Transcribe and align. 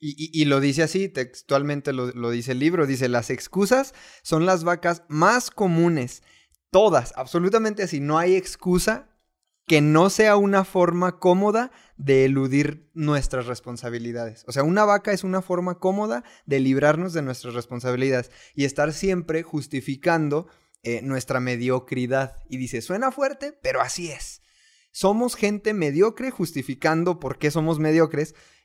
Y, 0.00 0.44
lo 0.44 0.60
dice 0.60 0.84
así, 0.84 1.08
textualmente 1.08 1.92
lo, 1.92 2.12
lo 2.12 2.30
dice 2.30 2.52
el 2.52 2.60
libro, 2.60 2.86
dice, 2.86 3.08
las 3.08 3.30
excusas 3.30 3.94
son 4.22 4.46
las 4.46 4.62
vacas 4.62 5.02
más 5.08 5.50
comunes, 5.50 6.22
todas, 6.70 7.12
absolutamente 7.16 7.82
así, 7.82 7.98
no 7.98 8.16
hay 8.16 8.36
excusa 8.36 9.08
que 9.68 9.80
no 9.82 10.10
sea 10.10 10.36
una 10.36 10.64
forma 10.64 11.20
cómoda 11.20 11.70
de 11.96 12.24
eludir 12.24 12.90
nuestras 12.94 13.46
responsabilidades. 13.46 14.44
O 14.48 14.52
sea, 14.52 14.64
una 14.64 14.84
vaca 14.84 15.12
es 15.12 15.22
una 15.22 15.42
forma 15.42 15.78
cómoda 15.78 16.24
de 16.46 16.58
librarnos 16.58 17.12
de 17.12 17.22
nuestras 17.22 17.54
responsabilidades 17.54 18.32
y 18.54 18.64
estar 18.64 18.92
siempre 18.92 19.42
justificando 19.42 20.48
eh, 20.82 21.02
nuestra 21.02 21.38
mediocridad. 21.38 22.36
Y 22.48 22.56
dice, 22.56 22.80
suena 22.80 23.12
fuerte, 23.12 23.52
pero 23.62 23.80
así 23.80 24.10
es. 24.10 24.42
Somos 24.90 25.36
gente 25.36 25.74
mediocre 25.74 26.30
justificando 26.30 27.20
por 27.20 27.38
qué 27.38 27.50
somos 27.50 27.78
mediocres, 27.78 28.34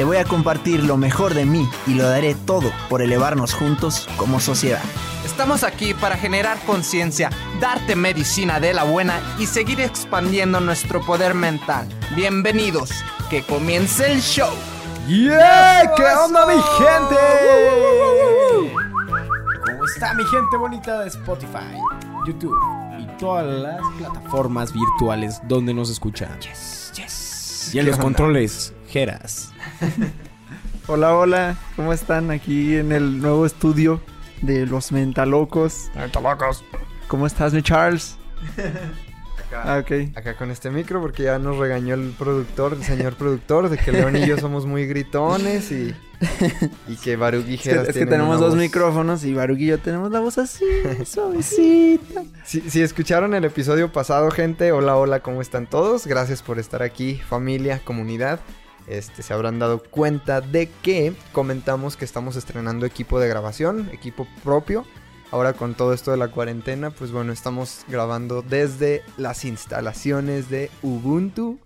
Te 0.00 0.04
voy 0.06 0.16
a 0.16 0.24
compartir 0.24 0.82
lo 0.82 0.96
mejor 0.96 1.34
de 1.34 1.44
mí 1.44 1.68
y 1.86 1.92
lo 1.92 2.08
daré 2.08 2.34
todo 2.34 2.72
por 2.88 3.02
elevarnos 3.02 3.52
juntos 3.52 4.08
como 4.16 4.40
sociedad. 4.40 4.80
Estamos 5.26 5.62
aquí 5.62 5.92
para 5.92 6.16
generar 6.16 6.58
conciencia, 6.64 7.28
darte 7.60 7.96
medicina 7.96 8.60
de 8.60 8.72
la 8.72 8.84
buena 8.84 9.20
y 9.38 9.44
seguir 9.44 9.78
expandiendo 9.78 10.58
nuestro 10.58 11.02
poder 11.02 11.34
mental. 11.34 11.86
Bienvenidos, 12.16 12.92
que 13.28 13.42
comience 13.42 14.10
el 14.10 14.22
show. 14.22 14.48
¡Yeah! 15.06 15.92
¿Qué 15.94 16.04
onda, 16.04 16.46
mi 16.46 16.62
gente? 16.78 17.16
¿Cómo 19.66 19.84
está 19.84 20.14
mi 20.14 20.24
gente 20.24 20.56
bonita 20.56 21.00
de 21.00 21.08
Spotify, 21.08 21.76
YouTube 22.26 22.56
y 22.98 23.06
todas 23.18 23.44
las 23.44 23.82
plataformas 23.98 24.72
virtuales 24.72 25.42
donde 25.46 25.74
nos 25.74 25.90
escuchan? 25.90 26.30
Y 27.72 27.78
en 27.78 27.84
¿Qué 27.84 27.90
los 27.90 27.96
onda? 27.96 28.02
controles, 28.02 28.72
Geras. 28.88 29.52
Hola, 30.86 31.14
hola, 31.14 31.56
¿cómo 31.76 31.92
están 31.92 32.30
aquí 32.30 32.76
en 32.76 32.92
el 32.92 33.20
nuevo 33.20 33.46
estudio 33.46 34.00
de 34.42 34.66
los 34.66 34.90
mentalocos? 34.92 35.90
¿Cómo 37.08 37.26
estás, 37.26 37.52
mi 37.52 37.62
Charles? 37.62 38.16
Ah, 39.52 39.80
ok. 39.82 40.16
Acá 40.16 40.36
con 40.36 40.50
este 40.50 40.70
micro 40.70 41.00
porque 41.00 41.24
ya 41.24 41.38
nos 41.38 41.58
regañó 41.58 41.94
el 41.94 42.10
productor, 42.18 42.72
el 42.74 42.84
señor 42.84 43.14
productor, 43.14 43.68
de 43.68 43.78
que 43.78 43.92
León 43.92 44.16
y 44.16 44.26
yo 44.26 44.38
somos 44.38 44.64
muy 44.66 44.86
gritones 44.86 45.70
y, 45.72 45.94
y 46.88 46.96
que 46.96 47.16
Baruch 47.16 47.46
y 47.48 47.54
Es 47.54 47.60
que, 47.62 47.70
es 47.72 47.94
tenemos 47.94 48.38
dos 48.40 48.54
voz- 48.54 48.58
micrófonos 48.60 49.24
y 49.24 49.34
Baruch 49.34 49.58
y 49.58 49.66
yo 49.66 49.78
tenemos 49.78 50.10
la 50.12 50.20
voz 50.20 50.38
así, 50.38 50.64
suavecita. 51.04 52.22
Si, 52.44 52.60
si 52.62 52.80
escucharon 52.82 53.34
el 53.34 53.44
episodio 53.44 53.92
pasado, 53.92 54.30
gente, 54.30 54.70
hola, 54.72 54.96
hola, 54.96 55.20
¿cómo 55.20 55.40
están 55.42 55.66
todos? 55.66 56.06
Gracias 56.06 56.42
por 56.42 56.58
estar 56.58 56.82
aquí, 56.82 57.16
familia, 57.28 57.80
comunidad. 57.84 58.40
Este, 58.86 59.22
se 59.22 59.32
habrán 59.32 59.58
dado 59.58 59.82
cuenta 59.82 60.40
de 60.40 60.68
que 60.82 61.12
comentamos 61.32 61.96
que 61.96 62.04
estamos 62.04 62.36
estrenando 62.36 62.86
equipo 62.86 63.20
de 63.20 63.28
grabación, 63.28 63.88
equipo 63.92 64.26
propio. 64.42 64.84
Ahora 65.30 65.52
con 65.52 65.74
todo 65.74 65.92
esto 65.94 66.10
de 66.10 66.16
la 66.16 66.28
cuarentena, 66.28 66.90
pues 66.90 67.12
bueno, 67.12 67.32
estamos 67.32 67.84
grabando 67.86 68.42
desde 68.42 69.02
las 69.16 69.44
instalaciones 69.44 70.50
de 70.50 70.70
Ubuntu, 70.82 71.60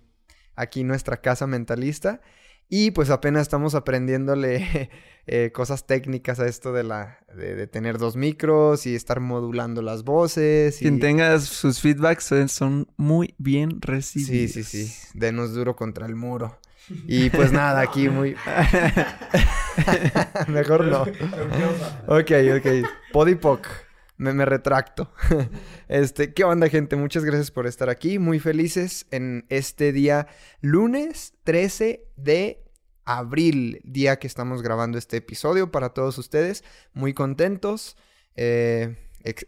aquí 0.54 0.84
nuestra 0.84 1.16
casa 1.22 1.47
mentalista. 1.47 2.20
Y 2.69 2.91
pues 2.91 3.08
apenas 3.10 3.42
estamos 3.42 3.75
aprendiéndole 3.75 4.91
eh, 5.26 5.50
cosas 5.52 5.86
técnicas 5.86 6.41
a 6.41 6.46
esto 6.46 6.72
de 6.72 6.82
la 6.82 7.19
de, 7.34 7.54
de 7.54 7.66
tener 7.66 7.98
dos 7.98 8.16
micros 8.16 8.86
y 8.86 8.94
estar 8.94 9.20
modulando 9.20 9.81
las 9.81 10.02
voces. 10.02 10.76
Y... 10.81 10.84
Quien 10.84 11.00
tenga 11.00 11.38
sus 11.41 11.81
feedbacks 11.81 12.25
son- 12.25 12.48
son 12.48 12.88
muy 12.96 13.34
bien 13.38 13.81
recibidos. 13.81 14.52
Sí, 14.52 14.62
sí, 14.64 14.86
sí. 14.86 14.94
Denos 15.14 15.54
duro 15.54 15.75
contra 15.76 16.06
el 16.06 16.16
muro. 16.16 16.58
Y 17.06 17.31
pues 17.31 17.53
nada, 17.53 17.81
aquí 17.81 18.09
muy... 18.09 18.37
Mejor 20.49 20.84
no. 20.84 21.03
Ok, 22.06 22.31
ok. 22.56 22.89
Podipoc. 23.12 23.67
Me, 24.17 24.33
me 24.33 24.45
retracto. 24.45 25.12
Este, 25.89 26.33
¿qué 26.33 26.44
onda, 26.44 26.69
gente? 26.69 26.97
Muchas 26.97 27.25
gracias 27.25 27.50
por 27.50 27.67
estar 27.67 27.91
aquí. 27.91 28.19
Muy 28.19 28.39
felices 28.39 29.06
en 29.11 29.44
este 29.49 29.93
día 29.93 30.28
lunes 30.61 31.34
13 31.44 32.06
de 32.17 32.65
abril, 33.05 33.81
día 33.84 34.19
que 34.19 34.27
estamos 34.27 34.62
grabando 34.62 34.97
este 34.97 35.19
episodio 35.19 35.71
para 35.71 35.91
todos 35.91 36.17
ustedes. 36.19 36.65
Muy 36.93 37.12
contentos. 37.12 37.97
eh, 38.37 38.97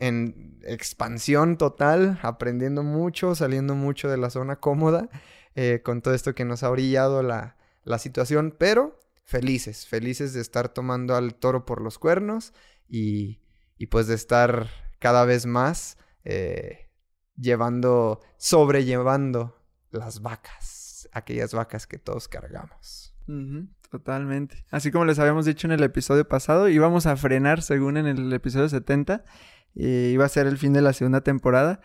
en 0.00 0.58
expansión 0.62 1.58
total, 1.58 2.18
aprendiendo 2.22 2.82
mucho, 2.82 3.34
saliendo 3.34 3.74
mucho 3.74 4.08
de 4.08 4.16
la 4.16 4.30
zona 4.30 4.56
cómoda 4.56 5.10
eh, 5.56 5.80
con 5.82 6.02
todo 6.02 6.14
esto 6.14 6.34
que 6.34 6.44
nos 6.44 6.62
ha 6.62 6.68
brillado 6.68 7.22
la, 7.24 7.56
la 7.82 7.98
situación, 7.98 8.54
pero 8.56 9.00
felices, 9.24 9.86
felices 9.86 10.32
de 10.32 10.40
estar 10.40 10.68
tomando 10.68 11.16
al 11.16 11.34
toro 11.34 11.66
por 11.66 11.80
los 11.82 11.98
cuernos 11.98 12.52
y, 12.88 13.40
y 13.76 13.86
pues 13.86 14.06
de 14.06 14.14
estar 14.14 14.68
cada 15.00 15.24
vez 15.24 15.46
más 15.46 15.98
eh, 16.24 16.90
llevando, 17.36 18.20
sobrellevando 18.36 19.60
las 19.90 20.22
vacas, 20.22 21.08
aquellas 21.12 21.54
vacas 21.54 21.86
que 21.86 21.98
todos 21.98 22.28
cargamos. 22.28 23.14
Totalmente. 23.90 24.64
Así 24.70 24.90
como 24.90 25.04
les 25.04 25.18
habíamos 25.18 25.46
dicho 25.46 25.66
en 25.66 25.72
el 25.72 25.82
episodio 25.82 26.28
pasado, 26.28 26.68
íbamos 26.68 27.06
a 27.06 27.16
frenar 27.16 27.62
según 27.62 27.96
en 27.96 28.06
el 28.06 28.32
episodio 28.32 28.68
70. 28.68 29.24
eh, 29.74 30.10
iba 30.12 30.24
a 30.24 30.28
ser 30.28 30.46
el 30.46 30.58
fin 30.58 30.72
de 30.72 30.82
la 30.82 30.92
segunda 30.92 31.22
temporada. 31.22 31.80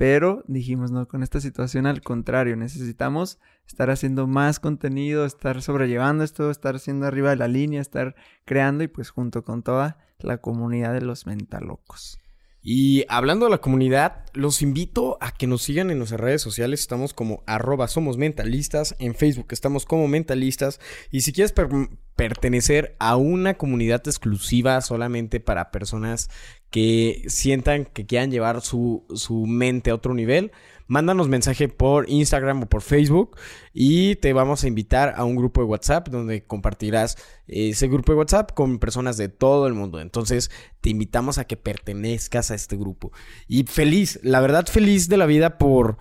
Pero 0.00 0.42
dijimos, 0.48 0.90
no, 0.90 1.06
con 1.06 1.22
esta 1.22 1.42
situación 1.42 1.84
al 1.84 2.00
contrario, 2.00 2.56
necesitamos 2.56 3.38
estar 3.66 3.90
haciendo 3.90 4.26
más 4.26 4.58
contenido, 4.58 5.26
estar 5.26 5.60
sobrellevando 5.60 6.24
esto, 6.24 6.50
estar 6.50 6.78
siendo 6.78 7.04
arriba 7.06 7.28
de 7.28 7.36
la 7.36 7.48
línea, 7.48 7.82
estar 7.82 8.14
creando 8.46 8.82
y 8.82 8.88
pues 8.88 9.10
junto 9.10 9.44
con 9.44 9.62
toda 9.62 9.98
la 10.18 10.38
comunidad 10.38 10.94
de 10.94 11.02
los 11.02 11.26
mentalocos. 11.26 12.18
Y 12.62 13.04
hablando 13.10 13.44
de 13.44 13.50
la 13.50 13.60
comunidad, 13.60 14.24
los 14.32 14.62
invito 14.62 15.18
a 15.20 15.32
que 15.32 15.46
nos 15.46 15.62
sigan 15.62 15.90
en 15.90 15.98
nuestras 15.98 16.20
redes 16.20 16.40
sociales. 16.40 16.80
Estamos 16.80 17.12
como 17.12 17.42
arroba 17.46 17.86
somos 17.88 18.16
mentalistas. 18.16 18.96
En 18.98 19.14
Facebook 19.14 19.48
estamos 19.50 19.84
como 19.84 20.08
mentalistas. 20.08 20.78
Y 21.10 21.22
si 21.22 21.32
quieres 21.32 21.52
per- 21.52 21.68
pertenecer 22.16 22.96
a 22.98 23.16
una 23.16 23.54
comunidad 23.54 24.02
exclusiva 24.06 24.80
solamente 24.82 25.40
para 25.40 25.70
personas 25.70 26.28
que 26.70 27.24
sientan 27.26 27.84
que 27.84 28.06
quieran 28.06 28.30
llevar 28.30 28.60
su, 28.60 29.04
su 29.14 29.46
mente 29.46 29.90
a 29.90 29.94
otro 29.94 30.14
nivel, 30.14 30.52
mándanos 30.90 31.28
mensaje 31.28 31.68
por 31.68 32.10
Instagram 32.10 32.64
o 32.64 32.66
por 32.66 32.82
Facebook 32.82 33.36
y 33.72 34.16
te 34.16 34.32
vamos 34.32 34.64
a 34.64 34.68
invitar 34.68 35.14
a 35.16 35.24
un 35.24 35.36
grupo 35.36 35.60
de 35.60 35.68
WhatsApp 35.68 36.08
donde 36.08 36.42
compartirás 36.44 37.16
ese 37.46 37.86
grupo 37.86 38.12
de 38.12 38.18
WhatsApp 38.18 38.52
con 38.54 38.80
personas 38.80 39.16
de 39.16 39.28
todo 39.28 39.68
el 39.68 39.74
mundo. 39.74 40.00
Entonces 40.00 40.50
te 40.80 40.90
invitamos 40.90 41.38
a 41.38 41.44
que 41.44 41.56
pertenezcas 41.56 42.50
a 42.50 42.56
este 42.56 42.76
grupo. 42.76 43.12
Y 43.46 43.62
feliz, 43.64 44.18
la 44.24 44.40
verdad 44.40 44.66
feliz 44.66 45.08
de 45.08 45.16
la 45.16 45.26
vida 45.26 45.58
por, 45.58 45.98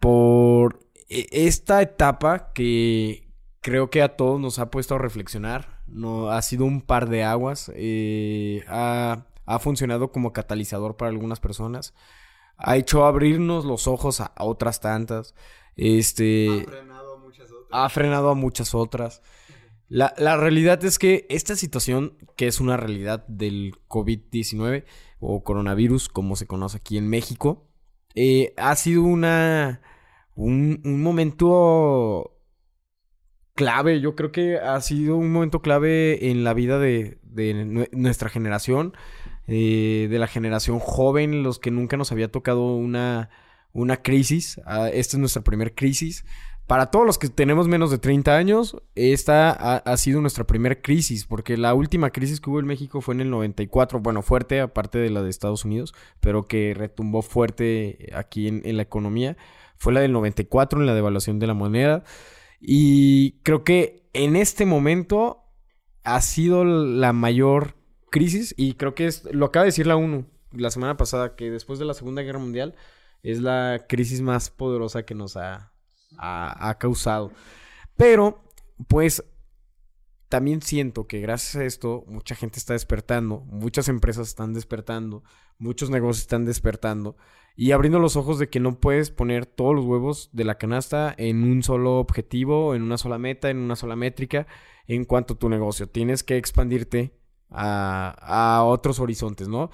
por 0.00 0.80
e, 1.10 1.26
esta 1.30 1.82
etapa 1.82 2.52
que 2.54 3.28
creo 3.60 3.90
que 3.90 4.00
a 4.00 4.16
todos 4.16 4.40
nos 4.40 4.58
ha 4.58 4.70
puesto 4.70 4.94
a 4.94 4.98
reflexionar, 4.98 5.82
no, 5.86 6.30
ha 6.30 6.40
sido 6.40 6.64
un 6.64 6.80
par 6.80 7.08
de 7.10 7.22
aguas, 7.22 7.70
eh, 7.74 8.64
ha, 8.68 9.26
ha, 9.46 9.58
funcionado 9.58 10.12
como 10.12 10.32
catalizador 10.32 10.96
para 10.96 11.10
algunas 11.10 11.40
personas, 11.40 11.94
ha 12.56 12.76
hecho 12.76 13.04
abrirnos 13.04 13.64
los 13.64 13.86
ojos 13.86 14.20
a, 14.20 14.32
otras 14.38 14.80
tantas, 14.80 15.34
este... 15.76 16.48
Ha 16.48 16.64
frenado 16.64 17.14
a 17.14 17.18
muchas 17.18 17.50
otras. 17.50 17.68
Ha 17.70 17.88
frenado 17.88 18.30
a 18.30 18.34
muchas 18.34 18.74
otras. 18.74 19.22
La, 19.88 20.14
la, 20.18 20.36
realidad 20.36 20.84
es 20.84 20.98
que 20.98 21.26
esta 21.28 21.54
situación, 21.54 22.16
que 22.36 22.48
es 22.48 22.60
una 22.60 22.76
realidad 22.76 23.24
del 23.28 23.74
COVID-19 23.88 24.84
o 25.20 25.44
coronavirus, 25.44 26.08
como 26.08 26.34
se 26.34 26.46
conoce 26.46 26.78
aquí 26.78 26.98
en 26.98 27.08
México, 27.08 27.68
eh, 28.16 28.54
ha 28.56 28.74
sido 28.74 29.02
una, 29.02 29.82
un, 30.34 30.80
un, 30.84 31.02
momento 31.02 32.40
clave. 33.54 34.00
Yo 34.00 34.16
creo 34.16 34.32
que 34.32 34.56
ha 34.58 34.80
sido 34.80 35.16
un 35.16 35.30
momento 35.30 35.60
clave 35.60 36.30
en 36.30 36.42
la 36.42 36.54
vida 36.54 36.78
de, 36.78 37.18
de 37.22 37.88
nuestra 37.92 38.28
generación, 38.28 38.94
eh, 39.46 40.08
de 40.10 40.18
la 40.18 40.26
generación 40.26 40.78
joven, 40.78 41.42
los 41.42 41.58
que 41.58 41.70
nunca 41.70 41.96
nos 41.96 42.12
había 42.12 42.30
tocado 42.30 42.74
una, 42.74 43.30
una 43.72 44.02
crisis. 44.02 44.60
Ah, 44.64 44.88
esta 44.88 45.16
es 45.16 45.20
nuestra 45.20 45.42
primera 45.42 45.70
crisis. 45.70 46.24
Para 46.66 46.90
todos 46.90 47.06
los 47.06 47.16
que 47.16 47.28
tenemos 47.28 47.68
menos 47.68 47.92
de 47.92 47.98
30 47.98 48.36
años, 48.36 48.76
esta 48.96 49.52
ha, 49.52 49.96
sido 49.96 50.20
nuestra 50.20 50.44
primera 50.44 50.74
crisis, 50.82 51.24
porque 51.24 51.56
la 51.56 51.74
última 51.74 52.10
crisis 52.10 52.40
que 52.40 52.50
hubo 52.50 52.58
en 52.58 52.66
México 52.66 53.00
fue 53.00 53.14
en 53.14 53.20
el 53.20 53.30
94, 53.30 54.00
bueno, 54.00 54.20
fuerte, 54.22 54.60
aparte 54.60 54.98
de 54.98 55.10
la 55.10 55.22
de 55.22 55.30
Estados 55.30 55.64
Unidos, 55.64 55.94
pero 56.18 56.46
que 56.48 56.74
retumbó 56.74 57.22
fuerte 57.22 58.10
aquí 58.14 58.48
en, 58.48 58.62
en 58.64 58.78
la 58.78 58.82
economía, 58.82 59.36
fue 59.76 59.92
la 59.92 60.00
del 60.00 60.10
94 60.12 60.80
en 60.80 60.86
la 60.86 60.94
devaluación 60.94 61.38
de 61.38 61.46
la 61.46 61.54
moneda. 61.54 62.02
Y 62.60 63.38
creo 63.44 63.62
que 63.62 64.08
en 64.12 64.34
este 64.34 64.66
momento 64.66 65.44
ha 66.02 66.20
sido 66.20 66.64
la 66.64 67.12
mayor 67.12 67.75
crisis, 68.18 68.54
y 68.56 68.74
creo 68.74 68.94
que 68.94 69.06
es, 69.06 69.24
lo 69.32 69.46
acaba 69.46 69.64
de 69.64 69.68
decir 69.68 69.86
la 69.86 69.96
ONU 69.96 70.26
la 70.52 70.70
semana 70.70 70.96
pasada, 70.96 71.36
que 71.36 71.50
después 71.50 71.78
de 71.78 71.84
la 71.84 71.94
Segunda 71.94 72.22
Guerra 72.22 72.38
Mundial 72.38 72.74
es 73.22 73.40
la 73.40 73.84
crisis 73.88 74.20
más 74.20 74.50
poderosa 74.50 75.04
que 75.04 75.14
nos 75.14 75.36
ha 75.36 75.72
ha, 76.18 76.76
causado. 76.78 77.32
Pero, 77.96 78.42
pues, 78.88 79.24
también 80.28 80.62
siento 80.62 81.06
que 81.06 81.20
gracias 81.20 81.56
a 81.56 81.64
esto 81.64 82.04
mucha 82.08 82.34
gente 82.34 82.58
está 82.58 82.72
despertando, 82.72 83.40
muchas 83.46 83.88
empresas 83.88 84.28
están 84.28 84.54
despertando, 84.54 85.22
muchos 85.58 85.88
negocios 85.88 86.22
están 86.22 86.44
despertando 86.44 87.16
y 87.54 87.72
abriendo 87.72 88.00
los 88.00 88.16
ojos 88.16 88.38
de 88.38 88.48
que 88.48 88.60
no 88.60 88.80
puedes 88.80 89.10
poner 89.10 89.46
todos 89.46 89.74
los 89.74 89.84
huevos 89.84 90.30
de 90.32 90.44
la 90.44 90.58
canasta 90.58 91.14
en 91.16 91.44
un 91.44 91.62
solo 91.62 91.98
objetivo, 91.98 92.74
en 92.74 92.82
una 92.82 92.98
sola 92.98 93.18
meta, 93.18 93.50
en 93.50 93.58
una 93.58 93.76
sola 93.76 93.96
métrica 93.96 94.46
en 94.88 95.04
cuanto 95.04 95.34
a 95.34 95.38
tu 95.38 95.48
negocio. 95.48 95.88
Tienes 95.88 96.22
que 96.22 96.36
expandirte 96.36 97.16
a, 97.50 98.14
a 98.58 98.64
otros 98.64 99.00
horizontes, 99.00 99.48
¿no? 99.48 99.70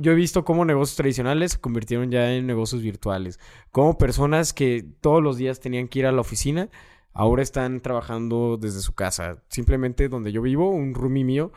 yo 0.00 0.12
he 0.12 0.14
visto 0.14 0.44
cómo 0.44 0.64
negocios 0.64 0.96
tradicionales 0.96 1.52
se 1.52 1.60
convirtieron 1.60 2.10
ya 2.10 2.32
en 2.32 2.46
negocios 2.46 2.82
virtuales. 2.82 3.40
Como 3.72 3.98
personas 3.98 4.52
que 4.52 4.86
todos 5.00 5.22
los 5.22 5.36
días 5.36 5.60
tenían 5.60 5.88
que 5.88 6.00
ir 6.00 6.06
a 6.06 6.12
la 6.12 6.20
oficina, 6.20 6.68
ahora 7.12 7.42
están 7.42 7.80
trabajando 7.80 8.56
desde 8.56 8.80
su 8.80 8.94
casa. 8.94 9.42
Simplemente 9.48 10.08
donde 10.08 10.32
yo 10.32 10.42
vivo, 10.42 10.70
un 10.70 10.94
roomie 10.94 11.24
mío, 11.24 11.52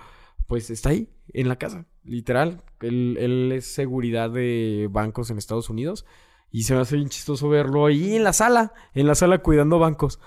pues 0.47 0.69
está 0.69 0.89
ahí, 0.89 1.09
en 1.33 1.47
la 1.47 1.57
casa, 1.57 1.85
literal. 2.03 2.63
Él, 2.81 3.17
él 3.19 3.51
es 3.51 3.67
seguridad 3.67 4.31
de 4.31 4.87
bancos 4.91 5.29
en 5.29 5.37
Estados 5.37 5.69
Unidos. 5.69 6.05
Y 6.49 6.63
se 6.63 6.73
me 6.73 6.79
hace 6.79 6.95
bien 6.95 7.09
chistoso 7.09 7.49
verlo 7.49 7.85
ahí 7.85 8.15
en 8.15 8.23
la 8.23 8.33
sala, 8.33 8.73
en 8.93 9.05
la 9.05 9.15
sala 9.15 9.39
cuidando 9.39 9.79
bancos. 9.79 10.19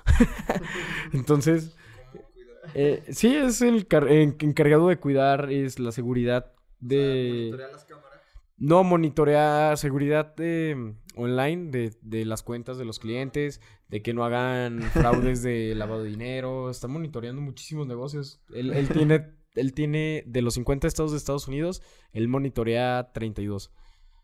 Entonces, 1.13 1.77
eh, 2.75 3.03
sí, 3.11 3.35
es 3.35 3.63
el 3.63 3.87
encargado 4.41 4.89
de 4.89 4.99
cuidar 4.99 5.51
es 5.51 5.79
la 5.79 5.93
seguridad 5.93 6.53
de... 6.79 7.51
las 7.73 7.85
cámaras? 7.85 8.21
No, 8.57 8.85
monitorea 8.85 9.75
seguridad 9.77 10.35
de, 10.37 10.95
online 11.17 11.71
de, 11.71 11.97
de, 12.03 12.27
las 12.27 12.43
cuentas 12.43 12.77
de 12.77 12.85
los 12.85 12.99
clientes, 12.99 13.61
de 13.89 14.03
que 14.03 14.13
no 14.13 14.23
hagan 14.25 14.83
fraudes 14.93 15.43
de 15.43 15.75
lavado 15.75 16.03
de 16.03 16.11
dinero. 16.11 16.69
Está 16.69 16.87
monitoreando 16.87 17.41
muchísimos 17.41 17.87
negocios. 17.87 18.43
Él, 18.53 18.73
él 18.73 18.89
tiene, 18.93 19.33
él 19.55 19.73
tiene, 19.73 20.25
de 20.27 20.43
los 20.43 20.55
50 20.55 20.87
estados 20.87 21.13
de 21.13 21.17
Estados 21.17 21.49
Unidos, 21.49 21.83
él 22.13 22.29
monitorea 22.29 23.11
32. 23.15 23.73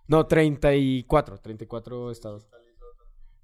No, 0.09 0.27
34, 0.27 1.39
34 1.39 2.11
estados. 2.11 2.47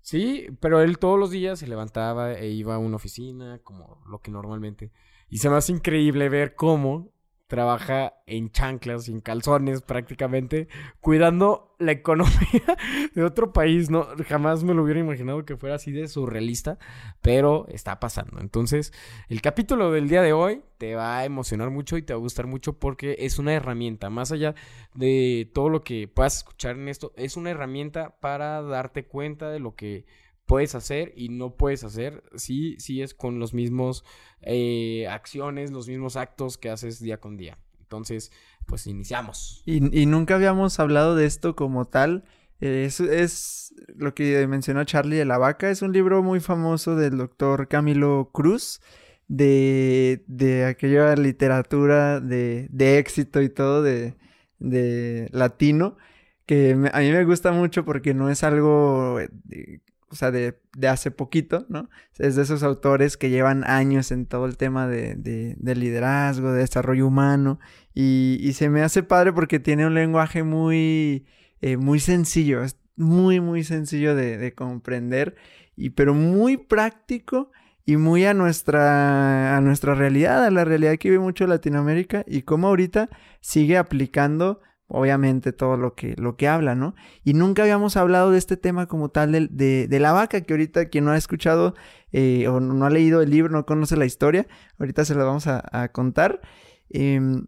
Sí, 0.02 0.49
pero 0.60 0.82
él 0.82 0.99
todos 0.99 1.19
los 1.19 1.31
días 1.31 1.60
se 1.60 1.69
levantaba 1.69 2.34
e 2.34 2.49
iba 2.49 2.75
a 2.75 2.78
una 2.78 2.96
oficina, 2.96 3.60
como 3.62 4.02
lo 4.06 4.20
que 4.20 4.31
normalmente. 4.31 4.90
Y 5.31 5.38
se 5.38 5.49
me 5.49 5.56
hace 5.56 5.72
increíble 5.72 6.28
ver 6.28 6.56
cómo 6.56 7.12
trabaja 7.52 8.14
en 8.25 8.50
chanclas, 8.50 9.10
en 9.10 9.20
calzones 9.20 9.82
prácticamente, 9.82 10.69
cuidando 11.02 11.76
la 11.78 11.93
economía 11.93 12.78
de 13.14 13.22
otro 13.22 13.52
país, 13.52 13.90
¿no? 13.90 14.06
Jamás 14.26 14.64
me 14.64 14.72
lo 14.72 14.82
hubiera 14.82 15.00
imaginado 15.00 15.44
que 15.44 15.58
fuera 15.58 15.75
así 15.75 15.93
de 15.93 16.08
surrealista, 16.08 16.78
pero 17.20 17.66
está 17.69 18.00
pasando. 18.00 18.40
Entonces, 18.40 18.94
el 19.28 19.43
capítulo 19.43 19.93
del 19.93 20.08
día 20.08 20.22
de 20.22 20.32
hoy 20.32 20.62
te 20.78 20.94
va 20.94 21.19
a 21.19 21.26
emocionar 21.26 21.69
mucho 21.69 21.99
y 21.99 22.02
te 22.02 22.14
va 22.14 22.16
a 22.16 22.22
gustar 22.22 22.46
mucho 22.46 22.78
porque 22.78 23.16
es 23.19 23.38
una 23.38 23.52
herramienta, 23.52 24.08
más 24.08 24.32
allá 24.32 24.54
de 24.94 25.50
todo 25.52 25.69
lo 25.69 25.84
que 25.84 26.08
puedas 26.08 26.38
escuchar 26.38 26.76
en 26.76 26.88
esto, 26.88 27.12
es 27.16 27.37
una 27.37 27.50
herramienta 27.50 28.16
para 28.19 28.62
darte 28.62 29.04
cuenta 29.04 29.50
de 29.50 29.60
lo 29.60 29.75
que 29.75 30.06
puedes 30.52 30.75
hacer 30.75 31.14
y 31.16 31.31
no 31.31 31.56
puedes 31.56 31.82
hacer 31.82 32.22
si 32.37 33.00
es 33.00 33.14
con 33.14 33.38
los 33.38 33.54
mismos 33.54 34.04
eh, 34.43 35.08
acciones, 35.08 35.70
los 35.70 35.88
mismos 35.88 36.16
actos 36.16 36.58
que 36.58 36.69
haces 36.69 37.00
día 37.00 37.19
con 37.19 37.38
día. 37.38 37.56
Entonces, 37.81 38.31
pues 38.66 38.87
iniciamos. 38.87 39.62
Y, 39.64 39.81
nunca 40.04 40.34
habíamos 40.34 40.78
hablado 40.78 41.16
de 41.16 41.25
esto 41.25 41.56
como 41.56 41.87
tal. 41.87 42.25
es, 42.60 43.00
es, 43.00 43.75
lo 43.96 44.14
que 44.14 44.46
mencionó 44.46 44.84
Charlie 44.84 45.16
de 45.16 45.25
la 45.25 45.38
vaca. 45.38 45.70
Es 45.70 45.81
un 45.81 45.94
libro 45.94 46.22
muy 46.22 46.40
famoso 46.40 46.96
del 46.96 47.16
doctor 47.16 47.66
Camilo 47.66 48.28
Cruz. 48.31 48.82
De, 49.28 50.22
de 50.26 50.66
aquella 50.66 51.14
literatura 51.16 52.20
de, 52.20 52.69
de 52.70 52.99
éxito 52.99 53.40
y 53.40 53.49
todo 53.49 53.82
de, 53.82 54.16
de 54.58 55.31
latino 55.32 55.96
que 56.44 56.72
a 56.93 56.99
mí 56.99 57.10
me 57.10 57.25
gusta 57.25 57.52
mucho 57.52 57.84
porque 57.84 58.12
no 58.12 58.28
es 58.28 58.43
algo 58.43 59.19
o 60.12 60.14
sea, 60.14 60.31
de, 60.31 60.61
de, 60.76 60.88
hace 60.88 61.11
poquito, 61.11 61.64
¿no? 61.70 61.88
Es 62.19 62.37
de 62.37 62.43
esos 62.43 62.62
autores 62.62 63.16
que 63.16 63.31
llevan 63.31 63.64
años 63.64 64.12
en 64.12 64.26
todo 64.26 64.45
el 64.45 64.59
tema 64.59 64.87
de, 64.87 65.14
de, 65.16 65.75
liderazgo, 65.75 66.52
de 66.52 66.61
desarrollo 66.61 67.07
humano, 67.07 67.59
y, 67.95 68.52
se 68.54 68.69
me 68.69 68.83
hace 68.83 69.02
padre 69.02 69.33
porque 69.33 69.59
tiene 69.59 69.87
un 69.87 69.95
lenguaje 69.95 70.42
muy, 70.42 71.25
eh, 71.62 71.78
muy 71.78 71.99
sencillo, 71.99 72.62
es 72.62 72.76
muy, 72.95 73.40
muy 73.40 73.64
sencillo 73.64 74.14
de, 74.14 74.52
comprender, 74.54 75.35
y, 75.76 75.90
pero 75.90 76.12
muy 76.12 76.59
práctico 76.59 77.50
y 77.87 77.97
muy 77.97 78.26
a 78.26 78.35
nuestra, 78.35 79.57
a 79.57 79.61
nuestra 79.62 79.95
realidad, 79.95 80.45
a 80.45 80.50
la 80.50 80.66
realidad 80.66 80.99
que 80.99 81.09
vive 81.09 81.23
mucho 81.23 81.47
Latinoamérica, 81.47 82.23
y 82.26 82.42
cómo 82.42 82.69
ahorita 82.69 83.09
sigue 83.40 83.78
aplicando 83.78 84.61
obviamente 84.92 85.52
todo 85.52 85.76
lo 85.76 85.94
que, 85.94 86.14
lo 86.18 86.37
que 86.37 86.49
habla, 86.49 86.75
¿no? 86.75 86.94
Y 87.25 87.32
nunca 87.32 87.62
habíamos 87.62 87.96
hablado 87.96 88.30
de 88.30 88.38
este 88.38 88.58
tema 88.58 88.87
como 88.87 89.08
tal 89.08 89.32
de, 89.32 89.88
de, 89.88 90.00
la 90.00 90.12
vaca, 90.12 90.42
que 90.42 90.52
ahorita 90.52 90.87
quien 90.90 91.06
no 91.06 91.12
ha 91.12 91.16
escuchado 91.16 91.75
eh, 92.12 92.46
o 92.49 92.61
no 92.61 92.84
ha 92.84 92.90
leído 92.90 93.22
el 93.22 93.30
libro, 93.30 93.50
no 93.50 93.64
conoce 93.64 93.96
la 93.96 94.04
historia, 94.04 94.46
ahorita 94.78 95.04
se 95.06 95.14
la 95.14 95.25
vamos 95.25 95.46
a, 95.46 95.88
contar. 95.92 96.42
Em, 96.90 97.46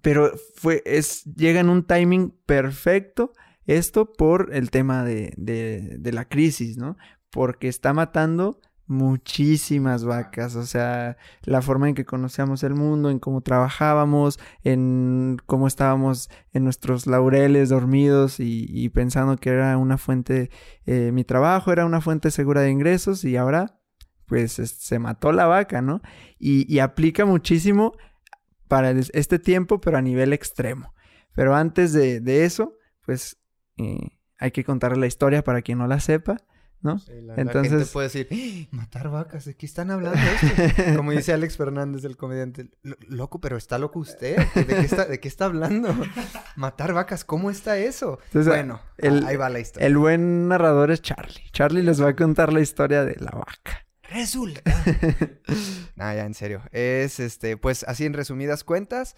pero 0.00 0.30
fue, 0.54 0.82
es, 0.86 1.24
llega 1.24 1.58
en 1.58 1.68
un 1.68 1.84
timing 1.84 2.32
perfecto 2.46 3.32
esto 3.66 4.12
por 4.12 4.54
el 4.54 4.70
tema 4.70 5.04
de, 5.04 5.34
de 5.36 6.12
la 6.12 6.26
crisis, 6.26 6.76
¿no? 6.76 6.96
Porque 7.30 7.66
está 7.66 7.92
matando 7.92 8.60
muchísimas 8.90 10.04
vacas, 10.04 10.56
o 10.56 10.66
sea, 10.66 11.16
la 11.44 11.62
forma 11.62 11.88
en 11.88 11.94
que 11.94 12.04
conocíamos 12.04 12.64
el 12.64 12.74
mundo, 12.74 13.08
en 13.08 13.20
cómo 13.20 13.40
trabajábamos, 13.40 14.40
en 14.64 15.38
cómo 15.46 15.68
estábamos 15.68 16.28
en 16.52 16.64
nuestros 16.64 17.06
laureles 17.06 17.68
dormidos 17.68 18.40
y, 18.40 18.88
pensando 18.88 19.36
que 19.36 19.50
era 19.50 19.78
una 19.78 19.96
fuente, 19.96 20.50
eh, 20.86 21.12
mi 21.12 21.22
trabajo 21.22 21.70
era 21.70 21.86
una 21.86 22.00
fuente 22.00 22.32
segura 22.32 22.62
de 22.62 22.70
ingresos 22.70 23.24
y 23.24 23.36
ahora 23.36 23.78
pues 24.26 24.52
se 24.54 24.98
mató 24.98 25.30
la 25.30 25.46
vaca, 25.46 25.82
¿no? 25.82 26.02
Y, 26.38 26.80
aplica 26.80 27.24
muchísimo 27.24 27.92
para 28.66 28.90
este 28.90 29.38
tiempo, 29.38 29.80
pero 29.80 29.98
a 29.98 30.02
nivel 30.02 30.32
extremo. 30.32 30.94
Pero 31.32 31.54
antes 31.54 31.92
de, 31.92 32.44
eso, 32.44 32.76
pues 33.06 33.38
eh, 33.76 34.18
hay 34.38 34.50
que 34.50 34.64
contar 34.64 34.96
la 34.96 35.06
historia 35.06 35.44
para 35.44 35.62
quien 35.62 35.78
no 35.78 35.86
la 35.86 36.00
sepa 36.00 36.38
¿no? 36.82 36.98
la, 37.22 37.34
Entonces- 37.36 37.72
gente 37.72 37.86
puede 37.92 38.08
decir, 38.08 38.28
"¡Ah! 38.30 38.68
matar 38.76 39.10
vacas, 39.10 39.44
¿de 39.44 39.54
qué 39.54 39.66
están 39.66 39.90
hablando 39.90 40.18
esto? 40.18 40.96
Como 40.96 41.12
dice 41.12 41.32
Alex 41.32 41.56
Fernández, 41.56 42.04
el 42.04 42.16
comediante, 42.16 42.70
"Lo- 42.82 42.96
loco, 43.08 43.40
pero 43.40 43.56
está 43.56 43.78
loco 43.78 43.98
usted, 44.00 44.36
¿de 44.54 44.66
qué 44.66 44.80
está, 44.80 45.04
de 45.04 45.20
qué 45.20 45.28
está 45.28 45.44
hablando? 45.46 45.94
Matar 46.56 46.92
vacas, 46.94 47.24
¿cómo 47.24 47.50
está 47.50 47.76
eso? 47.78 48.18
Entonces, 48.26 48.46
bueno, 48.52 48.80
el- 48.98 49.26
ahí 49.26 49.36
va 49.36 49.48
la 49.50 49.60
historia. 49.60 49.86
El 49.86 49.98
buen 49.98 50.48
narrador 50.48 50.90
es 50.90 51.02
Charlie. 51.02 51.42
Charlie 51.52 51.82
les 51.82 52.02
va 52.02 52.08
a 52.08 52.16
contar 52.16 52.52
la 52.52 52.60
historia 52.60 53.04
de 53.04 53.16
la 53.20 53.30
vaca. 53.30 53.86
Resulta. 54.10 54.62
no, 55.96 56.04
ya 56.14 56.24
en 56.24 56.34
serio. 56.34 56.62
Es 56.72 57.20
este, 57.20 57.56
pues 57.56 57.84
así 57.84 58.04
en 58.06 58.12
resumidas 58.14 58.64
cuentas, 58.64 59.14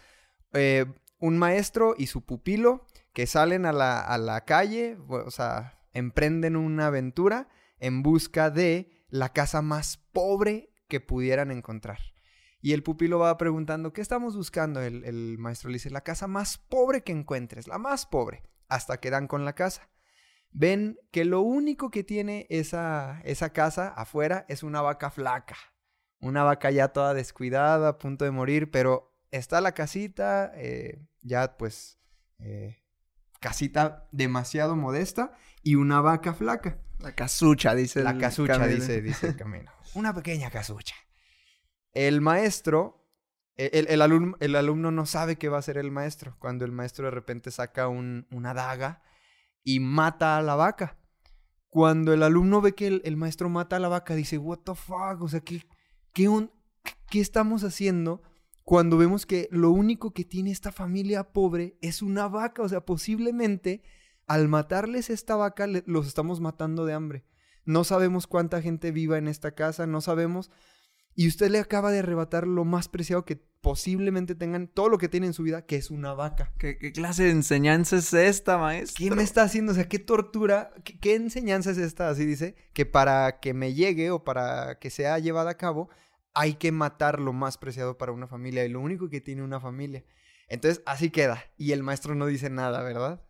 eh, 0.53 0.87
un 1.19 1.39
maestro 1.39 1.95
y 1.97 2.09
su 2.09 2.25
pupilo 2.25 2.85
que 3.13 3.27
salen 3.27 3.65
a 3.67 3.73
la, 3.73 4.01
a 4.01 4.19
la 4.19 4.45
calle, 4.45 4.99
o 5.09 5.31
sea, 5.31 5.79
emprenden 5.93 6.57
una 6.57 6.87
aventura 6.87 7.49
en 7.79 8.03
busca 8.03 8.51
de 8.51 9.05
la 9.09 9.33
casa 9.33 9.63
más 9.63 9.99
pobre 10.13 10.73
que 10.89 11.01
pudieran 11.01 11.51
encontrar. 11.51 11.99
Y 12.61 12.73
el 12.75 12.85
pupilo 12.85 13.19
va 13.19 13.37
preguntando, 13.39 13.93
¿qué 13.93 14.01
estamos 14.01 14.37
buscando? 14.37 14.81
El, 14.81 15.37
maestro 15.39 15.69
le 15.69 15.75
dice, 15.75 15.91
la 15.91 16.03
casa 16.05 16.29
más 16.29 16.59
pobre 16.59 17.03
que 17.03 17.11
encuentres, 17.11 17.67
la 17.67 17.79
más 17.79 18.07
pobre, 18.07 18.45
hasta 18.69 18.99
que 19.01 19.11
dan 19.11 19.27
con 19.27 19.45
la 19.45 19.55
casa. 19.55 19.91
Ven 20.53 20.99
que 21.11 21.25
lo 21.25 21.41
único 21.41 21.91
que 21.91 22.05
tiene 22.05 22.47
esa, 22.51 23.21
esa 23.25 23.53
casa 23.53 23.89
afuera 23.89 24.47
es 24.49 24.63
una 24.63 24.81
vaca 24.81 25.11
flaca. 25.11 25.57
Una 26.21 26.45
vaca 26.45 26.71
ya 26.71 26.89
toda 26.89 27.15
descuidada, 27.15 27.89
a 27.89 27.99
punto 27.99 28.25
de 28.25 28.31
morir, 28.31 28.71
pero 28.71 29.13
está 29.33 29.61
la 29.61 29.73
casita, 29.73 30.53
eh, 30.55 31.05
ya 31.21 31.57
pues, 31.57 31.99
eh, 32.39 32.79
casita 33.41 34.09
demasiado 34.13 34.77
modesta 34.77 35.33
y 35.63 35.75
una 35.77 36.01
vaca 36.01 36.35
flaca. 36.35 36.79
La 36.99 37.15
casucha, 37.15 37.75
dice 37.75 38.03
La 38.03 38.11
el 38.13 38.19
casucha, 38.19 38.67
dice, 38.67 39.03
dice 39.03 39.29
el 39.29 39.37
camino. 39.37 39.71
Una 39.95 40.15
pequeña 40.15 40.51
casucha. 40.51 40.95
El 41.93 42.21
maestro, 42.21 43.07
e, 43.57 43.71
el, 43.75 43.87
el 43.89 44.03
alumno, 44.03 44.37
el 44.41 44.55
alumno 44.57 44.91
no 44.91 45.05
sabe 45.07 45.37
qué 45.37 45.49
va 45.49 45.57
a 45.57 45.61
hacer 45.61 45.79
el 45.79 45.91
maestro. 45.91 46.37
Cuando 46.39 46.65
el 46.65 46.73
maestro 46.73 47.07
de 47.07 47.11
repente 47.11 47.51
saca 47.51 47.89
un- 47.89 48.27
una 48.31 48.55
daga 48.55 49.03
y 49.65 49.81
mata 49.81 50.39
a 50.39 50.43
la 50.43 50.55
vaca. 50.55 50.99
Cuando 51.69 52.13
el 52.13 52.23
alumno 52.23 52.61
ve 52.61 52.75
que 52.75 52.87
el, 52.87 53.03
el 53.05 53.17
maestro 53.17 53.49
mata 53.49 53.77
a 53.77 53.81
la 53.81 53.89
vaca, 53.89 54.15
dice, 54.15 54.39
what 54.39 54.59
the 54.59 54.75
fuck, 54.75 55.21
o 55.23 55.29
sea, 55.29 55.41
¿qué, 55.41 55.67
qué, 56.13 56.29
on- 56.29 56.53
qué 57.11 57.21
estamos 57.21 57.65
haciendo? 57.65 58.23
Cuando 58.63 58.97
vemos 58.97 59.27
que 59.27 59.49
lo 59.51 59.71
único 59.71 60.13
que 60.13 60.25
tiene 60.25 60.51
esta 60.51 60.71
familia 60.71 61.33
pobre 61.33 61.77
es 61.81 62.01
una 62.03 62.29
vaca, 62.29 62.63
o 62.63 62.69
sea, 62.69 62.85
posiblemente 62.85 63.83
al 64.33 64.49
matarles 64.49 65.11
esta 65.11 65.37
vaca 65.37 65.67
los 65.67 66.07
estamos 66.07 66.41
matando 66.41 66.87
de 66.87 66.95
hambre. 66.95 67.23
No 67.67 67.85
sabemos 67.85 68.27
cuánta 68.27 68.63
gente 68.63 68.91
viva 68.91 69.19
en 69.19 69.29
esta 69.29 69.55
casa, 69.55 69.87
no 69.87 70.01
sabemos. 70.01 70.51
Y 71.15 71.29
usted 71.29 71.51
le 71.51 71.59
acaba 71.59 71.91
de 71.91 71.99
arrebatar 71.99 72.47
lo 72.47 72.65
más 72.65 72.89
preciado 72.89 73.27
que 73.27 73.37
posiblemente 73.37 74.35
tengan, 74.35 74.69
todo 74.69 74.89
lo 74.89 74.97
que 74.97 75.11
tienen 75.11 75.29
en 75.29 75.35
su 75.35 75.43
vida, 75.43 75.67
que 75.67 75.77
es 75.77 75.91
una 75.91 76.15
vaca. 76.15 76.55
¿Qué, 76.59 76.79
qué 76.79 76.93
clase 76.93 77.25
de 77.25 77.31
enseñanza 77.33 77.97
es 77.97 78.15
esta, 78.15 78.57
maestro? 78.57 79.07
¿Qué 79.07 79.15
me 79.15 79.23
está 79.23 79.43
haciendo? 79.43 79.73
O 79.73 79.75
sea, 79.75 79.87
¿qué 79.87 79.99
tortura? 79.99 80.73
¿Qué, 80.83 80.99
qué 80.99 81.15
enseñanza 81.15 81.71
es 81.71 81.77
esta? 81.77 82.09
Así 82.09 82.25
dice, 82.25 82.55
que 82.73 82.87
para 82.87 83.39
que 83.39 83.53
me 83.53 83.75
llegue 83.75 84.11
o 84.11 84.25
para 84.25 84.79
que 84.79 84.89
sea 84.89 85.19
llevada 85.19 85.51
a 85.51 85.59
cabo, 85.59 85.91
hay 86.33 86.55
que 86.55 86.73
matar 86.73 87.21
lo 87.21 87.35
más 87.35 87.59
preciado 87.59 87.99
para 87.99 88.13
una 88.13 88.29
familia 88.29 88.65
y 88.65 88.71
lo 88.71 88.81
único 88.81 89.11
que 89.11 89.21
tiene 89.21 89.43
una 89.43 89.61
familia. 89.61 90.07
Entonces, 90.49 90.83
así 90.87 91.11
queda. 91.11 91.45
Y 91.59 91.73
el 91.73 91.83
maestro 91.83 92.15
no 92.15 92.25
dice 92.25 92.49
nada, 92.49 92.83
¿verdad? 92.83 93.21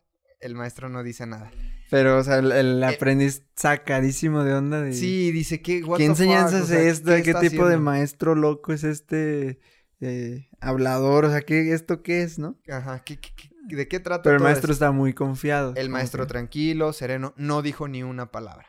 El 0.42 0.54
maestro 0.54 0.88
no 0.88 1.02
dice 1.02 1.26
nada. 1.26 1.50
Pero, 1.90 2.18
o 2.18 2.24
sea, 2.24 2.38
el, 2.38 2.52
el 2.52 2.82
Eh, 2.82 2.86
aprendiz 2.86 3.42
sacadísimo 3.54 4.44
de 4.44 4.54
onda 4.54 4.80
de... 4.80 4.92
Sí, 4.92 5.30
dice 5.30 5.62
que... 5.62 5.82
¿Qué 5.82 5.96
the 5.96 6.04
enseñanza 6.04 6.58
fuck? 6.58 6.60
O 6.60 6.62
es 6.64 6.68
sea, 6.68 6.80
esta? 6.82 7.22
¿Qué, 7.22 7.34
tipo 7.48 7.66
de 7.66 7.76
maestro 7.78 8.34
loco 8.34 8.72
es 8.72 8.82
este 8.82 9.60
eh, 10.00 10.48
hablador? 10.60 11.26
O 11.26 11.30
sea, 11.30 11.42
¿qué, 11.42 11.72
¿esto 11.72 12.02
qué 12.02 12.22
es, 12.22 12.38
no? 12.38 12.58
Ajá, 12.68 13.02
¿qué- 13.04 13.18
qué- 13.20 13.30
qué- 13.36 13.76
¿de 13.76 13.88
qué 13.88 14.00
trata 14.00 14.22
Pero 14.24 14.34
el 14.36 14.38
todo 14.38 14.48
maestro 14.48 14.72
esto? 14.72 14.84
está 14.84 14.90
muy 14.92 15.12
confiado. 15.12 15.74
El 15.76 15.90
maestro 15.90 16.26
tranquilo, 16.26 16.92
sereno, 16.92 17.34
no 17.36 17.62
dijo 17.62 17.86
ni 17.88 18.02
una 18.02 18.30
palabra. 18.32 18.66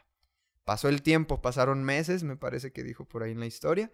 Pasó 0.66 0.88
el 0.90 1.02
tiempo, 1.02 1.42
pasaron 1.42 1.84
meses, 1.84 2.24
me 2.24 2.38
parece 2.38 2.72
que 2.72 2.84
dijo 2.84 3.06
por 3.06 3.24
ahí 3.24 3.32
en 3.32 3.40
la 3.40 3.46
historia. 3.48 3.92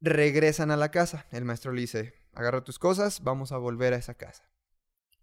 Regresan 0.00 0.70
a 0.70 0.76
la 0.76 0.90
casa. 0.90 1.26
El 1.32 1.44
maestro 1.44 1.72
le 1.72 1.80
dice, 1.80 2.14
agarra 2.34 2.62
tus 2.62 2.78
cosas, 2.78 3.22
vamos 3.24 3.52
a 3.52 3.56
volver 3.58 3.94
a 3.94 3.96
esa 3.96 4.14
casa. 4.14 4.44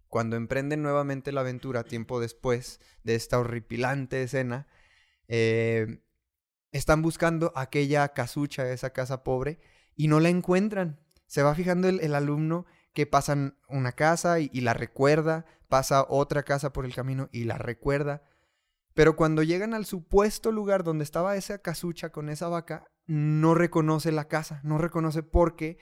Cuando 0.10 0.36
emprenden 0.36 0.82
nuevamente 0.82 1.32
la 1.32 1.42
aventura, 1.42 1.84
tiempo 1.84 2.20
después 2.20 2.80
de 3.04 3.16
esta 3.16 3.40
horripilante 3.40 4.24
escena, 4.24 4.68
eh, 5.28 6.02
están 6.72 7.02
buscando 7.02 7.52
aquella 7.56 8.10
casucha, 8.10 8.72
esa 8.72 8.92
casa 8.92 9.24
pobre, 9.24 9.60
y 9.96 10.08
no 10.08 10.20
la 10.20 10.30
encuentran. 10.30 11.00
Se 11.26 11.42
va 11.42 11.56
fijando 11.56 11.88
el, 11.88 12.00
el 12.02 12.16
alumno 12.16 12.66
que 12.94 13.06
pasan 13.06 13.58
una 13.68 13.94
casa 13.94 14.40
y, 14.40 14.50
y 14.54 14.62
la 14.62 14.74
recuerda, 14.74 15.46
pasa 15.68 16.06
otra 16.08 16.44
casa 16.44 16.72
por 16.72 16.86
el 16.86 16.94
camino 16.94 17.30
y 17.32 17.46
la 17.46 17.58
recuerda. 17.58 18.24
Pero 18.94 19.16
cuando 19.16 19.44
llegan 19.44 19.74
al 19.74 19.86
supuesto 19.86 20.52
lugar 20.52 20.84
donde 20.84 21.04
estaba 21.04 21.36
esa 21.36 21.58
casucha 21.58 22.12
con 22.12 22.30
esa 22.30 22.48
vaca, 22.48 22.88
no 23.06 23.54
reconoce 23.54 24.12
la 24.12 24.28
casa, 24.28 24.62
no 24.64 24.78
reconoce 24.78 25.24
porque 25.24 25.78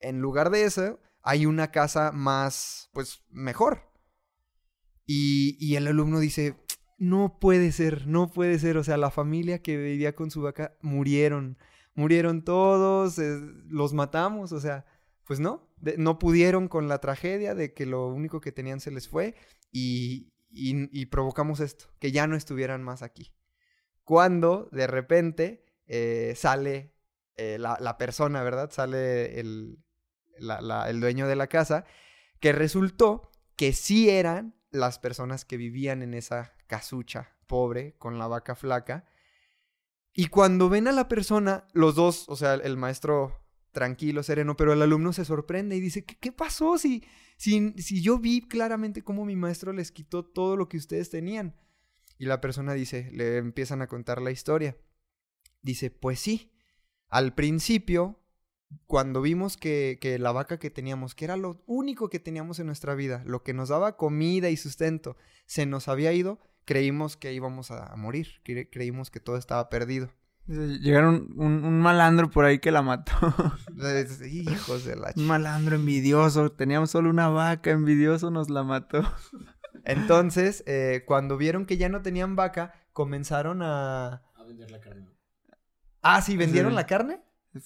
en 0.00 0.20
lugar 0.20 0.50
de 0.50 0.64
eso 0.64 1.00
hay 1.26 1.44
una 1.46 1.70
casa 1.70 2.12
más, 2.12 2.88
pues, 2.94 3.22
mejor. 3.30 3.82
Y, 5.06 5.56
y 5.60 5.76
el 5.76 5.86
alumno 5.86 6.18
dice, 6.20 6.56
no 6.98 7.38
puede 7.38 7.72
ser, 7.72 8.06
no 8.06 8.30
puede 8.32 8.58
ser. 8.58 8.76
O 8.76 8.84
sea, 8.84 8.96
la 8.96 9.10
familia 9.10 9.62
que 9.62 9.76
vivía 9.76 10.14
con 10.14 10.30
su 10.30 10.42
vaca 10.42 10.76
murieron. 10.82 11.58
Murieron 11.94 12.44
todos, 12.44 13.18
eh, 13.18 13.38
los 13.68 13.94
matamos, 13.94 14.52
o 14.52 14.60
sea, 14.60 14.84
pues 15.24 15.40
no, 15.40 15.70
no 15.96 16.18
pudieron 16.18 16.68
con 16.68 16.88
la 16.88 16.98
tragedia 17.00 17.54
de 17.54 17.72
que 17.72 17.86
lo 17.86 18.08
único 18.08 18.40
que 18.40 18.52
tenían 18.52 18.80
se 18.80 18.90
les 18.90 19.08
fue 19.08 19.34
y, 19.72 20.32
y- 20.50 20.88
y 21.00 21.06
provocamos 21.06 21.60
esto, 21.60 21.86
que 21.98 22.12
ya 22.12 22.26
no 22.26 22.36
estuvieran 22.36 22.82
más 22.82 23.02
aquí. 23.02 23.32
Cuando 24.04 24.68
de 24.72 24.86
repente 24.86 25.64
eh, 25.86 26.34
sale 26.36 26.92
eh, 27.36 27.56
la, 27.58 27.78
la 27.80 27.96
persona, 27.96 28.42
¿verdad? 28.42 28.70
Sale 28.70 29.40
el, 29.40 29.78
el 30.38 31.00
dueño 31.00 31.26
de 31.26 31.36
la 31.36 31.46
casa, 31.46 31.84
que 32.40 32.52
resultó 32.52 33.30
que 33.56 33.72
sí 33.72 34.10
eran 34.10 34.54
las 34.70 34.98
personas 34.98 35.44
que 35.44 35.56
vivían 35.56 36.02
en 36.02 36.14
esa 36.14 36.52
casucha 36.66 37.36
pobre 37.46 37.96
con 37.98 38.18
la 38.18 38.26
vaca 38.26 38.54
flaca. 38.54 39.06
Y 40.12 40.26
cuando 40.26 40.68
ven 40.68 40.88
a 40.88 40.92
la 40.92 41.08
persona, 41.08 41.66
los 41.72 41.94
dos, 41.94 42.28
o 42.28 42.36
sea, 42.36 42.54
el 42.54 42.76
maestro 42.76 43.46
tranquilo, 43.72 44.22
sereno, 44.22 44.56
pero 44.56 44.72
el 44.72 44.80
alumno 44.80 45.12
se 45.12 45.24
sorprende 45.24 45.76
y 45.76 45.80
dice, 45.80 46.04
¿qué, 46.04 46.16
qué 46.16 46.32
pasó? 46.32 46.78
Si, 46.78 47.04
si, 47.36 47.74
si 47.76 48.02
yo 48.02 48.18
vi 48.18 48.40
claramente 48.40 49.02
cómo 49.02 49.26
mi 49.26 49.36
maestro 49.36 49.72
les 49.72 49.92
quitó 49.92 50.24
todo 50.24 50.56
lo 50.56 50.68
que 50.68 50.78
ustedes 50.78 51.10
tenían. 51.10 51.54
Y 52.18 52.24
la 52.24 52.40
persona 52.40 52.72
dice, 52.72 53.10
le 53.12 53.36
empiezan 53.36 53.82
a 53.82 53.86
contar 53.86 54.22
la 54.22 54.30
historia. 54.30 54.78
Dice, 55.60 55.90
pues 55.90 56.20
sí, 56.20 56.52
al 57.08 57.34
principio, 57.34 58.18
cuando 58.86 59.22
vimos 59.22 59.56
que, 59.56 59.98
que 60.00 60.18
la 60.18 60.32
vaca 60.32 60.58
que 60.58 60.70
teníamos, 60.70 61.14
que 61.14 61.24
era 61.24 61.36
lo 61.36 61.62
único 61.66 62.08
que 62.10 62.18
teníamos 62.20 62.58
en 62.58 62.66
nuestra 62.66 62.94
vida, 62.94 63.22
lo 63.26 63.42
que 63.42 63.54
nos 63.54 63.68
daba 63.68 63.96
comida 63.96 64.50
y 64.50 64.56
sustento, 64.56 65.16
se 65.46 65.66
nos 65.66 65.88
había 65.88 66.12
ido, 66.12 66.40
creímos 66.64 67.16
que 67.16 67.32
íbamos 67.32 67.70
a, 67.70 67.94
morir, 67.96 68.26
cre- 68.44 68.68
creímos 68.70 69.10
que 69.10 69.20
todo 69.20 69.36
estaba 69.36 69.68
perdido. 69.68 70.10
Llegaron 70.48 71.32
un, 71.36 71.64
un 71.64 71.80
malandro 71.80 72.30
por 72.30 72.44
ahí 72.44 72.60
que 72.60 72.70
la 72.70 72.82
mató. 72.82 73.12
Es- 73.82 74.22
Hijos 74.22 74.84
de 74.84 74.94
la 74.96 75.08
un 75.16 75.24
ch... 75.24 75.26
malandro 75.26 75.74
envidioso. 75.76 76.52
Teníamos 76.52 76.90
solo 76.90 77.10
una 77.10 77.28
vaca, 77.28 77.70
envidioso 77.70 78.30
nos 78.30 78.48
la 78.50 78.62
mató. 78.62 79.02
Entonces, 79.84 80.62
eh, 80.66 81.02
cuando 81.06 81.36
vieron 81.36 81.66
que 81.66 81.76
ya 81.76 81.88
no 81.88 82.02
tenían 82.02 82.36
vaca, 82.36 82.72
comenzaron 82.92 83.60
a... 83.62 84.22
A 84.36 84.44
vender 84.44 84.70
la 84.70 84.80
carne. 84.80 85.08
Ah, 86.02 86.22
sí, 86.22 86.36
vendieron 86.36 86.72
Sí. 86.72 86.76
la 86.76 86.86
carne. 86.86 87.20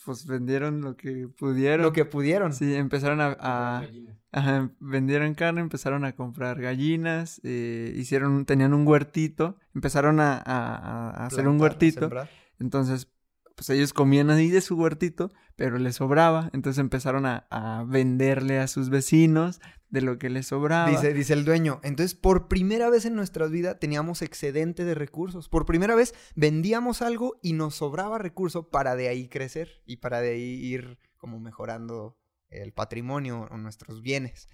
Pues 0.04 0.26
vendieron 0.26 0.80
lo 0.80 0.97
que 0.97 1.28
pudieron. 1.28 1.82
Lo 1.87 1.92
que 1.92 2.04
pudieron. 2.04 2.52
Sí, 2.52 2.75
empezaron 2.75 3.20
a... 3.20 3.37
a- 3.40 3.87
ajá, 4.32 4.70
vendieron 4.78 5.35
carne, 5.35 5.61
empezaron 5.61 6.04
a 6.04 6.12
comprar 6.12 6.61
gallinas, 6.61 7.40
eh, 7.44 7.92
hicieron, 7.97 8.44
tenían 8.44 8.75
un 8.75 8.87
huertito, 8.87 9.59
empezaron 9.75 10.20
a, 10.20 10.35
a- 10.37 11.11
a 11.11 11.26
hacer 11.26 11.49
un 11.49 11.61
huertito. 11.61 12.00
sembrar. 12.00 12.28
Entonces, 12.59 13.09
pues 13.56 13.68
ellos 13.70 13.92
comían 13.92 14.30
ahí 14.30 14.49
de 14.49 14.61
su 14.61 14.76
huertito, 14.76 15.30
pero 15.56 15.78
les 15.78 15.97
sobraba. 15.97 16.49
Entonces 16.52 16.78
empezaron 16.80 17.26
a, 17.26 17.47
a 17.50 17.85
venderle 17.87 18.59
a 18.59 18.68
sus 18.68 18.88
vecinos 18.88 19.61
de 19.90 20.00
lo 20.00 20.18
que 20.18 20.30
les 20.30 20.47
sobraba. 20.47 20.88
Dice, 20.88 21.12
dice 21.12 21.32
el 21.32 21.44
dueño. 21.44 21.80
Entonces, 21.82 22.14
por 22.14 22.49
primera 22.49 22.88
vez 22.90 23.04
en 23.04 23.14
nuestras 23.14 23.50
vidas 23.50 23.78
teníamos 23.78 24.23
excedente 24.23 24.85
de 24.85 24.94
recursos. 24.94 25.49
Por 25.49 25.66
primera 25.66 25.94
vez 25.94 26.14
vendíamos 26.35 27.02
algo 27.02 27.38
y 27.42 27.52
nos 27.52 27.75
sobraba 27.76 28.18
recurso 28.18 28.70
para 28.70 28.97
de 28.97 29.09
ahí 29.09 29.28
crecer 29.28 29.82
y 29.85 29.97
para 29.97 30.20
de 30.20 30.30
ahí 30.30 30.42
ir 30.42 30.99
como 31.16 31.40
mejorando 31.40 32.18
el 32.49 32.73
patrimonio 32.73 33.49
o 33.50 33.59
nuestros 33.59 34.00
bienes. 34.02 34.49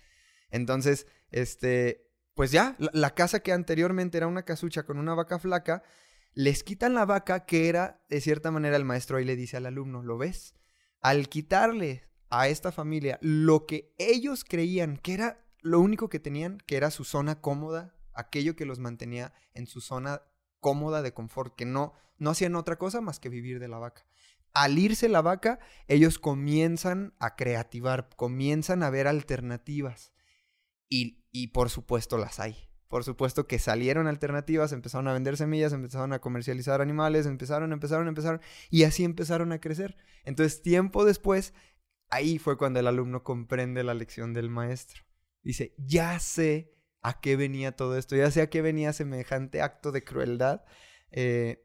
Entonces, 0.51 1.07
este, 1.31 2.11
pues 2.35 2.51
ya, 2.51 2.75
la, 2.79 2.91
la 2.93 3.15
casa 3.15 3.41
que 3.41 3.53
anteriormente 3.53 4.17
era 4.17 4.27
una 4.27 4.45
casucha 4.45 4.85
con 4.85 4.99
una 4.99 5.15
vaca 5.15 5.39
flaca, 5.39 5.83
Les 6.33 6.63
quitan 6.63 6.93
la 6.93 7.07
vaca 7.07 7.47
que 7.47 7.69
era, 7.69 8.05
de 8.11 8.21
cierta 8.21 8.51
manera, 8.51 8.77
el 8.77 8.85
maestro 8.85 9.17
ahí 9.17 9.25
le 9.25 9.37
dice 9.37 9.57
al 9.57 9.65
alumno, 9.65 10.03
¿lo 10.03 10.19
ves? 10.19 10.55
Al 11.01 11.29
quitarle 11.29 12.06
a 12.31 12.49
esta 12.49 12.73
familia 12.73 13.19
lo 13.21 13.67
que 13.67 13.95
ellos 13.99 14.45
creían 14.45 14.97
que 14.97 15.15
era 15.15 15.45
lo 15.61 15.81
único 15.81 16.09
que 16.09 16.21
tenían, 16.21 16.59
que 16.67 16.77
era 16.77 16.91
su 16.91 17.05
zona 17.05 17.41
cómoda, 17.41 17.95
aquello 18.15 18.55
que 18.55 18.67
los 18.67 18.79
mantenía 18.79 19.33
en 19.53 19.67
su 19.67 19.81
zona 19.81 20.23
cómoda 20.61 21.03
de 21.03 21.13
confort, 21.13 21.55
que 21.57 21.67
no, 21.67 21.93
no 22.19 22.31
hacían 22.31 22.55
otra 22.55 22.77
cosa 22.77 23.01
más 23.01 23.19
que 23.19 23.29
vivir 23.29 23.59
de 23.59 23.69
la 23.69 23.79
vaca. 23.79 24.07
Al 24.55 24.79
irse 24.79 25.09
la 25.09 25.23
vaca, 25.23 25.59
ellos 25.87 26.19
comienzan 26.19 27.15
a 27.19 27.37
creativar, 27.37 28.09
comienzan 28.17 28.83
a 28.83 28.91
ver 28.91 29.07
alternativas. 29.07 30.13
Y, 30.89 31.25
y 31.31 31.49
por 31.49 31.69
supuesto 31.69 32.17
las 32.17 32.41
hay. 32.41 32.57
Por 32.89 33.03
supuesto 33.03 33.47
que 33.47 33.59
salieron 33.59 34.07
alternativas, 34.07 34.73
empezaron 34.73 35.09
a 35.09 35.13
vender 35.13 35.37
semillas, 35.37 35.73
empezaron 35.73 36.13
a 36.13 36.21
comercializar 36.21 36.81
animales, 36.81 37.27
empezaron, 37.27 37.73
empezaron, 37.73 38.07
empezaron, 38.07 38.41
y 38.71 38.85
así 38.85 39.05
empezaron 39.05 39.51
a 39.53 39.61
crecer. 39.61 39.97
Entonces, 40.25 40.63
tiempo 40.63 41.05
después, 41.05 41.53
ahí 42.11 42.39
fue 42.39 42.57
cuando 42.57 42.81
el 42.81 42.87
alumno 42.87 43.23
comprende 43.23 43.85
la 43.85 43.95
lección 43.95 44.33
del 44.33 44.51
maestro. 44.51 45.03
Dice, 45.43 45.75
ya 45.79 46.19
sé 46.19 46.75
a 47.03 47.21
qué 47.21 47.37
venía 47.37 47.73
todo 47.73 47.97
esto, 47.97 48.17
ya 48.17 48.31
sé 48.31 48.43
a 48.43 48.51
qué 48.51 48.63
venía 48.63 48.93
semejante 48.93 49.63
acto 49.63 49.93
de 49.93 50.05
crueldad, 50.05 50.65
eh, 51.11 51.65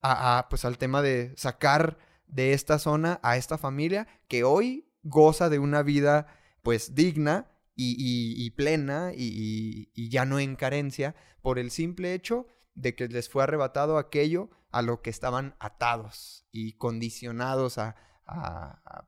a, 0.00 0.46
pues 0.50 0.64
al 0.64 0.78
tema 0.78 1.02
de 1.02 1.32
sacar 1.36 1.98
de 2.26 2.52
esta 2.52 2.78
zona 2.78 3.20
a 3.22 3.36
esta 3.36 3.58
familia 3.58 4.06
que 4.28 4.44
hoy 4.44 4.92
goza 5.02 5.48
de 5.48 5.58
una 5.58 5.82
vida 5.82 6.26
pues 6.62 6.94
digna, 6.94 7.50
y, 7.76 8.50
plena 8.50 9.12
y, 9.14 10.08
ya 10.08 10.24
no 10.24 10.38
en 10.38 10.56
carencia 10.56 11.14
por 11.42 11.58
el 11.58 11.70
simple 11.70 12.14
hecho 12.14 12.46
de 12.74 12.94
que 12.94 13.08
les 13.08 13.28
fue 13.28 13.42
arrebatado 13.42 13.98
aquello 13.98 14.50
a 14.70 14.82
lo 14.82 15.02
que 15.02 15.10
estaban 15.10 15.54
atados 15.58 16.46
y 16.50 16.72
condicionados 16.74 17.78
a, 17.78 17.96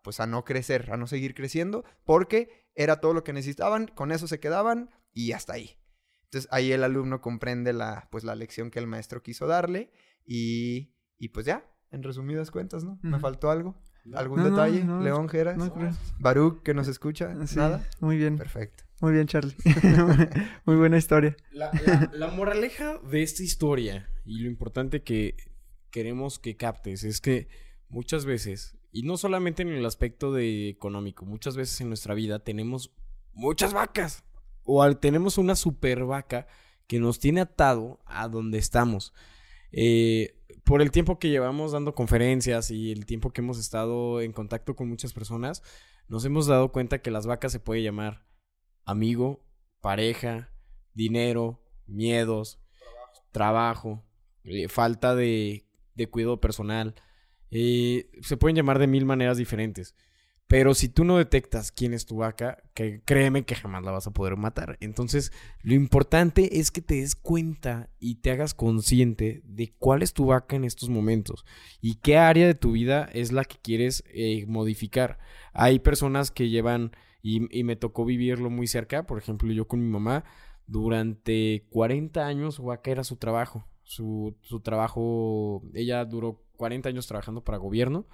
pues 0.03 0.21
a 0.21 0.27
no 0.27 0.45
crecer, 0.45 0.91
a 0.93 0.97
no 0.97 1.07
seguir 1.07 1.35
creciendo, 1.35 1.85
porque 2.05 2.69
era 2.75 3.01
todo 3.01 3.15
lo 3.15 3.25
que 3.25 3.33
necesitaban, 3.33 3.87
con 3.87 4.13
eso 4.13 4.29
se 4.29 4.41
quedaban 4.41 4.91
y 5.13 5.33
hasta 5.33 5.55
ahí. 5.55 5.79
Entonces 6.25 6.49
ahí 6.53 6.73
el 6.73 6.85
alumno 6.85 7.21
comprende 7.21 7.73
la, 7.73 8.09
pues, 8.11 8.25
la 8.25 8.35
lección 8.35 8.71
que 8.71 8.79
el 8.79 8.87
maestro 8.87 9.23
quiso 9.23 9.47
darle 9.47 9.93
y, 10.25 10.95
y 11.19 11.29
pues 11.29 11.47
ya, 11.47 11.65
en 11.91 12.03
resumidas 12.03 12.51
cuentas, 12.51 12.85
¿no? 12.85 12.99
¿Me 13.03 13.19
faltó 13.19 13.51
algo? 13.51 13.81
¿Algún 14.15 14.45
detalle? 14.45 14.85
León 14.85 15.29
Geras. 15.29 15.59
Baruch, 16.19 16.63
que 16.63 16.75
nos 16.75 16.89
escucha. 16.89 17.35
¿Nada? 17.57 17.85
Muy 18.01 18.17
bien. 18.17 18.37
Perfecto. 18.37 18.85
Muy 19.01 19.13
bien, 19.13 19.27
Charlie. 19.27 19.57
muy 20.65 20.77
buena 20.77 20.97
historia. 20.97 21.37
La, 21.51 22.29
moraleja 22.29 22.99
de 22.99 23.23
esta 23.23 23.43
historia 23.43 24.09
y 24.25 24.41
lo 24.41 24.49
importante 24.49 25.03
que 25.03 25.37
queremos 25.91 26.39
que 26.39 26.57
captes 26.57 27.05
es 27.05 27.21
que 27.21 27.49
muchas 27.89 28.25
veces, 28.25 28.76
y 28.97 29.03
no 29.03 29.19
solamente 29.19 29.61
en 29.61 29.69
el 29.69 29.85
aspecto 29.85 30.33
de 30.33 30.71
económico, 30.71 31.27
muchas 31.27 31.55
veces 31.55 31.83
en 31.83 31.89
nuestra 31.89 32.15
vida 32.15 32.39
tenemos 32.39 32.95
muchas 33.35 33.75
vacas 33.75 34.25
o 34.65 34.91
tenemos 34.97 35.37
una 35.37 35.55
super 35.55 36.07
vaca 36.07 36.47
que 36.87 36.99
nos 36.99 37.19
tiene 37.19 37.43
atado 37.43 38.01
a 38.07 38.27
donde 38.27 38.57
estamos. 38.57 39.13
Eh, 39.71 40.43
por 40.65 40.81
el 40.81 40.93
tiempo 40.93 41.19
que 41.19 41.29
llevamos 41.29 41.73
dando 41.73 41.95
conferencias 41.95 42.71
y 42.71 42.91
el 42.91 43.05
tiempo 43.05 43.35
que 43.35 43.43
hemos 43.43 43.59
estado 43.59 44.23
en 44.23 44.33
contacto 44.33 44.75
con 44.75 44.89
muchas 44.89 45.13
personas, 45.13 45.63
nos 46.09 46.25
hemos 46.25 46.47
dado 46.47 46.73
cuenta 46.73 47.03
que 47.03 47.11
las 47.11 47.27
vacas 47.27 47.53
se 47.53 47.61
puede 47.61 47.83
llamar 47.83 48.25
amigo, 48.87 49.45
pareja, 49.83 50.49
dinero, 50.95 51.63
miedos, 51.87 52.63
trabajo, 53.31 54.07
eh, 54.45 54.69
falta 54.69 55.15
de, 55.15 55.69
de, 55.95 56.09
cuidado 56.09 56.41
personal. 56.41 56.95
Eh, 57.51 58.11
se 58.23 58.37
pueden 58.37 58.57
llamar 58.57 58.79
de 58.79 58.87
mil 58.87 59.05
maneras 59.05 59.37
diferentes. 59.37 59.95
Pero 60.49 60.75
si 60.75 60.89
tú 60.89 61.05
no 61.05 61.19
detectas 61.19 61.73
quién 61.73 61.93
es 61.93 62.07
tu 62.07 62.19
vaca, 62.19 62.59
que 62.73 63.01
créeme 63.05 63.45
que 63.45 63.57
jamás 63.57 63.83
la 63.83 63.91
vas 63.91 64.07
a 64.07 64.13
poder 64.13 64.37
matar. 64.37 64.77
Entonces, 64.81 65.33
lo 65.63 65.75
importante 65.75 66.61
es 66.61 66.71
que 66.71 66.81
te 66.81 66.97
des 66.97 67.17
cuenta 67.17 67.91
y 67.99 68.17
te 68.17 68.31
hagas 68.31 68.55
consciente 68.55 69.43
de 69.45 69.75
cuál 69.79 70.03
es 70.03 70.13
tu 70.13 70.27
vaca 70.27 70.55
en 70.55 70.65
estos 70.65 70.89
momentos 70.89 71.45
y 71.81 71.97
qué 71.97 72.17
área 72.17 72.47
de 72.47 72.55
tu 72.55 72.73
vida 72.73 73.09
es 73.13 73.33
la 73.33 73.45
que 73.45 73.57
quieres 73.61 74.05
eh, 74.07 74.47
modificar. 74.47 75.19
Hay 75.53 75.81
personas 75.81 76.31
que 76.31 76.49
llevan, 76.49 76.93
y, 77.23 77.59
y, 77.59 77.65
me 77.65 77.75
tocó 77.75 78.05
vivirlo 78.05 78.49
muy 78.49 78.69
cerca, 78.69 79.05
por 79.05 79.19
ejemplo, 79.19 79.53
yo 79.53 79.67
con 79.67 79.81
mi 79.81 79.91
mamá, 79.91 80.25
durante 80.69 81.67
40 81.71 82.25
años 82.25 82.57
su 82.57 82.65
vaca 82.65 82.93
era 82.93 83.03
su 83.03 83.17
trabajo. 83.17 83.67
Su, 83.87 84.37
su 84.43 84.61
trabajo, 84.61 85.63
ella 85.73 86.05
duró 86.05 86.43
40 86.57 86.89
años 86.89 87.07
trabajando 87.07 87.43
para 87.43 87.59
gobierno 87.59 88.07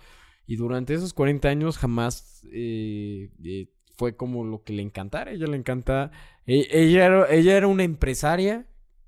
y 0.46 0.56
durante 0.56 0.94
esos 0.94 1.14
40 1.14 1.48
años 1.48 1.78
jamás 1.78 2.46
eh, 2.52 3.30
eh, 3.44 3.68
fue 3.96 4.16
como 4.16 4.44
lo 4.44 4.64
que 4.64 4.72
le 4.72 4.82
encantara. 4.82 5.30
Ella 5.30 5.46
le 5.46 5.56
encanta. 5.56 6.10
E, 6.46 6.68
ella, 6.70 7.06
era, 7.06 7.30
ella 7.30 7.56
era 7.56 7.66
una 7.66 7.84
empresaria 7.84 8.66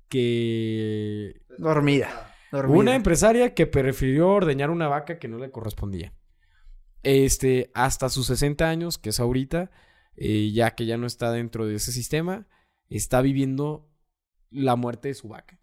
que. 0.09 1.41
Dormida, 1.57 2.33
Una 2.67 2.95
empresaria 2.95 3.53
que 3.53 3.67
prefirió 3.67 4.29
ordeñar 4.29 4.69
una 4.69 4.87
vaca 4.87 5.19
que 5.19 5.27
no 5.27 5.37
le 5.37 5.51
correspondía. 5.51 6.13
Este, 7.03 7.69
hasta 7.73 8.09
sus 8.09 8.27
60 8.27 8.67
años, 8.67 8.97
que 8.97 9.09
es 9.09 9.19
ahorita, 9.19 9.69
eh, 10.15 10.51
ya 10.51 10.71
que 10.71 10.85
ya 10.85 10.97
no 10.97 11.05
está 11.05 11.31
dentro 11.31 11.67
de 11.67 11.75
ese 11.75 11.91
sistema, 11.91 12.47
está 12.89 13.21
viviendo 13.21 13.89
la 14.49 14.75
muerte 14.75 15.09
de 15.09 15.13
su 15.13 15.27
vaca. 15.27 15.59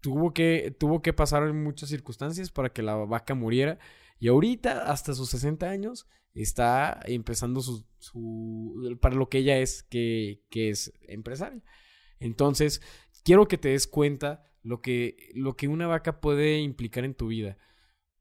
Tuvo 0.00 0.32
que, 0.32 0.74
tuvo 0.78 1.02
que 1.02 1.12
pasar 1.12 1.42
en 1.44 1.62
muchas 1.62 1.88
circunstancias 1.88 2.50
para 2.50 2.72
que 2.72 2.82
la 2.82 2.94
vaca 2.96 3.34
muriera. 3.34 3.78
Y 4.18 4.28
ahorita, 4.28 4.90
hasta 4.90 5.14
sus 5.14 5.30
60 5.30 5.68
años, 5.68 6.06
está 6.34 7.00
empezando 7.04 7.60
su, 7.60 7.84
su 7.98 8.98
para 9.00 9.14
lo 9.14 9.28
que 9.28 9.38
ella 9.38 9.58
es, 9.58 9.82
que, 9.82 10.42
que, 10.50 10.70
es 10.70 10.92
empresaria. 11.02 11.62
Entonces, 12.18 12.82
quiero 13.24 13.48
que 13.48 13.58
te 13.58 13.70
des 13.70 13.86
cuenta 13.86 14.44
lo 14.62 14.80
que, 14.80 15.30
lo 15.34 15.56
que 15.56 15.68
una 15.68 15.86
vaca 15.86 16.20
puede 16.20 16.60
implicar 16.60 17.04
en 17.04 17.14
tu 17.14 17.28
vida. 17.28 17.56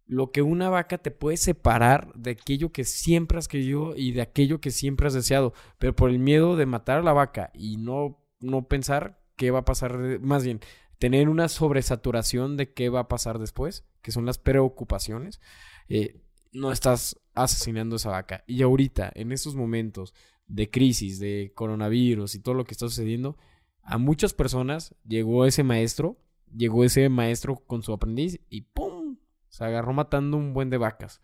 Lo 0.05 0.31
que 0.31 0.41
una 0.41 0.69
vaca 0.69 0.97
te 0.97 1.11
puede 1.11 1.37
separar 1.37 2.11
de 2.15 2.31
aquello 2.31 2.71
que 2.71 2.83
siempre 2.83 3.37
has 3.37 3.47
querido 3.47 3.95
y 3.95 4.11
de 4.11 4.21
aquello 4.21 4.59
que 4.59 4.71
siempre 4.71 5.07
has 5.07 5.13
deseado. 5.13 5.53
Pero 5.77 5.95
por 5.95 6.09
el 6.09 6.19
miedo 6.19 6.55
de 6.55 6.65
matar 6.65 6.99
a 6.99 7.03
la 7.03 7.13
vaca 7.13 7.51
y 7.53 7.77
no, 7.77 8.25
no 8.39 8.67
pensar 8.67 9.21
qué 9.35 9.51
va 9.51 9.59
a 9.59 9.65
pasar, 9.65 10.19
más 10.21 10.43
bien, 10.43 10.61
tener 10.99 11.29
una 11.29 11.47
sobresaturación 11.47 12.57
de 12.57 12.73
qué 12.73 12.89
va 12.89 13.01
a 13.01 13.07
pasar 13.07 13.39
después, 13.39 13.85
que 14.01 14.11
son 14.11 14.25
las 14.25 14.37
preocupaciones, 14.37 15.41
eh, 15.87 16.21
no 16.51 16.71
estás 16.71 17.19
asesinando 17.33 17.95
esa 17.95 18.09
vaca. 18.09 18.43
Y 18.47 18.61
ahorita, 18.61 19.11
en 19.15 19.31
estos 19.31 19.55
momentos 19.55 20.13
de 20.47 20.69
crisis, 20.69 21.19
de 21.19 21.51
coronavirus 21.55 22.35
y 22.35 22.39
todo 22.39 22.55
lo 22.55 22.65
que 22.65 22.73
está 22.73 22.87
sucediendo, 22.87 23.37
a 23.81 23.97
muchas 23.97 24.33
personas 24.33 24.93
llegó 25.07 25.45
ese 25.45 25.63
maestro, 25.63 26.19
llegó 26.55 26.83
ese 26.83 27.07
maestro 27.09 27.55
con 27.55 27.81
su 27.81 27.93
aprendiz 27.93 28.39
y 28.49 28.61
¡pum! 28.61 29.17
Se 29.47 29.63
agarró 29.63 29.93
matando 29.93 30.37
un 30.37 30.53
buen 30.53 30.69
de 30.69 30.77
vacas. 30.77 31.21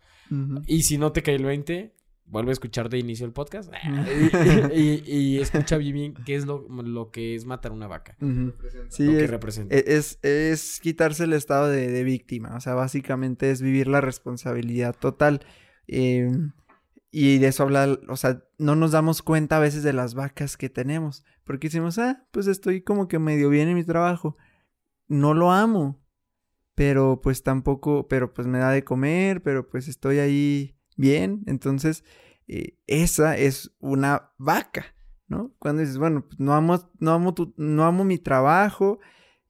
Y 0.66 0.82
si 0.82 0.98
no 0.98 1.12
te 1.12 1.22
cae 1.22 1.36
el 1.36 1.44
20, 1.44 1.94
vuelve 2.26 2.50
a 2.50 2.52
escuchar 2.52 2.88
de 2.88 2.98
inicio 2.98 3.24
el 3.26 3.32
podcast 3.32 3.72
y, 4.74 5.38
escucha 5.38 5.76
bien 5.76 6.14
qué 6.24 6.34
es 6.34 6.46
lo, 6.46 7.10
que 7.10 7.34
es 7.34 7.44
matar 7.44 7.72
una 7.72 7.86
vaca. 7.86 8.16
Sí, 8.88 9.08
es, 9.08 9.30
representa. 9.30 9.74
E, 9.74 9.84
es, 9.86 10.80
quitarse 10.80 11.24
el 11.24 11.32
estado 11.32 11.68
de, 11.68 12.04
víctima. 12.04 12.54
O 12.56 12.60
sea, 12.60 12.74
básicamente 12.74 13.50
es 13.50 13.62
vivir 13.62 13.88
la 13.88 14.00
responsabilidad 14.00 14.94
total. 14.98 15.40
Em, 15.86 16.52
y 17.10 17.38
de 17.38 17.48
eso 17.48 17.62
habla, 17.62 17.98
o 18.08 18.16
sea, 18.16 18.42
no 18.58 18.76
nos 18.76 18.92
damos 18.92 19.22
cuenta 19.22 19.56
a 19.56 19.60
veces 19.60 19.82
de 19.82 19.92
las 19.92 20.14
vacas 20.14 20.56
que 20.56 20.68
tenemos. 20.68 21.24
Porque 21.44 21.68
decimos, 21.68 21.98
ah, 21.98 22.26
pues 22.32 22.48
estoy 22.48 22.82
como 22.82 23.08
que 23.08 23.18
medio 23.18 23.48
bien 23.50 23.68
en 23.68 23.76
mi 23.76 23.84
trabajo. 23.84 24.36
No 25.08 25.32
lo 25.32 25.52
amo. 25.52 26.02
Pero 26.74 27.20
pues 27.22 27.42
tampoco, 27.42 28.06
pero 28.06 28.34
pues 28.34 28.46
me 28.46 28.58
da 28.58 28.70
de 28.70 28.84
comer, 28.84 29.42
pero 29.42 29.66
pues 29.66 29.88
estoy 29.88 30.18
ahí 30.18 30.75
bien. 30.96 31.42
Entonces, 31.46 32.04
eh, 32.48 32.78
esa 32.86 33.36
es 33.36 33.72
una 33.80 34.32
vaca, 34.38 34.86
¿no? 35.28 35.54
Cuando 35.58 35.82
dices, 35.82 35.98
bueno, 35.98 36.26
pues 36.26 36.40
no 36.40 36.54
amo, 36.54 36.90
no 36.98 37.12
amo, 37.12 37.34
no 37.56 37.84
amo 37.84 38.04
mi 38.04 38.18
trabajo 38.18 38.98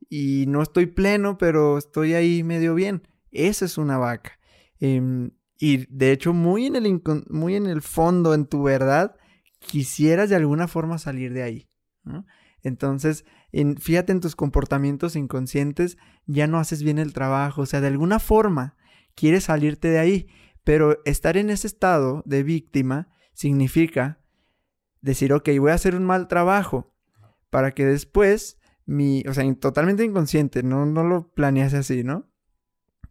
y 0.08 0.44
no 0.48 0.62
estoy 0.62 0.86
pleno, 0.86 1.38
pero 1.38 1.78
estoy 1.78 2.14
ahí 2.14 2.42
medio 2.42 2.74
bien. 2.74 3.06
Esa 3.30 3.64
es 3.64 3.78
una 3.78 3.98
vaca. 3.98 4.38
Em, 4.80 5.30
y 5.58 5.86
de 5.88 6.12
hecho, 6.12 6.32
muy 6.32 6.66
en, 6.66 6.76
el 6.76 7.02
muy 7.30 7.56
en 7.56 7.66
el 7.66 7.82
fondo, 7.82 8.34
en 8.34 8.46
tu 8.46 8.62
verdad, 8.62 9.16
quisieras 9.58 10.30
de 10.30 10.36
alguna 10.36 10.68
forma 10.68 10.98
salir 10.98 11.32
de 11.32 11.42
ahí. 11.42 11.68
Entonces, 12.62 13.24
en, 13.52 13.76
fíjate 13.76 14.12
en 14.12 14.20
tus 14.20 14.36
comportamientos 14.36 15.16
inconscientes, 15.16 15.98
ya 16.26 16.46
no 16.46 16.58
haces 16.58 16.82
bien 16.82 16.98
el 16.98 17.12
trabajo, 17.12 17.62
o 17.62 17.66
sea, 17.66 17.80
de 17.80 17.88
alguna 17.88 18.18
forma 18.18 18.76
quieres 19.14 19.44
salirte 19.44 19.88
de 19.88 19.98
ahí. 19.98 20.28
Pero 20.66 21.00
estar 21.04 21.36
en 21.36 21.48
ese 21.48 21.68
estado 21.68 22.24
de 22.26 22.42
víctima 22.42 23.08
significa 23.34 24.18
decir, 25.00 25.32
ok, 25.32 25.48
voy 25.60 25.70
a 25.70 25.74
hacer 25.74 25.94
un 25.94 26.04
mal 26.04 26.26
trabajo 26.26 26.92
para 27.50 27.70
que 27.70 27.86
después 27.86 28.58
mi, 28.84 29.22
o 29.28 29.32
sea, 29.32 29.44
totalmente 29.54 30.02
inconsciente, 30.02 30.64
no, 30.64 30.84
no 30.84 31.04
lo 31.04 31.30
planease 31.34 31.76
así, 31.76 32.02
¿no? 32.02 32.28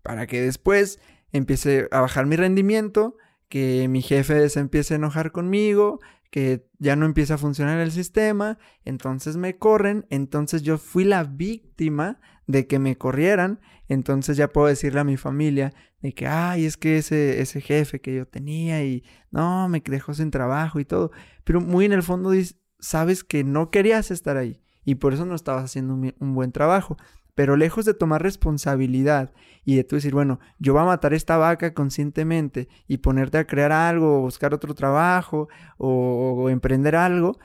Para 0.02 0.28
que 0.28 0.42
después 0.42 1.00
empiece 1.32 1.88
a 1.92 2.02
bajar 2.02 2.26
mi 2.26 2.36
rendimiento, 2.36 3.16
que 3.48 3.88
mi 3.88 4.02
jefe 4.02 4.50
se 4.50 4.60
empiece 4.60 4.96
a 4.96 4.98
enojar 4.98 5.32
conmigo, 5.32 6.02
que 6.32 6.68
ya 6.78 6.98
no 6.98 7.06
empieza 7.06 7.36
a 7.36 7.38
funcionar 7.38 7.80
el 7.80 7.94
sistema, 7.94 8.58
entonces 8.84 9.38
me 9.38 9.58
corren, 9.58 10.06
entonces 10.10 10.62
yo 10.62 10.78
fui 10.78 11.06
la 11.06 11.24
víctima 11.24 12.20
de 12.48 12.68
que 12.68 12.80
me 12.80 12.98
corrieran, 12.98 13.62
entonces 13.88 14.36
ya 14.36 14.52
puedo 14.52 14.68
decirle 14.68 15.00
a 15.00 15.06
mi 15.06 15.16
familia 15.16 15.74
de 16.06 16.14
que, 16.14 16.28
ay, 16.28 16.66
es 16.66 16.78
que 16.78 16.98
ese, 16.98 17.42
ese 17.42 17.62
jefe 17.62 18.00
que 18.00 18.16
yo 18.16 18.28
tenía 18.28 18.84
y 18.84 19.04
no, 19.32 19.68
me 19.70 19.82
dejó 19.86 20.14
sin 20.14 20.32
trabajo 20.32 20.80
y 20.80 20.86
todo, 20.86 21.12
pero 21.44 21.62
muy 21.62 21.86
en 21.86 21.94
el 21.94 22.04
fondo 22.04 22.32
sabes 22.80 23.24
que 23.24 23.44
no 23.44 23.72
querías 23.72 24.12
estar 24.12 24.38
ahí 24.38 24.62
y 24.84 24.96
por 24.96 25.14
eso 25.14 25.26
no 25.26 25.36
estabas 25.36 25.66
haciendo 25.66 25.96
un 25.96 26.34
buen 26.34 26.52
trabajo. 26.52 26.98
Pero 27.36 27.58
lejos 27.58 27.84
de 27.84 27.94
tomar 27.94 28.24
responsabilidad 28.24 29.34
y 29.66 29.76
de 29.76 29.84
tú 29.84 29.96
decir, 29.96 30.14
bueno, 30.14 30.40
yo 30.58 30.72
voy 30.72 30.84
a 30.84 30.86
matar 30.86 31.14
esta 31.14 31.36
vaca 31.36 31.74
conscientemente 31.74 32.70
y 32.88 33.00
ponerte 33.00 33.38
a 33.38 33.46
crear 33.46 33.74
algo 33.74 34.20
o 34.20 34.22
buscar 34.22 34.54
otro 34.54 34.74
trabajo 34.74 35.50
o, 35.78 36.50
emprender 36.50 36.96
algo, 36.96 37.38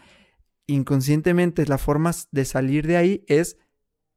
inconscientemente 0.66 1.66
la 1.66 1.76
forma 1.76 2.12
de 2.30 2.44
salir 2.44 2.86
de 2.86 2.96
ahí 2.98 3.24
es 3.26 3.56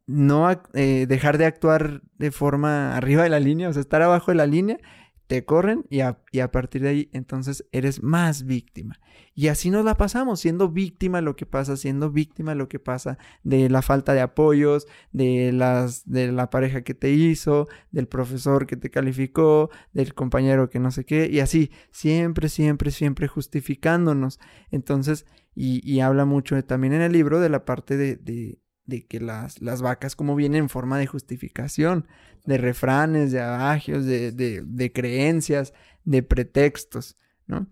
no 0.05 0.49
eh, 0.73 1.05
dejar 1.07 1.37
de 1.37 1.45
actuar 1.45 2.01
de 2.17 2.31
forma 2.31 2.95
arriba 2.97 3.23
de 3.23 3.29
la 3.29 3.39
línea, 3.39 3.69
o 3.69 3.73
sea, 3.73 3.81
estar 3.81 4.01
abajo 4.01 4.31
de 4.31 4.35
la 4.35 4.47
línea 4.47 4.79
te 5.27 5.45
corren 5.45 5.85
y 5.89 6.01
a, 6.01 6.51
partir 6.51 6.81
de 6.81 6.89
ahí 6.89 7.09
entonces 7.13 7.65
eres 7.71 8.03
más 8.03 8.43
víctima. 8.43 8.99
Y 9.33 9.47
así 9.47 9.71
nos 9.71 9.85
la 9.85 9.95
pasamos, 9.95 10.39
siendo 10.41 10.69
víctima 10.69 11.21
lo 11.21 11.35
que 11.35 11.45
pasa, 11.45 11.77
siendo 11.77 12.11
víctima 12.11 12.53
lo 12.55 12.67
que 12.67 12.77
pasa, 12.77 13.17
de 13.41 13.69
la 13.69 13.81
falta 13.81 14.13
de 14.13 14.21
apoyos, 14.21 14.85
de, 15.11 15.51
las, 15.51 16.07
de 16.07 16.31
la 16.31 16.49
pareja 16.49 16.83
que 16.83 16.93
te 16.93 17.11
hizo, 17.11 17.67
del 17.91 18.07
profesor 18.07 18.67
que 18.67 18.75
te 18.75 18.91
calificó, 18.91 19.71
del 19.93 20.13
compañero 20.13 20.69
que 20.69 20.79
no 20.79 20.91
sé 20.91 21.05
qué, 21.05 21.29
y 21.31 21.39
así, 21.39 21.71
siempre, 21.91 22.49
siempre, 22.49 22.91
siempre 22.91 23.27
justificándonos. 23.27 24.39
Entonces, 24.69 25.25
y, 25.55 25.99
habla 26.01 26.25
mucho 26.25 26.61
también 26.63 26.93
en 26.93 27.01
el 27.01 27.11
libro 27.11 27.39
de 27.39 27.49
la 27.49 27.65
parte 27.65 27.97
de 27.97 28.59
de 28.85 29.05
que 29.05 29.19
las, 29.19 29.61
las, 29.61 29.81
vacas 29.81 30.15
como 30.15 30.35
vienen 30.35 30.63
en 30.63 30.69
forma 30.69 30.97
de 30.97 31.07
justificación, 31.07 32.07
de 32.45 32.57
refranes, 32.57 33.31
de 33.31 33.41
agios, 33.41 34.05
de, 34.05 34.31
de, 34.31 34.91
creencias, 34.91 35.73
de 36.03 36.23
pretextos, 36.23 37.17
¿no? 37.47 37.67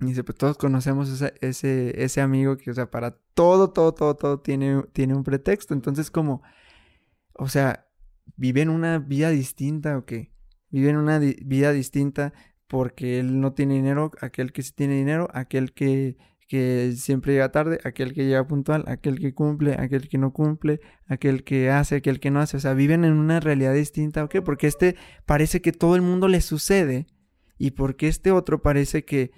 Y 0.00 0.06
dice, 0.06 0.24
pues 0.24 0.36
todos 0.36 0.58
conocemos 0.58 1.08
ese, 1.08 1.34
ese, 1.40 2.04
ese, 2.04 2.20
amigo 2.20 2.56
que, 2.56 2.70
o 2.70 2.74
sea, 2.74 2.90
para 2.90 3.12
todo, 3.34 3.70
todo, 3.70 3.94
todo, 3.94 4.16
todo 4.16 4.40
tiene, 4.40 4.82
tiene 4.92 5.14
un 5.14 5.24
pretexto. 5.24 5.72
Entonces, 5.72 6.10
como, 6.10 6.42
o 7.32 7.48
sea, 7.48 7.86
viven 8.36 8.68
una 8.68 8.98
vida 8.98 9.30
distinta 9.30 9.96
o 9.96 10.04
qué? 10.04 10.32
Viven 10.70 10.96
una 10.96 11.18
vida 11.18 11.72
distinta 11.72 12.34
porque 12.66 13.20
él 13.20 13.40
no 13.40 13.52
tiene 13.52 13.74
dinero, 13.74 14.10
aquel 14.20 14.52
que 14.52 14.62
sí 14.62 14.72
tiene 14.72 14.96
dinero, 14.96 15.28
aquel 15.32 15.72
que 15.72 16.16
que 16.48 16.92
siempre 16.96 17.32
llega 17.32 17.50
tarde, 17.52 17.80
aquel 17.84 18.12
que 18.12 18.24
llega 18.26 18.46
puntual, 18.46 18.84
aquel 18.86 19.18
que 19.18 19.34
cumple, 19.34 19.74
aquel 19.74 20.08
que 20.08 20.18
no 20.18 20.32
cumple, 20.32 20.80
aquel 21.06 21.44
que 21.44 21.70
hace, 21.70 21.96
aquel 21.96 22.20
que 22.20 22.30
no 22.30 22.40
hace. 22.40 22.56
O 22.56 22.60
sea, 22.60 22.74
viven 22.74 23.04
en 23.04 23.14
una 23.14 23.40
realidad 23.40 23.74
distinta, 23.74 24.24
¿ok? 24.24 24.36
Porque 24.44 24.66
este 24.66 24.96
parece 25.26 25.62
que 25.62 25.72
todo 25.72 25.96
el 25.96 26.02
mundo 26.02 26.28
le 26.28 26.40
sucede 26.40 27.06
y 27.58 27.72
porque 27.72 28.08
este 28.08 28.30
otro 28.30 28.62
parece 28.62 29.04
que 29.04 29.32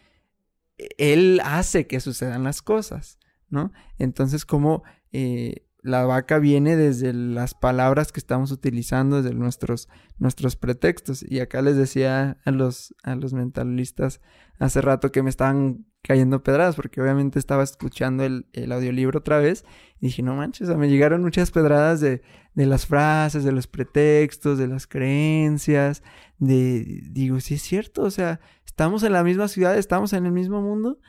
él 0.98 1.40
hace 1.44 1.86
que 1.86 2.00
sucedan 2.00 2.44
las 2.44 2.62
cosas, 2.62 3.18
¿no? 3.48 3.72
Entonces, 3.98 4.44
como 4.44 4.82
eh, 5.12 5.66
la 5.86 6.04
vaca 6.04 6.38
viene 6.38 6.76
desde 6.76 7.12
las 7.12 7.54
palabras 7.54 8.10
que 8.10 8.18
estamos 8.18 8.50
utilizando, 8.50 9.22
desde 9.22 9.36
nuestros, 9.36 9.88
nuestros 10.18 10.56
pretextos. 10.56 11.22
Y 11.22 11.38
acá 11.40 11.62
les 11.62 11.76
decía 11.76 12.38
a 12.44 12.50
los, 12.50 12.94
a 13.04 13.14
los 13.14 13.32
mentalistas 13.32 14.20
hace 14.58 14.80
rato 14.80 15.12
que 15.12 15.22
me 15.22 15.30
estaban 15.30 15.86
cayendo 16.06 16.42
pedradas, 16.42 16.76
porque 16.76 17.00
obviamente 17.00 17.38
estaba 17.38 17.64
escuchando 17.64 18.24
el, 18.24 18.72
audiolibro 18.72 19.18
otra 19.18 19.38
vez 19.38 19.64
y 20.00 20.06
dije, 20.06 20.22
no 20.22 20.36
manches, 20.36 20.68
o 20.68 20.72
sea, 20.72 20.76
me 20.76 20.88
llegaron 20.88 21.22
muchas 21.22 21.50
pedradas 21.50 22.00
de, 22.00 22.22
de, 22.54 22.66
las 22.66 22.86
frases, 22.86 23.42
de 23.42 23.52
los 23.52 23.66
pretextos, 23.66 24.56
de 24.58 24.68
las 24.68 24.86
creencias, 24.86 26.02
de, 26.38 27.02
digo, 27.10 27.40
sí 27.40 27.54
es 27.54 27.62
cierto, 27.62 28.02
o 28.02 28.10
sea, 28.10 28.40
estamos 28.64 29.02
en 29.02 29.12
la 29.12 29.24
misma 29.24 29.48
ciudad, 29.48 29.76
estamos 29.76 30.12
en 30.12 30.26
el 30.26 30.32
mismo 30.32 30.62
mundo, 30.62 31.00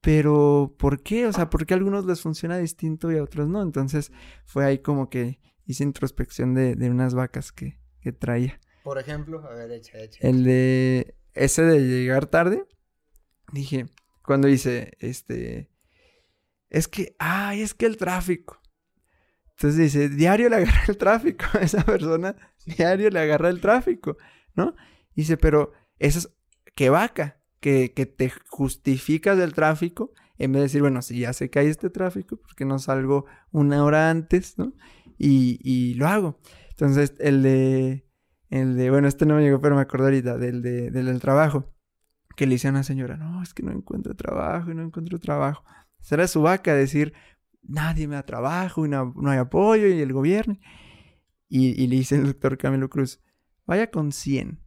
pero 0.00 0.74
¿por 0.78 1.02
qué? 1.02 1.26
O 1.26 1.32
sea, 1.32 1.48
¿por 1.48 1.64
qué 1.64 1.74
a 1.74 1.76
algunos 1.76 2.04
les 2.04 2.20
funciona 2.20 2.58
distinto 2.58 3.12
y 3.12 3.18
a 3.18 3.22
otros 3.22 3.48
no? 3.48 3.62
Entonces 3.62 4.10
fue 4.46 4.64
ahí 4.64 4.78
como 4.78 5.10
que 5.10 5.38
hice 5.64 5.84
introspección 5.84 6.54
de, 6.54 6.74
de 6.74 6.90
unas 6.90 7.14
vacas 7.14 7.52
que, 7.52 7.78
que 8.00 8.12
traía. 8.12 8.58
Por 8.82 8.98
ejemplo, 8.98 9.46
a 9.46 9.54
ver, 9.54 9.70
echa, 9.70 9.98
echa. 9.98 10.26
El 10.26 10.42
de 10.42 11.14
ese 11.34 11.62
de 11.62 11.80
llegar 11.80 12.26
tarde, 12.26 12.64
dije, 13.52 13.86
cuando 14.30 14.46
dice, 14.46 14.92
este, 15.00 15.72
es 16.68 16.86
que, 16.86 17.16
ay, 17.18 17.62
es 17.62 17.74
que 17.74 17.86
el 17.86 17.96
tráfico. 17.96 18.60
Entonces 19.56 19.76
dice, 19.76 20.08
diario 20.08 20.48
le 20.48 20.54
agarra 20.54 20.84
el 20.86 20.96
tráfico 20.96 21.46
a 21.54 21.58
esa 21.58 21.84
persona, 21.84 22.36
diario 22.64 23.10
le 23.10 23.18
agarra 23.18 23.48
el 23.48 23.60
tráfico, 23.60 24.18
¿no? 24.54 24.76
Dice, 25.16 25.36
pero 25.36 25.72
eso 25.98 26.20
es, 26.20 26.30
qué 26.76 26.90
vaca, 26.90 27.40
que, 27.58 27.92
que 27.92 28.06
te 28.06 28.32
justificas 28.46 29.36
del 29.36 29.52
tráfico, 29.52 30.12
en 30.38 30.52
vez 30.52 30.60
de 30.60 30.66
decir, 30.66 30.80
bueno, 30.80 31.02
si 31.02 31.18
ya 31.18 31.32
sé 31.32 31.50
que 31.50 31.58
hay 31.58 31.66
este 31.66 31.90
tráfico, 31.90 32.36
¿por 32.36 32.54
qué 32.54 32.64
no 32.64 32.78
salgo 32.78 33.26
una 33.50 33.82
hora 33.82 34.10
antes, 34.10 34.58
¿no? 34.58 34.74
Y, 35.18 35.58
y 35.64 35.94
lo 35.94 36.06
hago. 36.06 36.38
Entonces, 36.68 37.14
el 37.18 37.42
de, 37.42 38.06
el 38.48 38.76
de, 38.76 38.90
bueno, 38.90 39.08
este 39.08 39.26
no 39.26 39.34
me 39.34 39.42
llegó, 39.42 39.60
pero 39.60 39.74
me 39.74 39.82
acuerdo 39.82 40.06
ahorita, 40.06 40.38
del, 40.38 40.62
de, 40.62 40.92
del, 40.92 41.06
del 41.06 41.20
trabajo 41.20 41.69
que 42.40 42.46
le 42.46 42.54
dice 42.54 42.68
a 42.68 42.70
una 42.70 42.84
señora, 42.84 43.18
no, 43.18 43.42
es 43.42 43.52
que 43.52 43.62
no 43.62 43.70
encuentro 43.70 44.16
trabajo 44.16 44.70
y 44.70 44.74
no 44.74 44.82
encuentro 44.82 45.18
trabajo. 45.18 45.62
Será 46.00 46.26
su 46.26 46.40
vaca 46.40 46.74
decir, 46.74 47.12
nadie 47.62 48.08
me 48.08 48.14
da 48.14 48.22
trabajo 48.22 48.86
y 48.86 48.88
no, 48.88 49.12
hay 49.26 49.36
apoyo 49.36 49.86
y 49.86 50.00
el 50.00 50.10
gobierno. 50.14 50.58
Y, 51.50 51.86
le 51.86 51.96
dice 51.96 52.16
el 52.16 52.24
doctor 52.24 52.56
Camilo 52.56 52.88
Cruz, 52.88 53.20
vaya 53.66 53.90
con 53.90 54.10
100. 54.10 54.58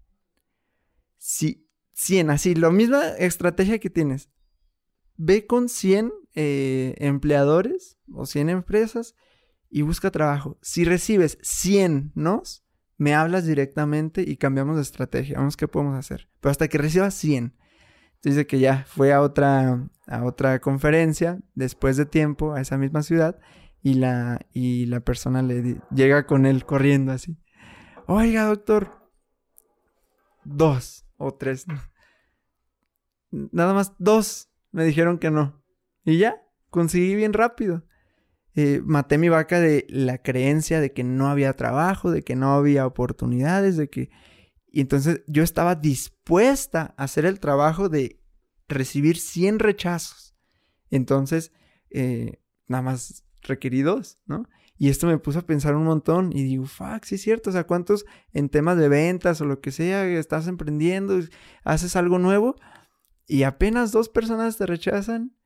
Si 1.18 1.68
100, 1.94 2.30
así, 2.30 2.54
la 2.54 2.70
misma 2.70 3.08
estrategia 3.18 3.80
que 3.80 3.90
tienes. 3.90 4.30
Ve 5.16 5.48
con 5.48 5.68
100 5.68 6.14
eh, 6.36 6.94
empleadores 7.00 7.98
o 8.14 8.28
100 8.28 8.52
empresas 8.52 9.16
y 9.68 9.82
busca 9.82 10.12
trabajo. 10.12 10.60
Si 10.62 10.86
recibes 10.86 11.40
100 11.42 12.12
nos, 12.14 12.64
me 13.00 13.16
hablas 13.16 13.48
directamente 13.48 14.22
y 14.22 14.38
cambiamos 14.38 14.76
de 14.76 14.84
estrategia. 14.84 15.40
Vamos 15.40 15.58
qué 15.58 15.68
podemos 15.68 15.98
hacer. 15.98 16.30
Pero 16.40 16.52
hasta 16.52 16.68
que 16.68 16.78
recibas 16.78 17.16
100, 17.16 17.56
dice 18.24 18.48
que 18.48 18.60
ya 18.60 18.86
fue 18.88 19.14
a 19.14 19.22
otra, 19.22 19.88
a 20.08 20.24
otra 20.24 20.60
conferencia 20.60 21.40
después 21.54 21.98
de 21.98 22.06
tiempo 22.06 22.54
a 22.54 22.62
esa 22.62 22.78
misma 22.78 23.04
ciudad 23.04 23.40
y 23.82 23.96
la, 23.96 24.40
y 24.54 24.86
la 24.86 25.02
persona 25.02 25.42
le 25.42 25.82
llega 25.94 26.26
con 26.26 26.46
él 26.46 26.66
corriendo 26.66 27.12
así. 27.12 27.38
Oiga, 28.08 28.46
doctor, 28.46 28.90
dos 30.46 31.06
o 31.18 31.34
tres. 31.34 31.66
Nada 33.30 33.74
más 33.74 33.94
dos 33.98 34.50
me 34.72 34.86
dijeron 34.86 35.20
que 35.20 35.32
no. 35.32 35.62
Y 36.06 36.18
ya, 36.18 36.42
conseguí 36.70 37.16
bien 37.16 37.34
rápido. 37.34 37.84
Eh, 38.56 38.82
maté 38.86 39.18
mi 39.18 39.30
vaca 39.30 39.60
de 39.60 39.86
la 39.90 40.20
creencia 40.20 40.80
de 40.80 40.94
que 40.94 41.04
no 41.04 41.28
había 41.28 41.54
trabajo, 41.54 42.12
de 42.12 42.22
que 42.22 42.36
no 42.36 42.54
había 42.54 42.86
oportunidades, 42.86 43.78
de 43.78 43.90
que 43.90 44.12
y 44.74 44.82
entonces 44.82 45.22
yo 45.28 45.44
estaba 45.44 45.76
dispuesta 45.76 46.96
a 46.98 47.04
hacer 47.04 47.26
el 47.26 47.40
trabajo 47.40 47.90
de 47.90 48.20
recibir 48.68 49.18
100 49.18 49.60
rechazos. 49.60 50.36
Entonces, 50.90 51.52
eh, 51.92 52.42
nada 52.68 52.82
más 52.82 53.24
requerí 53.44 53.84
dos, 53.84 54.18
¿no? 54.26 54.50
Y 54.76 54.90
esto 54.90 55.06
me 55.06 55.20
puso 55.20 55.40
a 55.40 55.46
pensar 55.46 55.76
un 55.76 55.84
montón 55.84 56.36
y 56.36 56.44
digo, 56.44 56.66
fuck, 56.66 57.04
sí 57.04 57.16
es 57.16 57.22
cierto, 57.22 57.52
o 57.52 57.54
sea, 57.54 57.66
¿cuántos 57.66 58.06
en 58.32 58.50
temas 58.50 58.76
de 58.80 58.90
ventas 58.90 59.40
o 59.42 59.46
lo 59.46 59.62
que 59.62 59.72
sea, 59.72 60.08
estás 60.08 60.48
emprendiendo, 60.48 61.20
haces 61.64 61.96
algo 61.96 62.18
nuevo 62.18 62.56
y 63.28 63.44
apenas 63.44 63.92
dos 63.92 64.10
personas 64.10 64.58
te 64.58 64.66
rechazan 64.66 65.38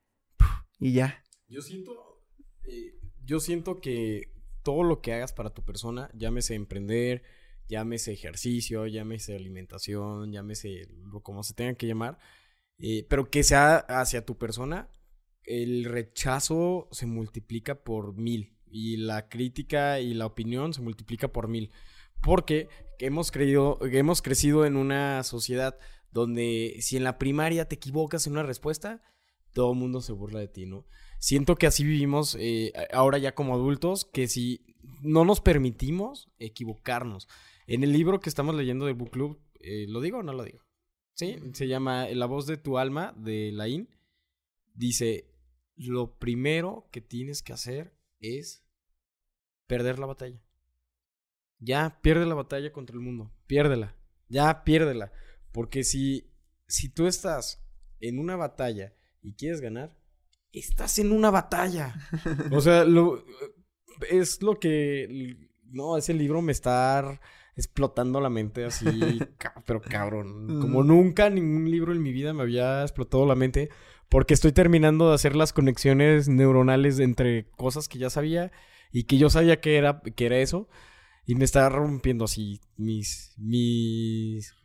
y 0.80 0.94
ya. 0.94 1.22
Yo 1.50 1.62
siento, 1.62 2.24
eh, 2.63 2.98
yo 3.26 3.42
siento 3.42 3.82
que 3.82 4.34
todo 4.63 4.84
lo 4.84 5.02
que 5.02 5.13
hagas 5.13 5.34
para 5.34 5.50
tu 5.50 5.66
persona, 5.66 6.10
llámese 6.13 6.56
emprender, 6.56 7.24
llámese 7.68 8.14
ejercicio, 8.14 8.88
llámese 8.88 9.36
alimentación, 9.36 10.32
llámese 10.32 10.88
lo 11.12 11.22
como 11.22 11.44
se 11.44 11.54
tenga 11.54 11.76
que 11.76 11.88
llamar, 11.88 12.18
eh, 12.80 13.06
pero 13.10 13.30
que 13.30 13.44
sea 13.44 13.78
hacia 13.78 14.26
tu 14.26 14.38
persona, 14.38 14.90
el 15.44 15.86
rechazo 15.86 16.88
se 16.92 17.06
multiplica 17.06 17.84
por 17.84 18.16
mil 18.16 18.58
y 18.66 18.98
la 18.98 19.30
crítica 19.30 20.00
y 20.00 20.14
la 20.14 20.26
opinión 20.26 20.74
se 20.74 20.82
multiplica 20.82 21.30
por 21.30 21.48
mil. 21.48 21.72
Porque 22.22 22.68
hemos, 23.00 23.32
creído, 23.32 23.80
hemos 23.82 24.22
crecido 24.22 24.66
en 24.66 24.76
una 24.76 25.24
sociedad 25.24 25.78
donde 26.12 26.78
si 26.82 26.98
en 26.98 27.04
la 27.04 27.18
primaria 27.18 27.68
te 27.68 27.76
equivocas 27.76 28.26
en 28.28 28.34
una 28.34 28.44
respuesta, 28.44 29.02
todo 29.54 29.74
el 29.74 29.80
mundo 29.80 30.02
se 30.02 30.14
burla 30.14 30.40
de 30.40 30.48
ti, 30.48 30.66
¿no? 30.66 30.86
siento 31.20 31.56
que 31.56 31.68
así 31.68 31.84
vivimos 31.84 32.36
eh, 32.40 32.74
ahora 32.92 33.18
ya 33.18 33.34
como 33.34 33.54
adultos, 33.54 34.06
que 34.06 34.28
si 34.28 34.66
no 35.02 35.26
nos 35.26 35.42
permitimos 35.42 36.30
equivocarnos. 36.40 37.28
En 37.68 37.84
el 37.84 37.92
libro 37.92 38.22
que 38.22 38.30
estamos 38.30 38.56
leyendo 38.56 38.86
del 38.86 38.96
Book 38.96 39.12
Club, 39.12 39.40
eh, 39.60 39.86
¿lo 39.90 40.00
digo 40.00 40.20
o 40.20 40.24
no 40.24 40.32
lo 40.32 40.44
digo? 40.44 40.60
Sí, 41.14 41.38
se 41.54 41.68
llama 41.68 42.08
La 42.10 42.26
voz 42.26 42.48
de 42.48 42.56
tu 42.56 42.78
alma 42.78 43.14
de 43.18 43.52
Laín. 43.52 43.90
Dice, 44.74 45.34
lo 45.76 46.18
primero 46.18 46.88
que 46.92 47.02
tienes 47.02 47.44
que 47.44 47.52
hacer 47.52 47.94
es 48.22 48.64
perder 49.68 50.00
la 50.00 50.06
batalla. 50.06 50.42
Ya, 51.60 52.00
pierde 52.02 52.26
la 52.26 52.36
batalla 52.36 52.72
contra 52.72 52.96
el 52.96 53.02
mundo. 53.02 53.34
Piérdela. 53.48 53.98
Ya, 54.30 54.64
piérdela. 54.64 55.12
Porque 55.52 55.84
si, 55.84 56.32
si 56.68 56.88
tú 56.88 57.06
estás 57.06 57.68
en 58.00 58.18
una 58.18 58.38
batalla 58.38 58.96
y 59.22 59.34
quieres 59.34 59.60
ganar, 59.60 59.98
estás 60.54 61.00
en 61.00 61.12
una 61.12 61.32
batalla. 61.32 61.96
o 62.52 62.62
sea, 62.62 62.86
lo, 62.86 63.26
es 64.10 64.42
lo 64.42 64.58
que... 64.58 65.36
No, 65.66 65.98
ese 65.98 66.14
libro 66.14 66.42
me 66.42 66.54
está 66.54 67.20
explotando 67.58 68.22
la 68.22 68.30
mente 68.30 68.63
así, 68.63 68.86
pero 69.65 69.82
cabrón. 69.82 70.62
Como 70.62 70.84
nunca 70.84 71.30
ningún 71.30 71.70
libro 71.70 71.91
en 71.91 72.02
mi 72.02 72.13
vida 72.13 72.34
me 72.34 72.43
había 72.43 72.84
explotado 72.84 73.26
la 73.26 73.36
mente. 73.36 73.70
Porque 74.10 74.34
estoy 74.34 74.54
terminando 74.54 75.10
de 75.10 75.15
hacer 75.15 75.36
las 75.36 75.52
conexiones 75.52 76.30
neuronales 76.30 77.00
entre 77.00 77.50
cosas 77.58 77.89
que 77.89 77.98
ya 77.98 78.10
sabía 78.10 78.54
y 78.93 79.04
que 79.04 79.17
yo 79.17 79.30
sabía 79.30 79.60
que 79.60 79.76
era, 79.76 80.02
que 80.02 80.26
era 80.26 80.38
eso. 80.38 80.70
Y 81.26 81.36
me 81.36 81.43
está 81.43 81.67
rompiendo 81.67 82.24
así 82.24 82.62
mis, 82.78 83.34
mis, 83.38 84.56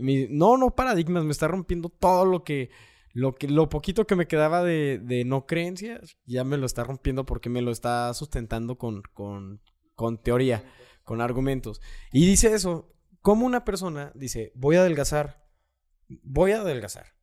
mis, 0.00 0.30
no, 0.30 0.56
no 0.56 0.70
paradigmas, 0.76 1.24
me 1.24 1.32
está 1.32 1.48
rompiendo 1.48 1.88
todo 1.88 2.24
lo 2.24 2.44
que, 2.44 2.70
lo 3.12 3.34
que, 3.34 3.48
lo 3.48 3.68
poquito 3.68 4.06
que 4.06 4.14
me 4.14 4.28
quedaba 4.28 4.62
de, 4.62 5.00
de 5.02 5.24
no 5.24 5.46
creencias, 5.46 6.16
ya 6.24 6.44
me 6.44 6.58
lo 6.58 6.66
está 6.66 6.84
rompiendo 6.84 7.26
porque 7.26 7.50
me 7.50 7.60
lo 7.60 7.72
está 7.72 8.14
sustentando 8.14 8.78
con, 8.78 9.02
con, 9.14 9.60
con 9.96 10.22
teoría, 10.22 10.64
con 11.04 11.20
argumentos. 11.20 11.80
Y 12.12 12.26
dice 12.26 12.52
eso, 12.54 12.94
como 13.20 13.46
una 13.46 13.64
persona 13.64 14.12
dice, 14.14 14.52
voy 14.54 14.76
a 14.76 14.80
adelgazar, 14.80 15.46
voy 16.22 16.52
a 16.52 16.60
adelgazar. 16.60 17.14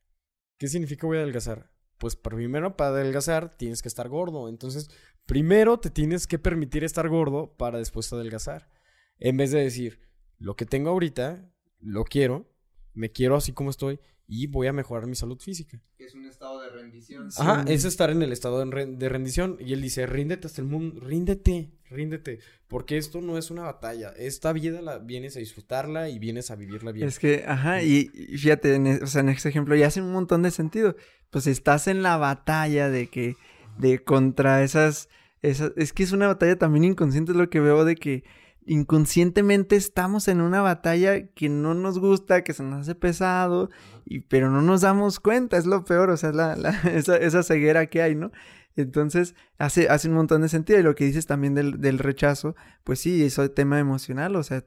¿Qué 0.58 0.68
significa 0.68 1.06
voy 1.06 1.18
a 1.18 1.20
adelgazar? 1.20 1.70
Pues 1.98 2.16
primero 2.16 2.76
para 2.76 2.90
adelgazar 2.90 3.56
tienes 3.56 3.82
que 3.82 3.88
estar 3.88 4.08
gordo. 4.08 4.48
Entonces, 4.48 4.90
primero 5.26 5.78
te 5.78 5.90
tienes 5.90 6.26
que 6.26 6.38
permitir 6.38 6.84
estar 6.84 7.08
gordo 7.08 7.56
para 7.56 7.78
después 7.78 8.12
adelgazar. 8.12 8.70
En 9.18 9.36
vez 9.36 9.50
de 9.50 9.62
decir, 9.62 10.00
lo 10.38 10.56
que 10.56 10.66
tengo 10.66 10.90
ahorita, 10.90 11.52
lo 11.78 12.04
quiero, 12.04 12.50
me 12.94 13.12
quiero 13.12 13.36
así 13.36 13.52
como 13.52 13.70
estoy 13.70 14.00
y 14.32 14.46
voy 14.46 14.68
a 14.68 14.72
mejorar 14.72 15.08
mi 15.08 15.16
salud 15.16 15.40
física. 15.40 15.82
Que 15.98 16.04
es 16.04 16.14
un 16.14 16.24
estado 16.24 16.60
de 16.60 16.68
rendición. 16.68 17.30
Ajá, 17.36 17.64
es 17.66 17.84
estar 17.84 18.10
en 18.10 18.22
el 18.22 18.30
estado 18.30 18.64
de, 18.64 19.08
rendición. 19.08 19.56
Y 19.58 19.72
él 19.72 19.82
dice, 19.82 20.06
ríndete 20.06 20.46
hasta 20.46 20.62
el 20.62 20.68
mundo, 20.68 21.00
ríndete, 21.00 21.72
ríndete. 21.90 22.38
Porque 22.68 22.96
esto 22.96 23.20
no 23.20 23.36
es 23.38 23.50
una 23.50 23.62
batalla. 23.62 24.10
Esta 24.16 24.52
vida 24.52 24.82
la 24.82 24.98
vienes 24.98 25.34
a 25.34 25.40
disfrutarla 25.40 26.10
y 26.10 26.20
vienes 26.20 26.52
a 26.52 26.54
vivirla 26.54 26.92
bien. 26.92 27.08
Es 27.08 27.18
que, 27.18 27.42
ajá, 27.44 27.82
y, 27.82 28.04
fíjate, 28.04 28.76
en, 28.76 28.86
e, 28.86 29.02
o 29.02 29.06
sea, 29.08 29.22
en 29.22 29.30
este 29.30 29.48
ejemplo 29.48 29.74
ya 29.74 29.88
hace 29.88 30.00
un 30.00 30.12
montón 30.12 30.42
de 30.44 30.52
sentido. 30.52 30.94
Pues 31.30 31.48
estás 31.48 31.88
en 31.88 32.04
la 32.04 32.16
batalla 32.16 32.88
de 32.88 33.08
que, 33.08 33.34
de 33.78 33.98
contra 34.04 34.62
esas, 34.62 35.08
esas, 35.42 35.72
es 35.74 35.92
que 35.92 36.04
es 36.04 36.12
una 36.12 36.28
batalla 36.28 36.56
también 36.56 36.84
inconsciente, 36.84 37.32
es 37.32 37.36
lo 37.36 37.50
que 37.50 37.58
veo 37.58 37.84
de 37.84 37.96
que 37.96 38.22
inconscientemente 38.66 39.76
estamos 39.76 40.28
en 40.28 40.40
una 40.40 40.62
batalla 40.62 41.26
que 41.28 41.48
no 41.48 41.74
nos 41.74 41.98
gusta, 41.98 42.44
que 42.44 42.52
se 42.52 42.62
nos 42.62 42.82
hace 42.82 42.94
pesado, 42.94 43.70
y, 44.04 44.20
pero 44.20 44.50
no 44.50 44.62
nos 44.62 44.82
damos 44.82 45.20
cuenta, 45.20 45.56
es 45.56 45.66
lo 45.66 45.84
peor, 45.84 46.10
o 46.10 46.16
sea, 46.16 46.32
la, 46.32 46.54
esa, 46.94 47.16
esa, 47.16 47.42
ceguera 47.42 47.86
que 47.86 48.02
hay, 48.02 48.14
¿no? 48.14 48.30
Entonces, 48.76 49.34
hace, 49.58 49.88
hace 49.88 50.08
un 50.08 50.14
montón 50.14 50.42
de 50.42 50.48
sentido. 50.48 50.78
Y 50.78 50.82
lo 50.82 50.94
que 50.94 51.04
dices 51.04 51.26
también 51.26 51.54
del, 51.54 51.80
del 51.80 51.98
rechazo, 51.98 52.54
pues 52.84 53.00
sí, 53.00 53.22
eso 53.24 53.42
es 53.42 53.54
tema 53.54 53.78
emocional. 53.78 54.36
O 54.36 54.42
sea, 54.42 54.64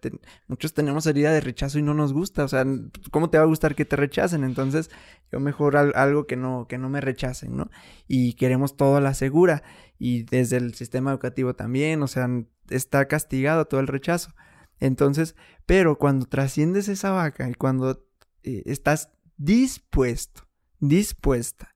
muchos 0.47 0.73
tenemos 0.73 1.05
herida 1.07 1.31
de 1.31 1.41
rechazo 1.41 1.79
y 1.79 1.81
no 1.81 1.93
nos 1.93 2.13
gusta. 2.13 2.43
O 2.43 2.47
sea, 2.47 2.65
¿cómo 3.11 3.29
te 3.29 3.37
va 3.37 3.43
a 3.43 3.47
gustar 3.47 3.75
que 3.75 3.85
te 3.85 3.95
rechacen? 3.95 4.43
Entonces, 4.43 4.89
yo 5.31 5.39
mejor 5.39 5.77
algo 5.77 6.27
que 6.27 6.35
no, 6.35 6.67
que 6.67 6.77
no 6.77 6.89
me 6.89 7.01
rechacen, 7.01 7.55
¿no? 7.55 7.69
Y 8.07 8.33
queremos 8.33 8.75
todo 8.75 8.97
a 8.97 9.01
la 9.01 9.13
segura. 9.13 9.63
Y 9.97 10.23
desde 10.23 10.57
el 10.57 10.73
sistema 10.73 11.11
educativo 11.11 11.55
también, 11.55 12.03
o 12.03 12.07
sea, 12.07 12.27
está 12.69 13.07
castigado 13.07 13.65
todo 13.65 13.79
el 13.79 13.87
rechazo. 13.87 14.33
Entonces, 14.79 15.35
pero 15.65 15.97
cuando 15.97 16.25
trasciendes 16.25 16.87
esa 16.87 17.11
vaca 17.11 17.49
y 17.49 17.53
cuando 17.53 18.05
eh, 18.43 18.63
estás 18.65 19.11
dispuesto, 19.37 20.47
dispuesta 20.79 21.73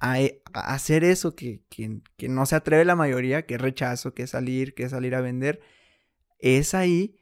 a, 0.00 0.18
hacer 0.52 1.04
eso 1.04 1.34
que, 1.34 1.62
que, 1.68 2.28
no 2.28 2.46
se 2.46 2.56
atreve 2.56 2.84
la 2.84 2.96
mayoría, 2.96 3.46
que 3.46 3.54
es 3.54 3.60
rechazo, 3.60 4.14
que 4.14 4.24
es 4.24 4.30
salir, 4.30 4.74
que 4.74 4.84
es 4.84 4.90
salir 4.90 5.14
a 5.14 5.20
vender, 5.20 5.60
es 6.38 6.74
ahí, 6.74 7.16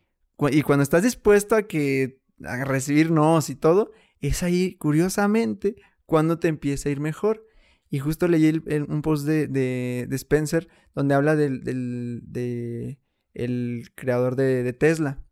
y 0.51 0.63
cuando 0.63 0.83
estás 0.83 1.03
dispuesto 1.03 1.55
a 1.55 1.63
que 1.63 2.21
a 2.45 2.65
recibir 2.65 3.11
nos 3.11 3.51
y 3.51 3.55
todo, 3.55 3.93
es 4.21 4.43
ahí, 4.43 4.75
curiosamente, 4.77 5.77
cuando 6.07 6.39
te 6.39 6.49
empieza 6.49 6.89
a 6.89 6.93
ir 6.93 7.01
mejor. 7.01 7.47
Y 7.89 7.99
justo 7.99 8.27
leí 8.27 8.63
un 8.89 9.03
post 9.03 9.27
de, 9.27 9.47
de, 9.49 10.17
Spencer 10.17 10.69
donde 10.95 11.15
habla 11.15 11.37
del, 11.37 11.63
del 11.63 12.21
de 12.25 12.99
el 13.35 13.91
creador 13.95 14.37
de, 14.37 14.63
de 14.63 14.73
Tesla, 14.73 15.23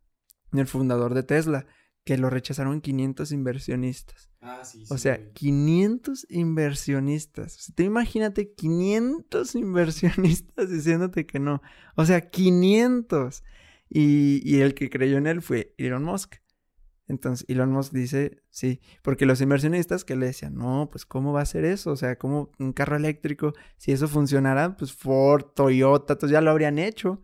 el 0.53 0.67
fundador 0.67 1.13
de 1.13 1.23
Tesla, 1.23 1.65
que 2.03 2.17
lo 2.17 2.29
rechazaron 2.29 2.81
500 2.81 3.31
inversionistas. 3.31 4.31
Ah, 4.41 4.63
sí, 4.63 4.85
o 4.89 4.97
sea, 4.97 5.31
500 5.33 6.25
inversionistas. 6.29 7.73
O 7.77 7.81
imagínate 7.81 8.53
500 8.53 9.55
inversionistas 9.55 10.69
diciéndote 10.69 11.25
que 11.25 11.39
no. 11.39 11.61
O 11.95 12.05
sea, 12.05 12.29
500. 12.29 13.43
Y, 13.89 14.41
y, 14.43 14.61
el 14.61 14.73
que 14.73 14.89
creyó 14.89 15.17
en 15.17 15.27
él 15.27 15.41
fue 15.41 15.75
Elon 15.77 16.03
Musk. 16.03 16.35
Entonces, 17.07 17.45
Elon 17.49 17.71
Musk 17.71 17.91
dice, 17.91 18.41
sí, 18.49 18.79
porque 19.01 19.25
los 19.25 19.41
inversionistas 19.41 20.05
que 20.05 20.15
le 20.15 20.27
decían, 20.27 20.55
no, 20.55 20.87
pues, 20.89 21.05
¿cómo 21.05 21.33
va 21.33 21.41
a 21.41 21.45
ser 21.45 21.65
eso? 21.65 21.91
O 21.91 21.97
sea, 21.97 22.17
¿cómo 22.17 22.51
un 22.57 22.71
carro 22.71 22.95
eléctrico, 22.95 23.53
si 23.75 23.91
eso 23.91 24.07
funcionara, 24.07 24.77
pues 24.77 24.93
Ford, 24.93 25.43
Toyota, 25.53 26.13
entonces 26.13 26.33
ya 26.33 26.39
lo 26.39 26.51
habrían 26.51 26.79
hecho. 26.79 27.21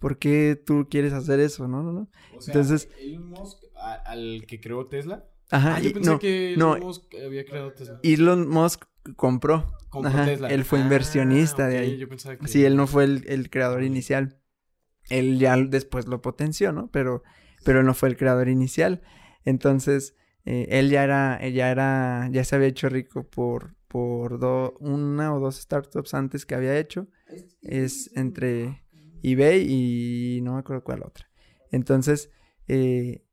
¿Por 0.00 0.18
qué 0.18 0.60
tú 0.64 0.88
quieres 0.90 1.12
hacer 1.12 1.38
eso? 1.40 1.68
No, 1.68 1.82
no, 1.82 1.92
no. 1.92 2.08
O 2.34 2.40
sea, 2.40 2.52
Entonces, 2.52 2.88
Elon 2.98 3.28
Musk, 3.28 3.62
al 3.76 4.44
que 4.48 4.58
creó 4.58 4.86
Tesla. 4.86 5.26
Ajá, 5.50 5.76
ah, 5.76 5.80
yo 5.80 5.92
pensé 5.92 6.18
que 6.18 6.54
Elon 6.54 6.80
Musk 6.80 7.14
había 7.14 7.44
creado 7.44 7.72
Tesla. 7.74 8.00
Elon 8.02 8.48
Musk 8.48 8.84
compró. 9.14 9.76
Compró 9.90 10.24
Tesla. 10.24 10.48
Él 10.48 10.64
fue 10.64 10.78
ah, 10.78 10.82
inversionista 10.82 11.68
de 11.68 11.78
ahí. 11.78 11.98
Yo 11.98 12.08
pensaba 12.08 12.36
que... 12.36 12.48
Sí, 12.48 12.64
él 12.64 12.76
no 12.76 12.86
fue 12.86 13.04
el, 13.04 13.24
el, 13.28 13.50
creador 13.50 13.82
inicial. 13.82 14.40
Él 15.10 15.38
ya 15.38 15.54
después 15.58 16.06
lo 16.06 16.22
potenció, 16.22 16.72
¿no? 16.72 16.90
Pero, 16.90 17.22
pero 17.62 17.82
no 17.82 17.92
fue 17.92 18.08
el 18.08 18.16
creador 18.16 18.48
inicial. 18.48 19.02
Entonces, 19.44 20.16
eh, 20.46 20.66
él 20.70 20.88
ya 20.88 21.04
era, 21.04 21.46
ya 21.48 21.70
era, 21.70 22.28
ya 22.32 22.42
se 22.44 22.56
había 22.56 22.68
hecho 22.68 22.88
rico 22.88 23.28
por, 23.28 23.76
por 23.86 24.42
una 24.80 25.34
o 25.34 25.40
dos 25.40 25.56
startups 25.56 26.14
antes 26.14 26.46
que 26.46 26.54
había 26.54 26.78
hecho. 26.78 27.08
Es 27.60 28.10
entre 28.16 28.79
eBay 29.22 29.66
y 29.68 30.40
no 30.42 30.54
me 30.54 30.60
acuerdo 30.60 30.84
cuál 30.84 31.02
otra. 31.02 31.30
Entonces, 31.70 32.30
eh, 32.68 33.24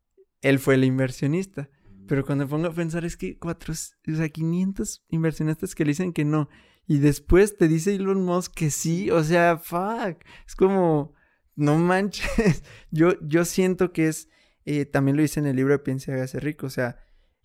él 0.41 0.59
fue 0.59 0.75
el 0.75 0.83
inversionista. 0.83 1.69
Pero 2.07 2.25
cuando 2.25 2.45
me 2.45 2.49
pongo 2.49 2.67
a 2.67 2.73
pensar 2.73 3.03
es 3.05 3.17
que 3.17 3.37
cuatro, 3.37 3.73
o 3.73 4.15
sea, 4.15 4.29
500 4.29 5.05
inversionistas 5.09 5.75
que 5.75 5.83
le 5.83 5.89
dicen 5.89 6.13
que 6.13 6.23
no. 6.25 6.49
Y 6.87 6.99
después 6.99 7.57
te 7.57 7.67
dice 7.67 7.95
Elon 7.95 8.23
Musk 8.23 8.53
que 8.53 8.71
sí. 8.71 9.11
O 9.11 9.23
sea, 9.23 9.57
fuck. 9.57 10.23
Es 10.47 10.55
como, 10.55 11.13
no 11.55 11.77
manches. 11.77 12.63
Yo, 12.91 13.19
yo 13.21 13.43
siento 13.43 13.91
que 13.91 14.07
es, 14.07 14.29
eh, 14.63 14.85
también 14.85 15.17
lo 15.17 15.21
dice 15.21 15.41
en 15.41 15.47
el 15.47 15.57
libro 15.57 15.73
de 15.73 15.79
Piensa 15.79 16.11
y 16.11 16.13
hágase 16.13 16.39
rico. 16.39 16.67
O 16.67 16.69
sea, 16.69 16.97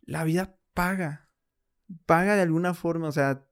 la 0.02 0.22
vida 0.22 0.56
paga. 0.74 1.28
Paga 2.06 2.36
de 2.36 2.42
alguna 2.42 2.72
forma. 2.74 3.08
O 3.08 3.12
sea, 3.12 3.44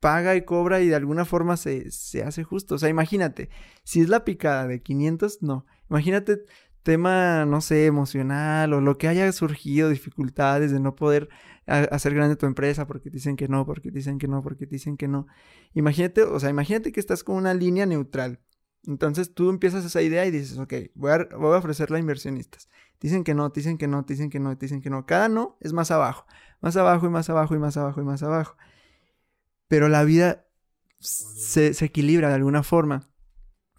paga 0.00 0.36
y 0.36 0.44
cobra 0.44 0.80
y 0.80 0.88
de 0.88 0.94
alguna 0.94 1.24
forma 1.24 1.56
se, 1.56 1.90
se, 1.90 2.22
hace 2.22 2.44
justo. 2.44 2.76
O 2.76 2.78
sea, 2.78 2.88
imagínate, 2.88 3.50
si 3.84 4.00
es 4.00 4.08
la 4.08 4.24
picada 4.24 4.66
de 4.66 4.82
500, 4.82 5.42
no. 5.42 5.66
Imagínate 5.90 6.44
tema, 6.88 7.44
no 7.44 7.60
sé, 7.60 7.84
emocional 7.86 8.72
o 8.72 8.80
lo 8.80 8.96
que 8.96 9.08
haya 9.08 9.30
surgido, 9.32 9.90
dificultades 9.90 10.72
de 10.72 10.80
no 10.80 10.94
poder 10.94 11.28
hacer 11.66 12.14
grande 12.14 12.36
tu 12.36 12.46
empresa 12.46 12.86
porque 12.86 13.10
dicen 13.10 13.36
que 13.36 13.46
no, 13.46 13.66
porque 13.66 13.90
dicen 13.90 14.18
que 14.18 14.26
no, 14.26 14.42
porque 14.42 14.64
dicen 14.64 14.96
que 14.96 15.06
no. 15.06 15.26
Imagínate, 15.74 16.22
o 16.22 16.40
sea, 16.40 16.48
imagínate 16.48 16.90
que 16.92 17.00
estás 17.00 17.24
con 17.24 17.36
una 17.36 17.52
línea 17.52 17.84
neutral. 17.84 18.40
Entonces 18.86 19.34
tú 19.34 19.50
empiezas 19.50 19.84
esa 19.84 20.00
idea 20.00 20.24
y 20.24 20.30
dices, 20.30 20.56
ok, 20.56 20.72
voy 20.94 21.10
a, 21.10 21.28
ofrecerla 21.58 21.98
a 21.98 22.00
inversionistas. 22.00 22.70
Dicen 23.00 23.22
que 23.22 23.34
no, 23.34 23.50
dicen 23.50 23.76
que 23.76 23.86
no, 23.86 24.02
dicen 24.02 24.30
que 24.30 24.40
no, 24.40 24.54
dicen 24.54 24.80
que 24.80 24.88
no. 24.88 25.04
Cada 25.04 25.28
no 25.28 25.58
es 25.60 25.74
más 25.74 25.90
abajo, 25.90 26.26
más 26.62 26.76
abajo 26.78 27.04
y 27.06 27.10
más 27.10 27.28
abajo 27.28 27.54
y 27.54 27.58
más 27.58 27.76
abajo 27.76 28.00
y 28.00 28.04
más 28.04 28.22
abajo 28.22 28.56
pero 29.68 29.88
la 29.88 30.04
vida 30.04 30.46
se, 30.98 31.72
equilibra 31.84 32.28
de 32.28 32.34
alguna 32.34 32.62
forma. 32.62 33.08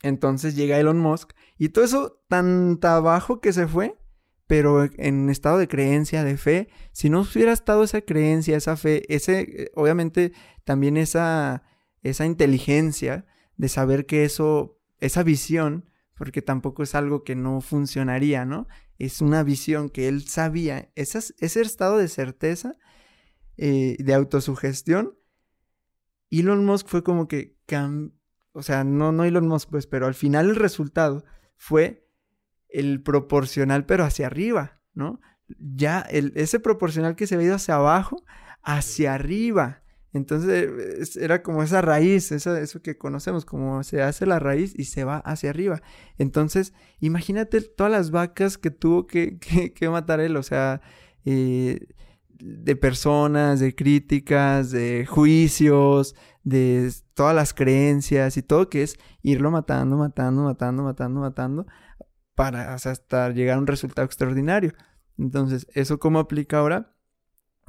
Entonces 0.01 0.55
llega 0.55 0.79
Elon 0.79 0.99
Musk 0.99 1.33
y 1.57 1.69
todo 1.69 1.83
eso 1.83 2.23
tan 2.29 2.79
abajo 2.83 3.41
que 3.41 3.51
se 3.51 3.67
fue, 3.67 3.97
pero 4.47 4.87
en 4.97 5.29
estado 5.29 5.57
de 5.57 5.67
creencia, 5.67 6.23
de 6.23 6.37
fe, 6.37 6.69
si 6.93 7.09
no 7.09 7.21
hubiera 7.21 7.51
estado 7.51 7.83
esa 7.83 8.01
creencia, 8.01 8.55
esa 8.55 8.77
fe, 8.77 9.03
ese, 9.13 9.71
obviamente 9.75 10.31
también 10.63 10.95
esa, 10.95 11.63
esa 12.01 12.25
inteligencia 12.25 13.25
de 13.57 13.67
saber 13.67 14.05
que 14.05 14.23
eso, 14.23 14.79
esa 15.01 15.21
visión, 15.23 15.89
porque 16.15 16.41
tampoco 16.41 16.83
es 16.83 16.95
algo 16.95 17.23
que 17.23 17.35
no 17.35 17.61
funcionaría, 17.61 18.45
¿no? 18.45 18.67
Es 18.97 19.21
una 19.21 19.43
visión 19.43 19.89
que 19.89 20.07
él 20.07 20.27
sabía, 20.27 20.91
ese 20.95 21.61
estado 21.61 21.97
de 21.97 22.07
certeza, 22.07 22.77
eh, 23.57 23.97
de 23.99 24.13
autosugestión, 24.13 25.18
Elon 26.31 26.65
Musk 26.65 26.87
fue 26.87 27.03
como 27.03 27.27
que, 27.27 27.57
o 28.53 28.61
sea, 28.61 28.83
no, 28.83 29.11
no 29.11 29.23
Elon 29.23 29.47
Musk, 29.47 29.69
pues, 29.69 29.87
pero 29.87 30.07
al 30.07 30.13
final 30.13 30.49
el 30.49 30.55
resultado 30.55 31.23
fue 31.55 32.07
el 32.69 33.01
proporcional, 33.01 33.85
pero 33.85 34.03
hacia 34.03 34.27
arriba, 34.27 34.81
¿no? 34.93 35.19
Ya 35.47 36.01
el, 36.01 36.31
ese 36.35 36.59
proporcional 36.59 37.15
que 37.15 37.25
se 37.25 37.35
había 37.35 37.47
ido 37.47 37.55
hacia 37.55 37.75
abajo, 37.75 38.23
hacia 38.61 39.15
arriba. 39.15 39.81
Entonces 40.11 41.17
era 41.17 41.43
como 41.43 41.61
esa 41.61 41.81
raíz, 41.81 42.31
eso, 42.31 42.55
eso 42.55 42.81
que 42.81 42.97
conocemos, 42.97 43.45
como 43.45 43.83
se 43.83 44.01
hace 44.01 44.25
la 44.25 44.39
raíz 44.39 44.73
y 44.77 44.85
se 44.85 45.03
va 45.03 45.17
hacia 45.17 45.51
arriba. 45.51 45.81
Entonces, 46.17 46.73
imagínate 46.99 47.61
todas 47.61 47.91
las 47.91 48.09
vacas 48.09 48.57
que 48.57 48.71
tuvo 48.71 49.05
que, 49.05 49.37
que, 49.75 49.89
matar 49.89 50.19
él, 50.19 50.35
o 50.35 50.43
sea, 50.43 50.81
eh, 51.25 51.87
de 52.39 52.75
personas, 52.75 53.59
de 53.59 53.75
críticas, 53.75 54.71
de 54.71 55.05
juicios, 55.05 56.15
de 56.43 56.91
todas 57.13 57.35
las 57.35 57.53
creencias 57.53 58.37
y 58.37 58.43
todo 58.43 58.69
que 58.69 58.83
es 58.83 58.97
irlo 59.21 59.51
matando, 59.51 59.97
matando, 59.97 60.43
matando, 60.43 60.83
matando, 60.83 61.19
matando, 61.21 61.67
para 62.35 62.73
hasta 62.73 63.29
llegar 63.31 63.57
a 63.57 63.59
un 63.59 63.67
resultado 63.67 64.05
extraordinario. 64.05 64.73
Entonces, 65.17 65.67
¿eso 65.73 65.99
cómo 65.99 66.19
aplica 66.19 66.59
ahora? 66.59 66.95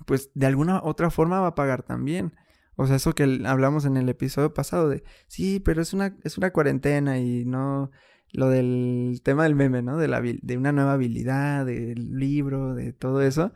pues 0.06 0.30
de 0.34 0.46
alguna 0.46 0.80
otra 0.82 1.10
forma 1.10 1.40
va 1.40 1.48
a 1.48 1.54
pagar 1.54 1.82
también. 1.82 2.34
O 2.76 2.86
sea, 2.86 2.96
eso 2.96 3.14
que 3.14 3.42
hablamos 3.44 3.84
en 3.84 3.96
el 3.96 4.08
episodio 4.08 4.54
pasado 4.54 4.88
de, 4.88 5.02
sí, 5.26 5.60
pero 5.60 5.82
es 5.82 5.92
una, 5.92 6.16
es 6.24 6.38
una 6.38 6.50
cuarentena 6.50 7.18
y 7.18 7.44
no 7.44 7.90
lo 8.32 8.48
del 8.48 9.20
tema 9.22 9.44
del 9.44 9.54
meme, 9.54 9.82
¿no? 9.82 9.98
De, 9.98 10.08
la, 10.08 10.20
de 10.20 10.56
una 10.56 10.72
nueva 10.72 10.94
habilidad, 10.94 11.66
del 11.66 12.16
libro, 12.16 12.74
de 12.74 12.92
todo 12.92 13.22
eso. 13.22 13.52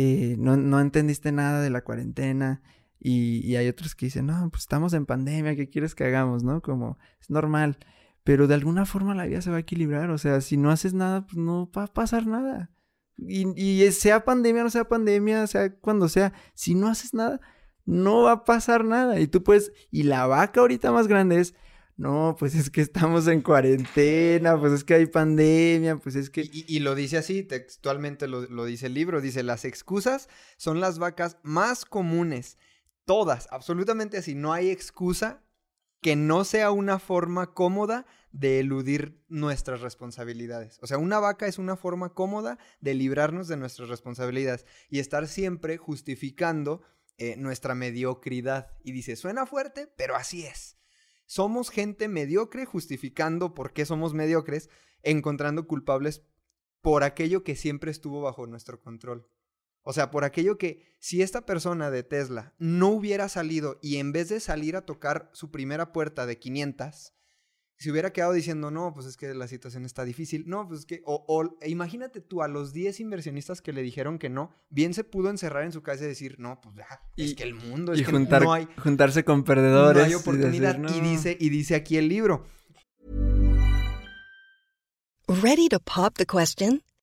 Eh, 0.00 0.36
no, 0.38 0.56
no, 0.56 0.78
entendiste 0.78 1.32
nada 1.32 1.60
de 1.60 1.70
la 1.70 1.82
cuarentena. 1.82 2.62
Y, 3.00 3.44
y, 3.44 3.56
hay 3.56 3.66
otros 3.66 3.96
que 3.96 4.06
dicen, 4.06 4.26
no, 4.26 4.48
pues 4.48 4.62
estamos 4.62 4.92
en 4.92 5.06
pandemia, 5.06 5.56
¿qué 5.56 5.68
quieres 5.68 5.96
que 5.96 6.04
hagamos, 6.04 6.44
no? 6.44 6.62
Como, 6.62 6.98
es 7.20 7.30
normal. 7.30 7.78
Pero 8.22 8.46
de 8.46 8.54
alguna 8.54 8.86
forma 8.86 9.16
la 9.16 9.26
vida 9.26 9.42
se 9.42 9.50
va 9.50 9.56
a 9.56 9.60
equilibrar. 9.60 10.10
O 10.10 10.18
sea, 10.18 10.40
si 10.40 10.56
no 10.56 10.70
haces 10.70 10.94
nada, 10.94 11.26
pues 11.26 11.36
no 11.36 11.68
va 11.76 11.84
a 11.84 11.86
pasar 11.88 12.28
nada. 12.28 12.70
Y, 13.16 13.90
sea 13.90 14.24
pandemia 14.24 14.62
no 14.62 14.70
sea 14.70 14.88
pandemia, 14.88 15.48
sea 15.48 15.74
cuando 15.74 16.08
sea, 16.08 16.32
si 16.54 16.76
no 16.76 16.86
haces 16.86 17.12
nada, 17.12 17.40
no 17.84 18.22
va 18.22 18.32
a 18.32 18.44
pasar 18.44 18.84
nada. 18.84 19.18
Y 19.18 19.26
tú 19.26 19.42
puedes, 19.42 19.72
y 19.90 20.04
la 20.04 20.28
vaca 20.28 20.60
ahorita 20.60 20.92
más 20.92 21.08
grande 21.08 21.40
es, 21.40 21.54
no, 21.98 22.36
pues 22.38 22.54
es 22.54 22.70
que 22.70 22.80
estamos 22.80 23.26
en 23.26 23.42
cuarentena, 23.42 24.58
pues 24.58 24.72
es 24.72 24.84
que 24.84 24.94
hay 24.94 25.06
pandemia, 25.06 25.96
pues 25.96 26.14
es 26.14 26.30
que... 26.30 26.48
Y, 26.50 26.78
lo 26.78 26.94
dice 26.94 27.18
así, 27.18 27.42
textualmente 27.42 28.28
lo, 28.28 28.42
lo, 28.42 28.64
dice 28.64 28.86
el 28.86 28.94
libro, 28.94 29.20
dice, 29.20 29.42
las 29.42 29.64
excusas 29.64 30.28
son 30.56 30.78
las 30.78 31.00
vacas 31.00 31.38
más 31.42 31.84
comunes, 31.84 32.56
todas, 33.04 33.48
absolutamente 33.50 34.16
así, 34.16 34.36
no 34.36 34.52
hay 34.52 34.70
excusa 34.70 35.42
que 36.00 36.14
no 36.14 36.44
sea 36.44 36.70
una 36.70 37.00
forma 37.00 37.52
cómoda 37.52 38.06
de 38.30 38.60
eludir 38.60 39.20
nuestras 39.26 39.80
responsabilidades. 39.80 40.78
O 40.80 40.86
sea, 40.86 40.98
una 40.98 41.18
vaca 41.18 41.48
es 41.48 41.58
una 41.58 41.76
forma 41.76 42.14
cómoda 42.14 42.60
de 42.80 42.94
librarnos 42.94 43.48
de 43.48 43.56
nuestras 43.56 43.88
responsabilidades 43.88 44.66
y 44.88 45.00
estar 45.00 45.26
siempre 45.26 45.78
justificando 45.78 46.82
eh, 47.16 47.34
nuestra 47.36 47.74
mediocridad. 47.74 48.70
Y 48.84 48.92
dice, 48.92 49.16
suena 49.16 49.46
fuerte, 49.46 49.92
pero 49.96 50.14
así 50.14 50.46
es. 50.46 50.77
Somos 51.28 51.68
gente 51.68 52.08
mediocre 52.08 52.64
justificando 52.64 53.52
por 53.52 53.74
qué 53.74 53.84
somos 53.84 54.14
mediocres, 54.14 54.70
encontrando 55.02 55.66
culpables 55.66 56.22
por 56.80 57.04
aquello 57.04 57.44
que 57.44 57.54
siempre 57.54 57.90
estuvo 57.90 58.22
bajo 58.22 58.46
nuestro 58.46 58.80
control. 58.80 59.28
O 59.82 59.92
sea, 59.92 60.10
por 60.10 60.24
aquello 60.24 60.56
que 60.56 60.96
si 60.98 61.20
esta 61.20 61.44
persona 61.44 61.90
de 61.90 62.02
Tesla 62.02 62.54
no 62.56 62.88
hubiera 62.88 63.28
salido 63.28 63.78
y 63.82 63.98
en 63.98 64.10
vez 64.10 64.30
de 64.30 64.40
salir 64.40 64.74
a 64.74 64.86
tocar 64.86 65.28
su 65.34 65.50
primera 65.50 65.92
puerta 65.92 66.24
de 66.24 66.38
500, 66.38 67.12
si 67.78 67.90
hubiera 67.92 68.12
quedado 68.12 68.32
diciendo, 68.32 68.72
no, 68.72 68.92
pues 68.92 69.06
es 69.06 69.16
que 69.16 69.32
la 69.34 69.46
situación 69.46 69.84
está 69.84 70.04
difícil, 70.04 70.44
no, 70.48 70.66
pues 70.66 70.80
es 70.80 70.86
que, 70.86 71.00
o, 71.04 71.44
e 71.60 71.70
imagínate 71.70 72.20
tú 72.20 72.42
a 72.42 72.48
los 72.48 72.72
10 72.72 72.98
inversionistas 72.98 73.62
que 73.62 73.72
le 73.72 73.82
dijeron 73.82 74.18
que 74.18 74.28
no, 74.28 74.50
bien 74.68 74.94
se 74.94 75.04
pudo 75.04 75.30
encerrar 75.30 75.62
en 75.62 75.70
su 75.70 75.80
casa 75.82 76.04
y 76.04 76.08
decir, 76.08 76.40
no, 76.40 76.60
pues 76.60 76.74
ya, 76.74 76.86
es 77.16 77.34
que 77.36 77.44
el 77.44 77.54
mundo 77.54 77.92
es 77.92 78.00
y 78.00 78.04
que 78.04 78.12
no 78.12 78.52
hay, 78.52 78.66
juntarse 78.82 79.24
con 79.24 79.44
perdedores. 79.44 80.02
No 80.02 80.08
hay 80.08 80.14
oportunidad. 80.14 80.76
Y, 80.92 81.00
dice, 81.00 81.36
y 81.38 81.50
dice 81.50 81.76
aquí 81.76 81.96
el 81.96 82.08
libro. 82.08 82.44
¿Ready 85.28 85.68
to 85.68 85.78
pop 85.78 86.14
the 86.16 86.26
question? 86.26 86.82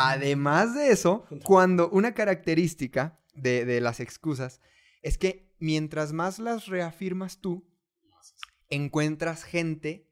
Además 0.00 0.74
de 0.74 0.90
eso, 0.90 1.24
cuando 1.44 1.90
una 1.90 2.14
característica 2.14 3.18
de, 3.34 3.64
de 3.64 3.80
las 3.80 4.00
excusas 4.00 4.60
es 5.02 5.18
que 5.18 5.54
mientras 5.58 6.12
más 6.12 6.38
las 6.38 6.66
reafirmas 6.66 7.40
tú, 7.40 7.68
encuentras 8.68 9.44
gente 9.44 10.08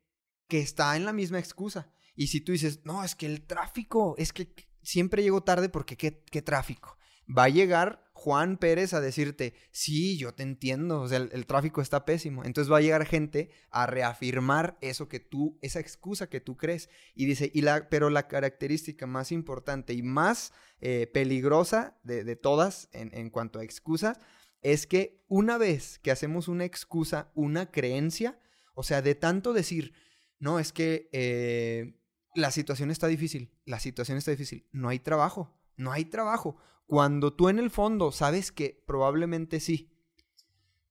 que 0.49 0.61
está 0.61 0.96
en 0.96 1.05
la 1.05 1.12
misma 1.12 1.38
excusa. 1.38 1.90
Y 2.14 2.29
si 2.29 2.40
tú 2.40 2.53
dices, 2.53 2.81
no, 2.85 3.05
es 3.05 3.14
que 3.14 3.27
el 3.27 3.42
tráfico, 3.42 4.14
es 4.18 4.33
que 4.33 4.55
siempre 4.83 5.22
llego 5.22 5.42
tarde 5.42 5.68
porque 5.68 5.96
qué, 5.96 6.42
tráfico. 6.42 6.96
Va 7.27 7.44
a 7.44 7.49
llegar 7.49 8.06
Juan 8.27 8.57
Pérez 8.57 8.93
a 8.93 9.01
decirte, 9.01 9.55
sí, 9.71 10.19
yo 10.19 10.35
te 10.35 10.43
entiendo, 10.43 11.03
o 11.03 11.07
sea, 11.09 11.19
el, 11.19 11.47
tráfico 11.47 11.81
está 11.81 12.05
pésimo. 12.05 12.43
Entonces 12.45 12.73
va 12.73 12.79
a 12.79 12.81
llegar 12.81 13.07
gente 13.07 13.51
a 13.71 13.87
reafirmar 13.87 14.77
eso 14.81 15.09
que 15.09 15.21
tú, 15.21 15.61
esa 15.62 15.79
excusa 15.79 16.29
que 16.29 16.41
tú 16.41 16.57
crees. 16.57 16.91
Y 17.15 17.27
dice, 17.27 17.53
y 17.55 17.61
la, 17.61 17.89
pero 17.89 18.11
la 18.11 18.27
característica 18.27 19.07
más 19.07 19.31
importante 19.31 19.95
y 19.95 20.03
más 20.03 20.53
eh, 20.81 21.07
peligrosa 21.07 22.01
de, 22.03 22.35
todas 22.35 22.89
en, 22.93 23.17
en 23.17 23.31
cuanto 23.31 23.61
a 23.61 23.62
excusas 23.62 24.19
es 24.61 24.89
que 24.89 25.25
una 25.29 25.57
vez 25.57 26.01
que 26.01 26.11
hacemos 26.11 26.49
una 26.49 26.65
excusa, 26.65 27.31
una 27.37 27.71
creencia, 27.71 28.41
o 28.75 28.83
sea, 28.83 29.03
de 29.03 29.15
tanto 29.15 29.53
decir, 29.53 29.93
no, 30.41 30.59
es 30.59 30.73
que 30.73 31.09
eh, 31.12 31.97
la 32.35 32.51
situación 32.51 32.91
está 32.91 33.07
difícil, 33.07 33.53
la 33.67 33.79
situación 33.79 34.19
está 34.19 34.33
difícil, 34.33 34.67
no 34.73 34.89
hay 34.89 34.99
trabajo, 34.99 35.56
no 35.77 35.93
hay 35.93 36.05
trabajo. 36.07 36.57
Cuando 36.87 37.33
tú 37.33 37.49
en 37.49 37.59
el 37.59 37.71
fondo 37.71 38.12
sabes 38.12 38.53
que 38.53 38.83
probablemente 38.87 39.61
sí, 39.61 39.93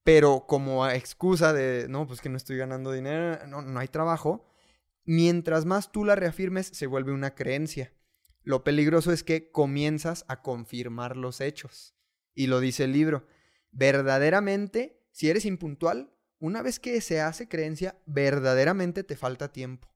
pero 0.04 0.46
como 0.46 0.86
excusa 0.88 1.52
de, 1.52 1.86
no, 1.88 2.06
pues 2.06 2.20
que 2.20 2.28
no 2.28 2.36
estoy 2.36 2.56
ganando 2.56 2.92
dinero, 2.92 3.44
no, 3.46 3.62
no 3.62 3.80
hay 3.80 3.88
trabajo, 3.88 4.46
mientras 5.04 5.64
más 5.64 5.90
tú 5.90 6.04
la 6.04 6.14
reafirmes, 6.14 6.66
se 6.68 6.86
vuelve 6.86 7.12
una 7.12 7.34
creencia. 7.34 7.92
Lo 8.42 8.62
peligroso 8.62 9.10
es 9.12 9.24
que 9.24 9.50
comienzas 9.50 10.24
a 10.28 10.42
confirmar 10.42 11.16
los 11.16 11.40
hechos. 11.40 11.96
Y 12.34 12.46
lo 12.46 12.60
dice 12.60 12.84
el 12.84 12.92
libro 12.92 13.26
verdaderamente, 13.76 15.06
si 15.12 15.28
eres 15.28 15.44
impuntual, 15.44 16.12
una 16.38 16.62
vez 16.62 16.80
que 16.80 17.00
se 17.00 17.20
hace 17.20 17.48
creencia, 17.48 17.98
verdaderamente 18.06 19.04
te 19.04 19.16
falta 19.16 19.52
tiempo. 19.52 19.88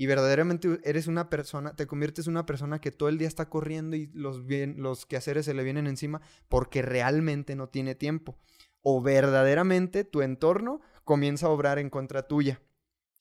Y 0.00 0.06
verdaderamente 0.06 0.80
eres 0.82 1.08
una 1.08 1.28
persona, 1.28 1.76
te 1.76 1.86
conviertes 1.86 2.26
en 2.26 2.30
una 2.30 2.46
persona 2.46 2.80
que 2.80 2.90
todo 2.90 3.10
el 3.10 3.18
día 3.18 3.28
está 3.28 3.50
corriendo 3.50 3.96
y 3.96 4.06
los, 4.14 4.46
bien, 4.46 4.76
los 4.78 5.04
quehaceres 5.04 5.44
se 5.44 5.52
le 5.52 5.62
vienen 5.62 5.86
encima 5.86 6.22
porque 6.48 6.80
realmente 6.80 7.54
no 7.54 7.68
tiene 7.68 7.94
tiempo. 7.94 8.38
O 8.80 9.02
verdaderamente 9.02 10.04
tu 10.04 10.22
entorno 10.22 10.80
comienza 11.04 11.48
a 11.48 11.50
obrar 11.50 11.78
en 11.78 11.90
contra 11.90 12.26
tuya. 12.26 12.62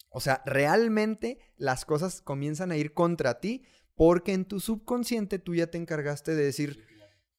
O 0.08 0.22
sea, 0.22 0.42
realmente 0.46 1.40
las 1.58 1.84
cosas 1.84 2.22
comienzan 2.22 2.72
a 2.72 2.78
ir 2.78 2.94
contra 2.94 3.42
ti 3.42 3.66
porque 3.94 4.32
en 4.32 4.46
tu 4.46 4.62
subconsciente 4.62 5.38
tú 5.38 5.56
ya 5.56 5.68
te 5.68 5.78
encargaste 5.78 6.34
de 6.34 6.46
decir, 6.46 6.86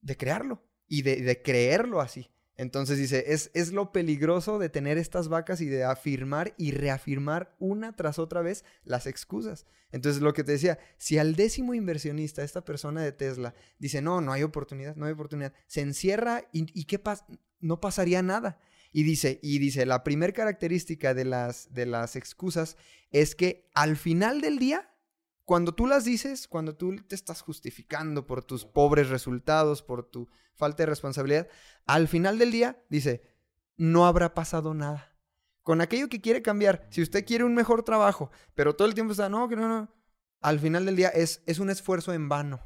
de 0.01 0.17
crearlo 0.17 0.61
y 0.87 1.01
de, 1.01 1.15
de 1.15 1.41
creerlo 1.41 1.99
así. 1.99 2.29
Entonces 2.57 2.97
dice, 2.97 3.25
es, 3.27 3.49
es, 3.53 3.71
lo 3.71 3.91
peligroso 3.91 4.59
de 4.59 4.69
tener 4.69 4.97
estas 4.97 5.29
vacas 5.29 5.61
y 5.61 5.65
de 5.65 5.83
afirmar 5.83 6.53
y 6.57 6.71
reafirmar 6.71 7.55
una 7.59 7.95
tras 7.95 8.19
otra 8.19 8.41
vez 8.41 8.65
las 8.83 9.07
excusas. 9.07 9.65
Entonces 9.91 10.21
lo 10.21 10.33
que 10.33 10.43
te 10.43 10.53
decía, 10.53 10.79
si 10.97 11.17
al 11.17 11.35
décimo 11.35 11.73
inversionista, 11.73 12.43
esta 12.43 12.63
persona 12.63 13.01
de 13.01 13.11
Tesla, 13.11 13.53
dice, 13.79 14.01
no, 14.01 14.21
no 14.21 14.31
hay 14.31 14.43
oportunidad, 14.43 14.95
no 14.95 15.05
hay 15.05 15.13
oportunidad, 15.13 15.53
se 15.67 15.81
encierra 15.81 16.43
y, 16.51 16.85
¿qué 16.85 16.99
pasa? 16.99 17.25
No 17.59 17.79
pasaría 17.79 18.21
nada. 18.21 18.59
Y 18.93 19.03
dice, 19.03 19.39
y 19.41 19.59
dice, 19.59 19.85
la 19.85 20.03
primera 20.03 20.33
característica 20.33 21.13
de 21.13 21.25
las, 21.25 21.73
de 21.73 21.85
las 21.85 22.15
excusas 22.15 22.77
es 23.11 23.35
que 23.35 23.69
al 23.73 23.95
final 23.95 24.41
del 24.41 24.59
día, 24.59 24.90
cuando 25.51 25.73
tú 25.73 25.85
las 25.85 26.05
dices, 26.05 26.47
cuando 26.47 26.77
tú 26.77 26.95
te 27.05 27.13
estás 27.13 27.41
justificando 27.41 28.25
por 28.25 28.41
tus 28.41 28.63
pobres 28.63 29.09
resultados, 29.09 29.83
por 29.83 30.09
tu 30.09 30.29
falta 30.53 30.83
de 30.83 30.87
responsabilidad, 30.87 31.49
al 31.85 32.07
final 32.07 32.39
del 32.39 32.53
día, 32.53 32.81
dice, 32.89 33.21
no 33.75 34.05
habrá 34.05 34.33
pasado 34.33 34.73
nada. 34.73 35.13
Con 35.61 35.81
aquello 35.81 36.07
que 36.07 36.21
quiere 36.21 36.41
cambiar, 36.41 36.87
si 36.89 37.01
usted 37.01 37.25
quiere 37.25 37.43
un 37.43 37.53
mejor 37.53 37.83
trabajo, 37.83 38.31
pero 38.55 38.77
todo 38.77 38.87
el 38.87 38.93
tiempo 38.93 39.11
está, 39.11 39.27
no, 39.27 39.49
que 39.49 39.57
no, 39.57 39.93
al 40.39 40.59
final 40.61 40.85
del 40.85 40.95
día 40.95 41.09
es, 41.09 41.43
es 41.45 41.59
un 41.59 41.69
esfuerzo 41.69 42.13
en 42.13 42.29
vano, 42.29 42.61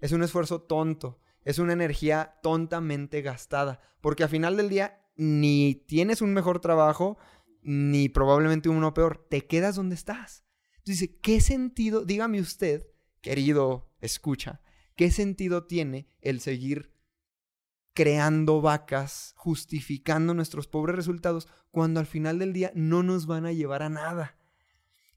es 0.00 0.10
un 0.10 0.24
esfuerzo 0.24 0.60
tonto, 0.60 1.20
es 1.44 1.60
una 1.60 1.74
energía 1.74 2.40
tontamente 2.42 3.22
gastada, 3.22 3.78
porque 4.00 4.24
al 4.24 4.30
final 4.30 4.56
del 4.56 4.68
día 4.68 5.00
ni 5.14 5.76
tienes 5.86 6.22
un 6.22 6.34
mejor 6.34 6.58
trabajo, 6.58 7.18
ni 7.62 8.08
probablemente 8.08 8.68
uno 8.68 8.94
peor, 8.94 9.24
te 9.30 9.46
quedas 9.46 9.76
donde 9.76 9.94
estás. 9.94 10.45
Dice, 10.86 11.18
¿qué 11.20 11.40
sentido, 11.40 12.04
dígame 12.04 12.40
usted, 12.40 12.86
querido 13.20 13.90
escucha, 14.00 14.60
qué 14.94 15.10
sentido 15.10 15.66
tiene 15.66 16.08
el 16.20 16.40
seguir 16.40 16.92
creando 17.92 18.60
vacas, 18.60 19.34
justificando 19.36 20.32
nuestros 20.32 20.68
pobres 20.68 20.94
resultados, 20.94 21.48
cuando 21.72 21.98
al 21.98 22.06
final 22.06 22.38
del 22.38 22.52
día 22.52 22.70
no 22.76 23.02
nos 23.02 23.26
van 23.26 23.46
a 23.46 23.52
llevar 23.52 23.82
a 23.82 23.88
nada? 23.88 24.38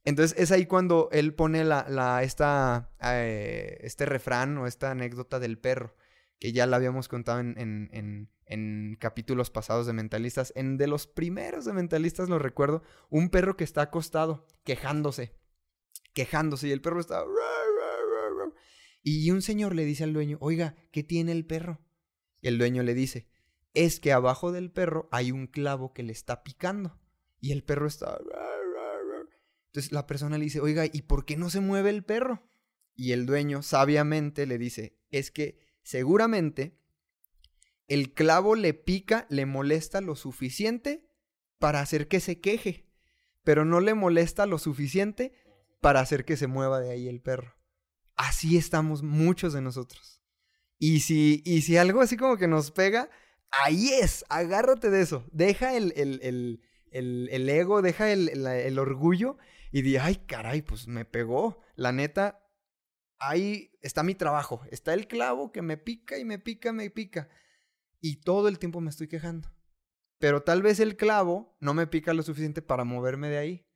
Entonces 0.05 0.35
es 0.39 0.51
ahí 0.51 0.65
cuando 0.65 1.07
él 1.11 1.35
pone 1.35 1.63
la, 1.63 2.23
esta, 2.23 2.89
eh, 3.03 3.77
este 3.81 4.07
refrán 4.07 4.57
o 4.57 4.65
esta 4.65 4.89
anécdota 4.89 5.39
del 5.39 5.59
perro, 5.59 5.95
que 6.39 6.51
ya 6.51 6.65
la 6.65 6.77
habíamos 6.77 7.07
contado 7.07 7.41
en, 7.41 7.55
en, 7.57 8.27
en, 8.45 8.95
capítulos 8.95 9.51
pasados 9.51 9.85
de 9.85 9.93
Mentalistas. 9.93 10.51
En 10.55 10.77
de 10.77 10.87
los 10.87 11.05
primeros 11.05 11.65
de 11.65 11.73
Mentalistas 11.73 12.27
lo 12.27 12.39
recuerdo, 12.39 12.81
un 13.09 13.29
perro 13.29 13.55
que 13.55 13.65
está 13.65 13.83
acostado, 13.83 14.47
quejándose, 14.63 15.37
quejándose, 16.19 16.67
y 16.67 16.71
el 16.71 16.81
perro 16.81 16.99
está... 16.99 17.23
Y 19.01 19.31
un 19.31 19.41
señor 19.41 19.73
le 19.73 19.85
dice 19.85 20.03
al 20.03 20.11
dueño, 20.11 20.37
oiga, 20.41 20.75
¿qué 20.91 21.01
tiene 21.01 21.31
el 21.31 21.45
perro? 21.45 21.79
Y 22.41 22.49
el 22.49 22.57
dueño 22.57 22.83
le 22.83 22.93
dice, 22.93 23.29
es 23.73 24.01
que 24.01 24.11
abajo 24.11 24.51
del 24.51 24.69
perro 24.69 25.07
hay 25.13 25.31
un 25.31 25.47
clavo 25.47 25.93
que 25.93 26.03
le 26.03 26.11
está 26.11 26.43
picando. 26.43 26.99
Y 27.39 27.53
el 27.53 27.63
perro 27.63 27.87
está... 27.87 28.19
Entonces 29.67 29.93
la 29.93 30.07
persona 30.07 30.37
le 30.37 30.43
dice, 30.43 30.59
oiga, 30.59 30.85
¿y 30.91 31.03
por 31.03 31.23
qué 31.23 31.37
no 31.37 31.49
se 31.49 31.61
mueve 31.61 31.89
el 31.89 32.03
perro? 32.03 32.43
Y 32.95 33.13
el 33.13 33.25
dueño 33.25 33.61
sabiamente 33.61 34.45
le 34.45 34.57
dice, 34.57 34.99
es 35.11 35.31
que 35.31 35.57
seguramente 35.83 36.77
el 37.87 38.13
clavo 38.13 38.55
le 38.55 38.73
pica, 38.73 39.25
le 39.29 39.45
molesta 39.45 40.01
lo 40.01 40.17
suficiente 40.17 41.07
para 41.59 41.79
hacer 41.79 42.09
que 42.09 42.19
se 42.19 42.41
queje, 42.41 42.89
pero 43.45 43.63
no 43.63 43.79
le 43.79 43.93
molesta 43.93 44.45
lo 44.45 44.57
suficiente 44.57 45.33
para 45.81 46.01
hacer 46.01 46.25
que 46.25 46.37
se 46.37 46.47
mueva 46.47 46.79
de 46.79 46.91
ahí 46.91 47.07
el 47.07 47.21
perro. 47.21 47.55
Así 48.15 48.57
estamos 48.57 49.03
muchos 49.03 49.53
de 49.53 49.61
nosotros. 49.61 50.21
Y 50.77 51.01
si, 51.01 51.41
y 51.45 51.61
si 51.61 51.77
algo 51.77 52.01
así 52.01 52.17
como 52.17 52.37
que 52.37 52.47
nos 52.47 52.71
pega, 52.71 53.09
ahí 53.51 53.89
es, 53.89 54.25
agárrate 54.29 54.89
de 54.89 55.01
eso, 55.01 55.25
deja 55.31 55.75
el, 55.75 55.93
el, 55.95 56.61
el 56.91 57.49
ego, 57.49 57.81
deja 57.81 58.11
el, 58.11 58.79
orgullo 58.79 59.37
y 59.71 59.81
di, 59.81 59.97
ay, 59.97 60.15
caray, 60.27 60.61
pues 60.61 60.87
me 60.87 61.05
pegó. 61.05 61.61
La 61.75 61.91
neta, 61.91 62.45
ahí 63.19 63.71
está 63.81 64.03
mi 64.03 64.15
trabajo. 64.15 64.61
Está 64.71 64.93
el 64.93 65.07
clavo 65.07 65.51
que 65.51 65.61
me 65.61 65.77
pica 65.77 66.17
y 66.17 66.25
me 66.25 66.39
pica, 66.39 66.71
me 66.73 66.89
pica. 66.89 67.29
Y 68.01 68.21
todo 68.21 68.47
el 68.47 68.59
tiempo 68.59 68.81
me 68.81 68.89
estoy 68.89 69.07
quejando. 69.07 69.49
Pero 70.17 70.43
tal 70.43 70.61
vez 70.61 70.79
el 70.79 70.97
clavo 70.97 71.55
no 71.59 71.73
me 71.73 71.87
pica 71.87 72.13
lo 72.13 72.23
suficiente 72.23 72.61
para 72.61 72.83
moverme 72.83 73.29
de 73.29 73.37
ahí. 73.37 73.67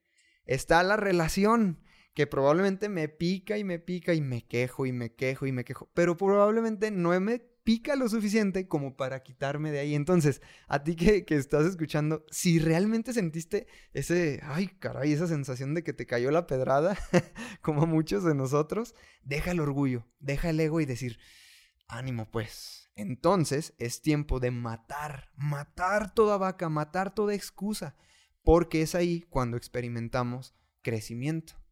Está 0.45 0.83
la 0.83 0.97
relación 0.97 1.83
que 2.13 2.27
probablemente 2.27 2.89
me 2.89 3.09
pica 3.09 3.57
y 3.57 3.63
me 3.63 3.79
pica 3.79 4.13
y 4.13 4.21
me 4.21 4.45
quejo 4.45 4.85
y 4.85 4.91
me 4.91 5.13
quejo 5.13 5.47
y 5.47 5.51
me 5.51 5.65
quejo. 5.65 5.89
Pero 5.93 6.15
probablemente 6.15 6.91
no 6.91 7.19
me 7.19 7.39
pica 7.63 7.95
lo 7.95 8.07
suficiente 8.09 8.67
como 8.67 8.95
para 8.95 9.23
quitarme 9.23 9.71
de 9.71 9.79
ahí. 9.79 9.95
Entonces, 9.95 10.41
a 10.67 10.83
ti 10.83 10.95
que, 10.95 11.25
que, 11.25 11.35
estás 11.35 11.65
escuchando, 11.65 12.25
si 12.29 12.59
realmente 12.59 13.13
sentiste 13.13 13.67
ese, 13.93 14.41
ay 14.43 14.67
caray, 14.67 15.11
esa 15.11 15.27
sensación 15.27 15.73
de 15.73 15.83
que 15.83 15.93
te 15.93 16.05
cayó 16.05 16.29
la 16.29 16.45
pedrada, 16.45 16.97
como 17.61 17.87
muchos 17.87 18.23
de 18.23 18.35
nosotros, 18.35 18.95
deja 19.23 19.51
el 19.51 19.59
orgullo, 19.59 20.05
deja 20.19 20.49
el 20.49 20.59
ego 20.59 20.81
y 20.81 20.85
decir, 20.85 21.17
ánimo 21.87 22.29
pues. 22.29 22.91
Entonces 22.95 23.73
es 23.79 24.01
tiempo 24.01 24.39
de 24.39 24.51
matar, 24.51 25.31
matar 25.35 26.13
toda 26.13 26.37
vaca, 26.37 26.69
matar 26.69 27.15
toda 27.15 27.33
excusa, 27.33 27.95
porque 28.43 28.83
es 28.83 28.93
ahí 28.93 29.21
cuando 29.29 29.57
experimentamos 29.57 30.53
crecimiento. 30.83 31.62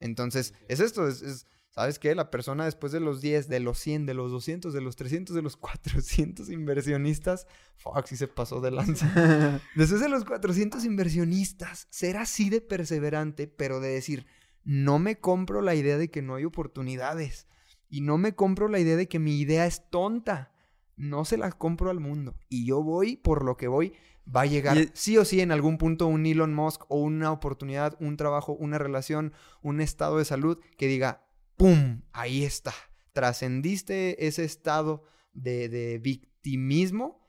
Entonces, 0.00 0.54
es 0.68 0.80
esto, 0.80 1.08
es 1.08 1.46
¿Sabes 1.74 1.98
qué? 1.98 2.14
La 2.14 2.30
persona 2.30 2.66
después 2.66 2.92
de 2.92 3.00
los 3.00 3.20
10, 3.20 3.48
de 3.48 3.58
los 3.58 3.80
100, 3.80 4.06
de 4.06 4.14
los 4.14 4.30
200, 4.30 4.72
de 4.72 4.80
los 4.80 4.94
300, 4.94 5.34
de 5.34 5.42
los 5.42 5.56
400 5.56 6.48
inversionistas, 6.50 7.48
fuck, 7.78 8.06
si 8.06 8.16
se 8.16 8.28
pasó 8.28 8.60
de 8.60 8.70
lanza. 8.70 9.60
después 9.74 10.00
de 10.00 10.08
los 10.08 10.24
400 10.24 10.84
inversionistas, 10.84 11.88
ser 11.90 12.16
así 12.16 12.48
de 12.48 12.60
perseverante, 12.60 13.48
pero 13.48 13.80
de 13.80 13.88
decir, 13.88 14.24
no 14.62 15.00
me 15.00 15.18
compro 15.18 15.62
la 15.62 15.74
idea 15.74 15.98
de 15.98 16.12
que 16.12 16.22
no 16.22 16.36
hay 16.36 16.44
oportunidades. 16.44 17.48
Y 17.88 18.02
no 18.02 18.18
me 18.18 18.36
compro 18.36 18.68
la 18.68 18.78
idea 18.78 18.94
de 18.94 19.08
que 19.08 19.18
mi 19.18 19.40
idea 19.40 19.66
es 19.66 19.90
tonta. 19.90 20.52
No 20.96 21.24
se 21.24 21.38
la 21.38 21.50
compro 21.50 21.90
al 21.90 21.98
mundo. 21.98 22.36
Y 22.48 22.66
yo 22.66 22.84
voy 22.84 23.16
por 23.16 23.44
lo 23.44 23.56
que 23.56 23.66
voy. 23.66 23.94
Va 24.24 24.42
a 24.42 24.46
llegar 24.46 24.76
sí 24.94 25.18
o 25.18 25.24
sí 25.24 25.40
en 25.40 25.52
algún 25.52 25.76
punto 25.76 26.06
un 26.06 26.24
Elon 26.24 26.54
Musk 26.54 26.84
o 26.88 26.98
una 26.98 27.30
oportunidad, 27.30 27.96
un 28.00 28.16
trabajo, 28.16 28.52
una 28.52 28.78
relación, 28.78 29.34
un 29.60 29.80
estado 29.80 30.18
de 30.18 30.24
salud 30.24 30.58
que 30.78 30.86
diga, 30.86 31.26
¡pum! 31.56 32.02
Ahí 32.12 32.44
está. 32.44 32.72
Trascendiste 33.12 34.26
ese 34.26 34.44
estado 34.44 35.04
de, 35.32 36.00
victimismo 36.02 37.28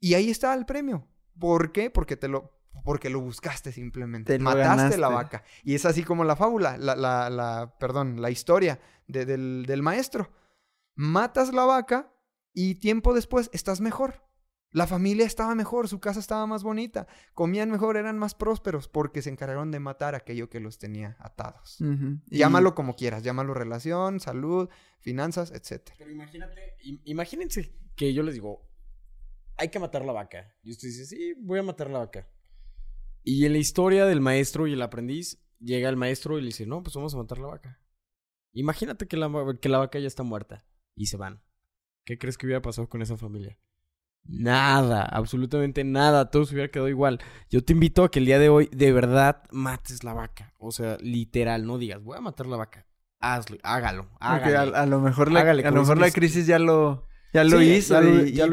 y 0.00 0.14
ahí 0.14 0.30
está 0.30 0.52
el 0.54 0.66
premio. 0.66 1.08
¿Por 1.38 1.72
qué? 1.72 1.90
Porque 1.90 2.16
te 2.16 2.28
lo, 2.28 2.60
porque 2.84 3.08
lo 3.08 3.20
buscaste 3.20 3.70
simplemente. 3.70 4.38
Mataste 4.38 4.98
la 4.98 5.08
vaca. 5.08 5.44
Y 5.62 5.74
es 5.74 5.86
así 5.86 6.02
como 6.02 6.24
la 6.24 6.36
fábula, 6.36 6.76
la, 6.76 6.96
la, 6.96 7.30
la 7.30 7.76
perdón, 7.78 8.20
la 8.20 8.30
historia 8.30 8.80
del, 9.06 9.64
del 9.66 9.82
maestro. 9.82 10.30
Matas 10.94 11.54
la 11.54 11.64
vaca 11.64 12.12
y 12.52 12.74
tiempo 12.74 13.14
después 13.14 13.48
estás 13.52 13.80
mejor. 13.80 14.22
La 14.72 14.86
familia 14.86 15.26
estaba 15.26 15.54
mejor, 15.54 15.86
su 15.86 16.00
casa 16.00 16.18
estaba 16.18 16.46
más 16.46 16.62
bonita, 16.62 17.06
comían 17.34 17.70
mejor, 17.70 17.98
eran 17.98 18.18
más 18.18 18.34
prósperos 18.34 18.88
porque 18.88 19.20
se 19.20 19.28
encargaron 19.28 19.70
de 19.70 19.80
matar 19.80 20.14
aquello 20.14 20.48
que 20.48 20.60
los 20.60 20.78
tenía 20.78 21.16
atados. 21.20 21.78
Llámalo 22.26 22.74
como 22.74 22.96
quieras, 22.96 23.22
llámalo 23.22 23.52
relación, 23.52 24.18
salud, 24.18 24.70
finanzas, 24.98 25.52
etc. 25.52 25.90
Pero 25.98 26.10
imagínate, 26.10 26.76
imagínense 27.04 27.76
que 27.94 28.14
yo 28.14 28.22
les 28.22 28.34
digo, 28.34 28.66
hay 29.58 29.68
que 29.68 29.78
matar 29.78 30.04
la 30.04 30.12
vaca. 30.12 30.54
Y 30.62 30.70
usted 30.70 30.88
dice, 30.88 31.04
sí, 31.04 31.34
voy 31.38 31.58
a 31.58 31.62
matar 31.62 31.90
la 31.90 31.98
vaca. 31.98 32.28
Y 33.22 33.44
en 33.44 33.52
la 33.52 33.58
historia 33.58 34.06
del 34.06 34.20
maestro 34.20 34.66
y 34.66 34.72
el 34.72 34.82
aprendiz, 34.82 35.38
llega 35.60 35.88
el 35.88 35.96
maestro 35.96 36.38
y 36.38 36.40
le 36.40 36.48
dice, 36.48 36.66
no, 36.66 36.82
pues 36.82 36.96
vamos 36.96 37.14
a 37.14 37.18
matar 37.18 37.38
la 37.38 37.48
vaca. 37.48 37.80
Imagínate 38.52 39.06
que 39.06 39.16
la, 39.16 39.30
que 39.60 39.68
la 39.68 39.78
vaca 39.78 39.98
ya 39.98 40.06
está 40.06 40.22
muerta 40.22 40.66
y 40.94 41.06
se 41.06 41.16
van. 41.16 41.42
¿Qué 42.04 42.18
crees 42.18 42.36
que 42.36 42.46
hubiera 42.46 42.62
pasado 42.62 42.88
con 42.88 43.00
esa 43.02 43.16
familia? 43.16 43.58
Nada, 44.24 45.04
absolutamente 45.04 45.84
nada, 45.84 46.30
todo 46.30 46.44
se 46.44 46.54
hubiera 46.54 46.70
quedado 46.70 46.88
igual. 46.88 47.20
Yo 47.50 47.64
te 47.64 47.72
invito 47.72 48.04
a 48.04 48.10
que 48.10 48.20
el 48.20 48.26
día 48.26 48.38
de 48.38 48.48
hoy 48.48 48.68
de 48.72 48.92
verdad 48.92 49.42
mates 49.50 50.04
la 50.04 50.14
vaca. 50.14 50.52
O 50.58 50.70
sea, 50.70 50.96
literal, 51.00 51.66
no 51.66 51.78
digas, 51.78 52.02
voy 52.02 52.16
a 52.16 52.20
matar 52.20 52.46
la 52.46 52.56
vaca. 52.56 52.86
Hazlo, 53.20 53.58
hágalo, 53.62 54.08
hágalo. 54.20 54.76
A, 54.76 54.86
lo 54.86 55.00
mejor 55.00 55.30
la, 55.30 55.40
a 55.40 55.54
lo 55.54 55.80
mejor 55.80 55.98
la 55.98 56.10
crisis 56.10 56.46
ya 56.46 56.58
lo, 56.58 57.06
ya 57.32 57.44
lo 57.44 57.62
hizo, 57.62 58.00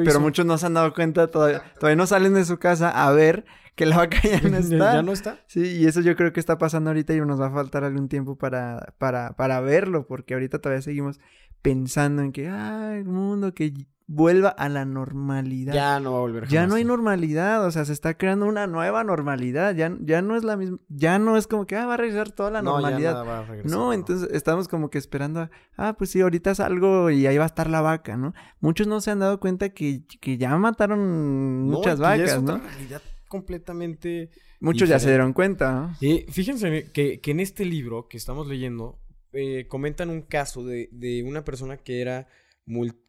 pero 0.06 0.20
muchos 0.20 0.46
no 0.46 0.58
se 0.58 0.66
han 0.68 0.76
dado 0.76 0.94
cuenta, 0.94 1.28
todavía, 1.28 1.64
todavía 1.76 1.96
no 1.96 2.08
salen 2.08 2.34
de 2.34 2.46
su 2.46 2.60
casa 2.60 2.90
a 2.90 3.12
ver 3.12 3.46
que 3.80 3.86
la 3.86 3.96
vaca 3.96 4.20
ya 4.22 4.42
no 4.42 4.58
está. 4.58 4.94
¿Ya 4.94 5.02
no 5.02 5.14
está? 5.14 5.40
Sí, 5.48 5.62
y 5.62 5.86
eso 5.86 6.02
yo 6.02 6.18
creo 6.18 6.34
que 6.34 6.42
está 6.42 6.58
pasando 6.58 6.90
ahorita 6.90 7.14
y 7.14 7.22
nos 7.22 7.40
va 7.40 7.48
a 7.48 7.52
faltar 7.52 7.86
algún 7.86 8.10
tiempo 8.10 8.38
para, 8.38 8.94
para, 8.98 9.38
para 9.38 9.62
verlo, 9.62 10.06
porque 10.06 10.34
ahorita 10.34 10.60
todavía 10.60 10.82
seguimos 10.82 11.22
pensando 11.62 12.22
en 12.22 12.34
que, 12.34 12.50
ah, 12.50 12.98
el 12.98 13.06
mundo 13.06 13.54
que 13.54 13.74
vuelva 14.06 14.50
a 14.50 14.68
la 14.68 14.84
normalidad. 14.84 15.74
Ya 15.74 15.98
no 16.02 16.12
va 16.12 16.18
a 16.18 16.22
volver. 16.22 16.48
Ya 16.50 16.68
no 16.68 16.76
hay 16.76 16.84
normalidad, 16.84 17.66
o 17.66 17.72
sea, 17.72 17.86
se 17.86 17.94
está 17.94 18.16
creando 18.16 18.48
una 18.48 18.68
nueva 18.68 19.06
normalidad, 19.06 19.74
ya, 19.74 19.96
ya 20.02 20.22
no 20.22 20.36
es 20.36 20.44
la 20.44 20.58
misma, 20.58 20.80
ya 20.90 21.18
no 21.18 21.38
es 21.38 21.48
como 21.48 21.66
que, 21.66 21.78
ah, 21.78 21.86
va 21.86 21.94
a 21.94 21.98
regresar 21.98 22.32
toda 22.32 22.52
la 22.52 22.62
normalidad. 22.62 23.24
no, 23.64 23.94
entonces 23.94 24.28
estamos 24.34 24.68
como 24.68 24.90
que 24.90 24.98
esperando, 24.98 25.40
a, 25.40 25.50
ah, 25.78 25.94
pues 25.94 26.10
sí, 26.10 26.20
ahorita 26.20 26.54
salgo 26.54 27.12
y 27.12 27.28
ahí 27.28 27.38
va 27.38 27.46
a 27.46 27.48
estar 27.48 27.70
la 27.70 27.80
vaca, 27.80 28.18
¿no? 28.18 28.34
Muchos 28.60 28.88
no 28.88 29.00
se 29.00 29.12
han 29.12 29.20
dado 29.20 29.40
cuenta 29.40 29.70
que, 29.70 30.04
que 30.20 30.38
ya 30.38 30.58
mataron 30.58 31.62
muchas 31.62 32.02
vacas, 32.02 32.34
es 32.34 32.44
¿no? 32.44 32.58
realidad 32.58 33.02
completamente... 33.30 34.32
Muchos 34.60 34.90
ya 34.90 35.00
se 35.00 35.08
dieron 35.08 35.32
cuenta, 35.32 35.72
¿no? 35.72 35.96
Y 36.02 36.26
fíjense 36.30 36.92
que, 36.92 37.22
que 37.22 37.32
en 37.32 37.40
este 37.40 37.64
libro 37.64 38.10
que 38.10 38.18
estamos 38.18 38.48
leyendo, 38.48 39.00
eh, 39.32 39.68
comentan 39.68 40.10
un 40.10 40.24
caso 40.24 40.66
de, 40.66 40.90
de 40.92 41.24
una 41.24 41.46
persona 41.46 41.78
que 41.78 42.02
era 42.02 42.28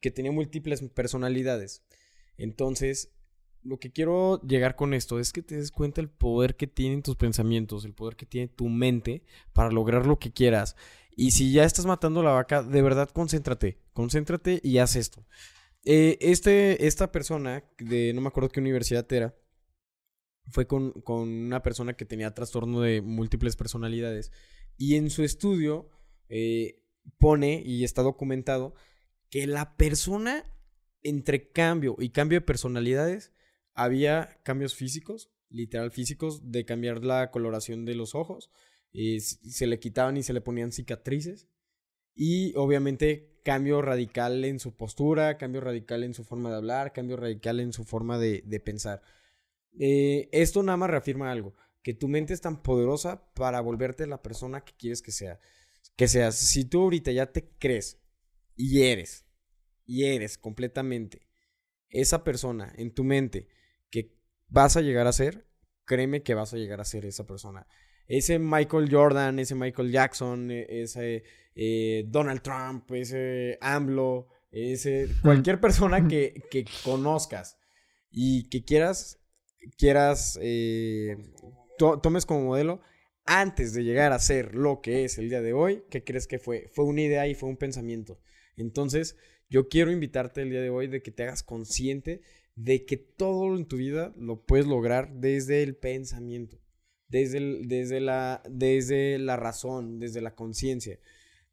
que 0.01 0.11
tenía 0.11 0.33
múltiples 0.33 0.83
personalidades. 0.95 1.83
Entonces, 2.37 3.13
lo 3.63 3.79
que 3.79 3.93
quiero 3.93 4.41
llegar 4.43 4.77
con 4.77 4.95
esto 4.95 5.19
es 5.19 5.33
que 5.33 5.43
te 5.43 5.57
des 5.57 5.71
cuenta 5.71 6.01
el 6.01 6.09
poder 6.09 6.57
que 6.57 6.67
tienen 6.67 7.03
tus 7.03 7.17
pensamientos, 7.17 7.85
el 7.85 7.93
poder 7.93 8.17
que 8.17 8.27
tiene 8.27 8.49
tu 8.49 8.69
mente 8.69 9.23
para 9.53 9.71
lograr 9.71 10.07
lo 10.07 10.19
que 10.19 10.33
quieras. 10.33 10.77
Y 11.15 11.33
si 11.33 11.53
ya 11.53 11.65
estás 11.65 11.85
matando 11.85 12.23
la 12.23 12.31
vaca, 12.31 12.63
de 12.63 12.83
verdad 12.83 13.11
concéntrate, 13.11 13.79
concéntrate 13.93 14.61
y 14.63 14.79
haz 14.79 14.97
esto. 14.97 15.27
Eh, 15.85 16.17
este, 16.21 16.87
esta 16.87 17.13
persona, 17.13 17.65
de 17.79 18.13
no 18.15 18.21
me 18.21 18.29
acuerdo 18.29 18.51
qué 18.51 18.61
universidad 18.61 19.11
era, 19.13 19.35
fue 20.49 20.67
con, 20.67 20.93
con 21.03 21.29
una 21.29 21.63
persona 21.63 21.95
que 21.95 22.05
tenía 22.05 22.35
trastorno 22.35 22.81
de 22.81 23.03
múltiples 23.03 23.57
personalidades. 23.57 24.33
Y 24.77 24.97
en 24.97 25.11
su 25.11 25.23
estudio 25.23 25.91
eh, 26.29 26.83
pone, 27.19 27.63
y 27.65 27.85
está 27.85 28.03
documentado, 28.03 28.75
que 29.31 29.47
la 29.47 29.77
persona 29.77 30.45
entre 31.03 31.51
cambio 31.51 31.97
y 31.99 32.11
cambio 32.11 32.41
de 32.41 32.47
personalidades 32.47 33.33
había 33.75 34.41
cambios 34.43 34.75
físicos, 34.75 35.31
literal 35.49 35.91
físicos, 35.91 36.51
de 36.51 36.65
cambiar 36.65 37.05
la 37.05 37.31
coloración 37.31 37.85
de 37.85 37.95
los 37.95 38.15
ojos, 38.15 38.51
y 38.93 39.21
se 39.21 39.67
le 39.67 39.79
quitaban 39.79 40.17
y 40.17 40.23
se 40.23 40.33
le 40.33 40.41
ponían 40.41 40.73
cicatrices, 40.73 41.49
y 42.15 42.55
obviamente 42.57 43.41
cambio 43.45 43.81
radical 43.81 44.45
en 44.45 44.59
su 44.59 44.77
postura, 44.77 45.39
cambio 45.39 45.61
radical 45.61 46.05
en 46.05 46.13
su 46.13 46.25
forma 46.25 46.51
de 46.51 46.57
hablar, 46.57 46.93
cambio 46.93 47.17
radical 47.17 47.61
en 47.61 47.73
su 47.73 47.85
forma 47.85 48.19
de, 48.19 48.43
de 48.45 48.61
pensar. 48.61 49.01
Eh, 49.79 50.29
esto 50.33 50.63
nada 50.63 50.77
más 50.77 50.91
reafirma 50.91 51.31
algo, 51.31 51.55
que 51.83 51.95
tu 51.95 52.09
mente 52.09 52.35
es 52.35 52.41
tan 52.41 52.63
poderosa 52.63 53.33
para 53.35 53.61
volverte 53.61 54.07
la 54.07 54.23
persona 54.23 54.63
que 54.63 54.75
quieres 54.77 55.03
que 55.03 55.13
sea. 55.13 55.39
Que 55.97 56.09
seas, 56.09 56.37
si 56.37 56.65
tú 56.65 56.83
ahorita 56.83 57.13
ya 57.13 57.33
te 57.33 57.49
crees 57.59 58.01
y 58.57 58.83
eres, 58.83 59.27
y 59.87 60.05
eres 60.05 60.39
completamente 60.39 61.27
esa 61.89 62.23
persona 62.25 62.73
en 62.77 62.95
tu 62.95 63.05
mente 63.05 63.49
que 63.91 64.17
vas 64.49 64.77
a 64.77 64.81
llegar 64.81 65.07
a 65.07 65.13
ser, 65.13 65.47
créeme 65.85 66.23
que 66.23 66.35
vas 66.35 66.55
a 66.55 66.57
llegar 66.57 66.81
a 66.81 66.85
ser 66.85 67.05
esa 67.05 67.27
persona. 67.27 67.67
Ese 68.07 68.39
Michael 68.39 68.89
Jordan, 68.91 69.39
ese 69.39 69.55
Michael 69.55 69.91
Jackson, 69.91 70.51
e, 70.51 70.67
ese 70.83 71.25
eh, 71.55 72.05
Donald 72.09 72.43
Trump, 72.43 72.91
ese 72.93 73.59
AMLO, 73.61 74.29
ese 74.51 75.09
cualquier 75.23 75.61
persona 75.61 76.07
que, 76.07 76.43
que 76.51 76.65
conozcas 76.85 77.59
y 78.11 78.49
que 78.49 78.65
quieras, 78.65 79.20
quieras, 79.77 80.39
eh, 80.43 81.17
tomes 81.79 82.27
como 82.27 82.45
modelo, 82.45 82.81
antes 83.25 83.73
de 83.75 83.85
llegar 83.85 84.13
a 84.13 84.19
ser 84.19 84.55
lo 84.55 84.81
que 84.81 85.05
es 85.05 85.19
el 85.19 85.29
día 85.29 85.41
de 85.41 85.53
hoy, 85.53 85.85
¿qué 85.91 86.05
crees 86.05 86.27
que 86.27 86.39
fue? 86.39 86.69
Fue 86.73 86.85
una 86.85 87.03
idea 87.03 87.27
y 87.29 87.35
fue 87.35 87.49
un 87.49 87.57
pensamiento. 87.57 88.21
Entonces, 88.57 89.17
yo 89.49 89.69
quiero 89.69 89.91
invitarte 89.91 90.43
el 90.43 90.51
día 90.51 90.63
de 90.63 90.71
hoy 90.71 90.87
de 90.89 91.03
que 91.03 91.11
te 91.11 91.25
hagas 91.25 91.43
consciente 91.43 92.23
de 92.57 92.85
que 92.85 92.97
todo 92.97 93.57
en 93.57 93.67
tu 93.67 93.77
vida 93.77 94.13
lo 94.17 94.45
puedes 94.45 94.67
lograr 94.67 95.15
desde 95.15 95.63
el 95.63 95.77
pensamiento, 95.77 96.61
desde, 97.09 97.67
desde, 97.67 98.01
la, 98.01 98.43
desde 98.49 99.19
la 99.19 99.37
razón, 99.37 99.99
desde 99.99 100.21
la 100.21 100.35
conciencia. 100.35 100.99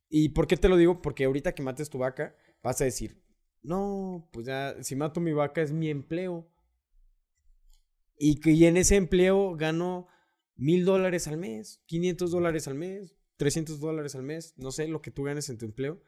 ¿Y 0.10 0.30
por 0.30 0.48
qué 0.48 0.58
te 0.58 0.70
lo 0.70 0.78
digo? 0.78 1.02
Porque 1.02 1.26
ahorita 1.26 1.54
que 1.54 1.64
mates 1.64 1.90
tu 1.90 2.00
vaca, 2.00 2.36
vas 2.62 2.82
a 2.82 2.86
decir, 2.86 3.22
no, 3.62 4.30
pues 4.32 4.48
ya, 4.48 4.76
si 4.82 4.96
mato 4.96 5.20
mi 5.20 5.34
vaca 5.34 5.62
es 5.62 5.72
mi 5.72 5.90
empleo. 5.90 6.50
Y 8.18 8.40
que 8.40 8.68
en 8.68 8.78
ese 8.78 8.96
empleo 8.96 9.56
gano 9.56 10.08
mil 10.56 10.86
dólares 10.86 11.28
al 11.28 11.38
mes, 11.38 11.82
500 11.86 12.32
dólares 12.32 12.68
al 12.68 12.76
mes, 12.76 13.16
300 13.38 13.80
dólares 13.80 14.16
al 14.16 14.24
mes, 14.24 14.54
no 14.58 14.72
sé 14.72 14.88
lo 14.88 15.02
que 15.02 15.12
tú 15.12 15.24
ganes 15.24 15.50
en 15.50 15.58
tu 15.58 15.66
empleo. 15.66 16.02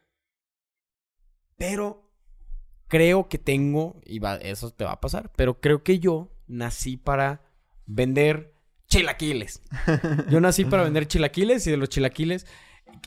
Pero 1.58 2.10
creo 2.88 3.30
que 3.30 3.38
tengo, 3.38 4.02
y 4.06 4.20
eso 4.42 4.72
te 4.72 4.84
va 4.84 4.94
a 4.94 5.02
pasar, 5.02 5.32
pero 5.36 5.62
creo 5.62 5.84
que 5.84 6.00
yo 6.00 6.36
nací 6.48 6.98
para 6.98 7.44
vender 7.86 8.54
chilaquiles. 8.88 9.62
Yo 10.30 10.40
nací 10.42 10.66
para 10.66 10.84
vender 10.84 11.08
chilaquiles 11.08 11.66
y 11.68 11.72
de 11.72 11.78
los 11.78 11.90
chilaquiles, 11.90 12.48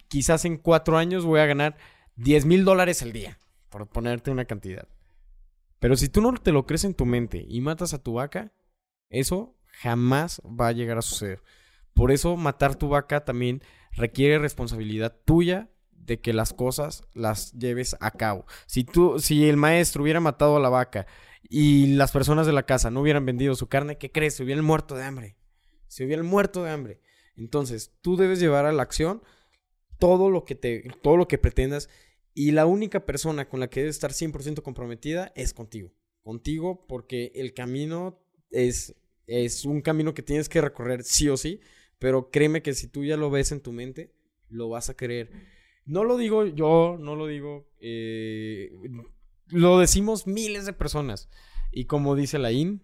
quizás 0.08 0.44
en 0.44 0.56
cuatro 0.56 0.96
años 0.96 1.24
voy 1.24 1.40
a 1.40 1.46
ganar 1.46 1.76
10 2.16 2.46
mil 2.46 2.64
dólares 2.64 3.02
al 3.02 3.12
día, 3.12 3.38
por 3.68 3.88
ponerte 3.88 4.30
una 4.30 4.44
cantidad. 4.44 4.88
Pero 5.80 5.96
si 5.96 6.08
tú 6.08 6.20
no 6.20 6.32
te 6.34 6.52
lo 6.52 6.64
crees 6.64 6.84
en 6.84 6.94
tu 6.94 7.04
mente 7.04 7.44
y 7.48 7.60
matas 7.60 7.92
a 7.92 8.02
tu 8.02 8.14
vaca, 8.14 8.52
eso 9.12 9.54
jamás 9.66 10.42
va 10.44 10.68
a 10.68 10.72
llegar 10.72 10.98
a 10.98 11.02
suceder. 11.02 11.42
Por 11.94 12.10
eso 12.10 12.36
matar 12.36 12.76
tu 12.76 12.88
vaca 12.88 13.24
también 13.24 13.62
requiere 13.92 14.38
responsabilidad 14.38 15.16
tuya 15.24 15.70
de 15.92 16.20
que 16.20 16.32
las 16.32 16.52
cosas 16.52 17.04
las 17.14 17.52
lleves 17.52 17.96
a 18.00 18.10
cabo. 18.10 18.46
Si 18.66 18.84
tú, 18.84 19.20
si 19.20 19.48
el 19.48 19.56
maestro 19.56 20.02
hubiera 20.02 20.20
matado 20.20 20.56
a 20.56 20.60
la 20.60 20.68
vaca 20.68 21.06
y 21.48 21.94
las 21.94 22.10
personas 22.10 22.46
de 22.46 22.52
la 22.52 22.64
casa 22.64 22.90
no 22.90 23.02
hubieran 23.02 23.26
vendido 23.26 23.54
su 23.54 23.68
carne, 23.68 23.98
¿qué 23.98 24.10
crees? 24.10 24.34
Se 24.34 24.42
hubieran 24.42 24.64
muerto 24.64 24.96
de 24.96 25.04
hambre. 25.04 25.36
Se 25.86 26.04
hubieran 26.04 26.26
muerto 26.26 26.64
de 26.64 26.70
hambre. 26.70 27.00
Entonces, 27.36 27.92
tú 28.00 28.16
debes 28.16 28.40
llevar 28.40 28.64
a 28.64 28.72
la 28.72 28.82
acción 28.82 29.22
todo 29.98 30.30
lo 30.30 30.44
que 30.44 30.54
te, 30.54 30.90
todo 31.02 31.16
lo 31.16 31.28
que 31.28 31.38
pretendas 31.38 31.88
y 32.34 32.52
la 32.52 32.66
única 32.66 33.04
persona 33.04 33.48
con 33.48 33.60
la 33.60 33.68
que 33.68 33.80
debes 33.80 33.96
estar 33.96 34.12
100% 34.12 34.62
comprometida 34.62 35.32
es 35.36 35.52
contigo. 35.52 35.92
Contigo 36.22 36.86
porque 36.88 37.32
el 37.34 37.52
camino 37.52 38.18
es, 38.50 38.94
es 39.32 39.64
un 39.64 39.80
camino 39.80 40.14
que 40.14 40.22
tienes 40.22 40.48
que 40.48 40.60
recorrer 40.60 41.02
sí 41.04 41.28
o 41.28 41.36
sí, 41.36 41.60
pero 41.98 42.30
créeme 42.30 42.62
que 42.62 42.74
si 42.74 42.88
tú 42.88 43.04
ya 43.04 43.16
lo 43.16 43.30
ves 43.30 43.52
en 43.52 43.60
tu 43.60 43.72
mente, 43.72 44.12
lo 44.48 44.68
vas 44.68 44.90
a 44.90 44.94
querer. 44.94 45.30
No 45.84 46.04
lo 46.04 46.16
digo 46.16 46.46
yo, 46.46 46.96
no 47.00 47.16
lo 47.16 47.26
digo. 47.26 47.68
Eh, 47.80 48.70
lo 49.48 49.78
decimos 49.78 50.26
miles 50.26 50.66
de 50.66 50.72
personas. 50.72 51.28
Y 51.70 51.86
como 51.86 52.14
dice 52.14 52.38
la 52.38 52.52
IN, 52.52 52.82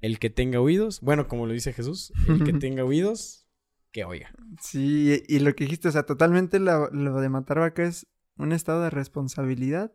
el 0.00 0.18
que 0.18 0.30
tenga 0.30 0.60
oídos, 0.60 1.00
bueno, 1.00 1.28
como 1.28 1.46
lo 1.46 1.52
dice 1.52 1.72
Jesús, 1.72 2.12
el 2.28 2.44
que 2.44 2.52
tenga 2.58 2.84
oídos, 2.84 3.46
que 3.92 4.04
oiga. 4.04 4.32
Sí, 4.60 5.22
y, 5.28 5.40
lo 5.40 5.54
que 5.54 5.64
dijiste, 5.64 5.88
o 5.88 5.92
sea, 5.92 6.04
totalmente 6.04 6.58
lo, 6.58 6.88
de 6.88 7.28
matar 7.28 7.58
vaca 7.58 7.84
es 7.84 8.06
un 8.36 8.52
estado 8.52 8.82
de 8.82 8.90
responsabilidad. 8.90 9.92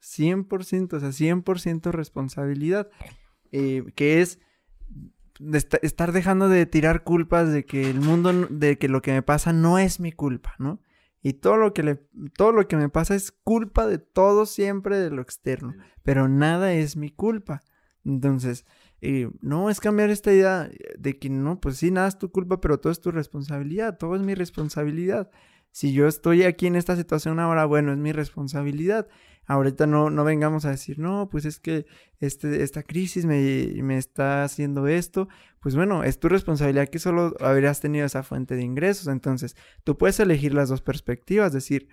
100%, 0.00 0.94
o 0.94 1.00
sea, 1.00 1.10
100% 1.10 1.90
responsabilidad. 1.92 2.90
Eh, 3.52 3.84
que 3.94 4.22
es 4.22 4.40
estar 5.82 6.12
dejando 6.12 6.48
de 6.48 6.66
tirar 6.66 7.04
culpas 7.04 7.52
de 7.52 7.64
que 7.64 7.90
el 7.90 8.00
mundo, 8.00 8.32
de 8.50 8.78
que 8.78 8.88
lo 8.88 9.02
que 9.02 9.12
me 9.12 9.22
pasa 9.22 9.52
no 9.52 9.78
es 9.78 10.00
mi 10.00 10.12
culpa, 10.12 10.54
¿no? 10.58 10.80
Y 11.22 11.34
todo 11.34 11.56
lo 11.56 11.72
que 11.72 11.82
le, 11.82 11.94
todo 12.36 12.52
lo 12.52 12.66
que 12.66 12.76
me 12.76 12.88
pasa 12.88 13.14
es 13.14 13.30
culpa 13.30 13.86
de 13.86 13.98
todo 13.98 14.44
siempre 14.44 14.98
de 14.98 15.10
lo 15.10 15.22
externo. 15.22 15.74
Pero 16.02 16.28
nada 16.28 16.72
es 16.72 16.96
mi 16.96 17.10
culpa. 17.10 17.62
Entonces, 18.04 18.66
eh, 19.00 19.30
no 19.40 19.70
es 19.70 19.78
cambiar 19.78 20.10
esta 20.10 20.32
idea 20.32 20.68
de 20.98 21.18
que 21.18 21.30
no, 21.30 21.60
pues 21.60 21.76
sí, 21.76 21.92
nada 21.92 22.08
es 22.08 22.18
tu 22.18 22.32
culpa, 22.32 22.60
pero 22.60 22.80
todo 22.80 22.92
es 22.92 23.00
tu 23.00 23.12
responsabilidad, 23.12 23.98
todo 23.98 24.16
es 24.16 24.22
mi 24.22 24.34
responsabilidad. 24.34 25.30
Si 25.72 25.92
yo 25.92 26.06
estoy 26.06 26.44
aquí 26.44 26.66
en 26.66 26.76
esta 26.76 26.96
situación 26.96 27.40
ahora, 27.40 27.64
bueno, 27.64 27.92
es 27.92 27.98
mi 27.98 28.12
responsabilidad. 28.12 29.08
Ahorita 29.46 29.86
no, 29.86 30.10
no 30.10 30.22
vengamos 30.22 30.64
a 30.64 30.70
decir, 30.70 30.98
no, 30.98 31.28
pues 31.30 31.46
es 31.46 31.58
que 31.58 31.86
este, 32.20 32.62
esta 32.62 32.82
crisis 32.84 33.24
me, 33.24 33.74
me 33.82 33.98
está 33.98 34.44
haciendo 34.44 34.86
esto. 34.86 35.28
Pues 35.60 35.74
bueno, 35.74 36.04
es 36.04 36.20
tu 36.20 36.28
responsabilidad 36.28 36.88
que 36.88 36.98
solo 36.98 37.34
habrías 37.40 37.80
tenido 37.80 38.06
esa 38.06 38.22
fuente 38.22 38.54
de 38.54 38.62
ingresos. 38.62 39.08
Entonces, 39.08 39.56
tú 39.82 39.98
puedes 39.98 40.20
elegir 40.20 40.54
las 40.54 40.68
dos 40.68 40.82
perspectivas, 40.82 41.52
decir, 41.52 41.88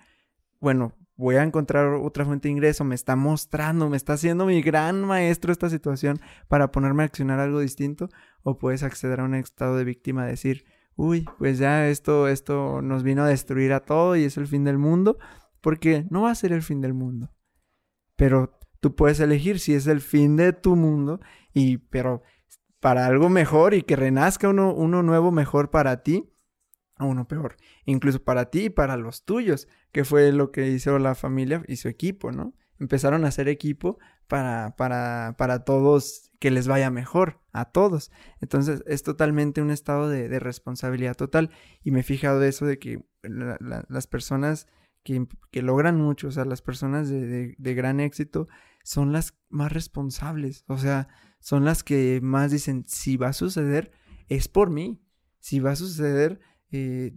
bueno, 0.59 0.93
voy 1.15 1.36
a 1.36 1.43
encontrar 1.43 1.88
otra 1.88 2.25
fuente 2.25 2.47
de 2.47 2.53
ingreso, 2.53 2.84
me 2.84 2.95
está 2.95 3.15
mostrando, 3.15 3.89
me 3.89 3.97
está 3.97 4.13
haciendo 4.13 4.45
mi 4.45 4.61
gran 4.61 5.01
maestro 5.01 5.51
esta 5.51 5.69
situación 5.69 6.19
para 6.47 6.71
ponerme 6.71 7.03
a 7.03 7.07
accionar 7.07 7.39
algo 7.39 7.59
distinto, 7.59 8.09
o 8.43 8.57
puedes 8.57 8.84
acceder 8.84 9.19
a 9.19 9.23
un 9.25 9.36
estado 9.36 9.75
de 9.75 9.84
víctima, 9.84 10.25
decir, 10.25 10.65
uy, 10.99 11.25
pues 11.37 11.57
ya 11.57 11.87
esto, 11.87 12.27
esto 12.27 12.81
nos 12.81 13.03
vino 13.03 13.23
a 13.23 13.27
destruir 13.29 13.71
a 13.71 13.79
todo 13.79 14.17
y 14.17 14.25
es 14.25 14.35
el 14.35 14.47
fin 14.47 14.65
del 14.65 14.77
mundo, 14.77 15.17
porque 15.61 16.05
no 16.09 16.23
va 16.23 16.31
a 16.31 16.35
ser 16.35 16.51
el 16.51 16.61
fin 16.61 16.81
del 16.81 16.93
mundo. 16.93 17.31
Pero 18.17 18.59
tú 18.81 18.95
puedes 18.95 19.21
elegir 19.21 19.59
si 19.59 19.73
es 19.73 19.87
el 19.87 20.01
fin 20.01 20.35
de 20.35 20.51
tu 20.51 20.75
mundo 20.75 21.21
y 21.53 21.77
pero 21.77 22.21
para 22.81 23.05
algo 23.05 23.29
mejor 23.29 23.73
y 23.73 23.83
que 23.83 23.95
renazca 23.95 24.49
uno, 24.49 24.73
uno 24.73 25.01
nuevo 25.01 25.31
mejor 25.31 25.69
para 25.69 26.03
ti 26.03 26.33
o 26.99 27.05
uno 27.05 27.29
peor, 27.29 27.55
incluso 27.85 28.21
para 28.21 28.49
ti 28.49 28.65
y 28.65 28.69
para 28.69 28.97
los 28.97 29.23
tuyos, 29.23 29.69
que 29.93 30.03
fue 30.03 30.33
lo 30.33 30.51
que 30.51 30.67
hizo 30.67 30.99
la 30.99 31.15
familia 31.15 31.63
y 31.69 31.77
su 31.77 31.87
equipo, 31.87 32.33
¿no? 32.33 32.53
Empezaron 32.80 33.25
a 33.25 33.27
hacer 33.27 33.47
equipo 33.49 33.99
para, 34.27 34.75
para, 34.77 35.36
para 35.38 35.63
todos 35.65 36.30
que 36.39 36.51
les 36.51 36.67
vaya 36.67 36.89
mejor 36.89 37.41
a 37.51 37.65
todos. 37.65 38.11
Entonces 38.39 38.84
es 38.88 39.03
totalmente 39.03 39.61
un 39.61 39.71
estado 39.71 40.09
de, 40.09 40.39
responsabilidad 40.39 41.15
total. 41.15 41.51
Y 41.84 41.91
me 41.91 41.99
he 41.99 42.03
fijado 42.03 42.39
de 42.39 42.49
eso 42.49 42.65
de 42.65 42.80
que 42.80 43.05
las 43.21 44.07
personas 44.07 44.67
que, 45.03 45.27
logran 45.61 45.97
mucho, 45.97 46.30
o 46.30 46.32
sea, 46.32 46.45
las 46.45 46.61
personas 46.61 47.09
de, 47.09 47.55
gran 47.57 47.99
éxito, 47.99 48.47
son 48.84 49.11
las 49.11 49.38
más 49.49 49.71
responsables. 49.71 50.63
O 50.67 50.77
sea, 50.77 51.09
son 51.39 51.65
las 51.65 51.84
que 51.84 52.19
más 52.23 52.51
dicen, 52.51 52.86
si 52.88 53.17
va 53.17 53.30
a 53.30 53.34
suceder, 53.34 53.91
es 54.30 54.47
por 54.47 54.69
mí. 54.69 55.01
Si 55.39 55.59
va 55.59 55.71
a 55.71 55.75
suceder, 55.75 56.39
eh, 56.71 57.15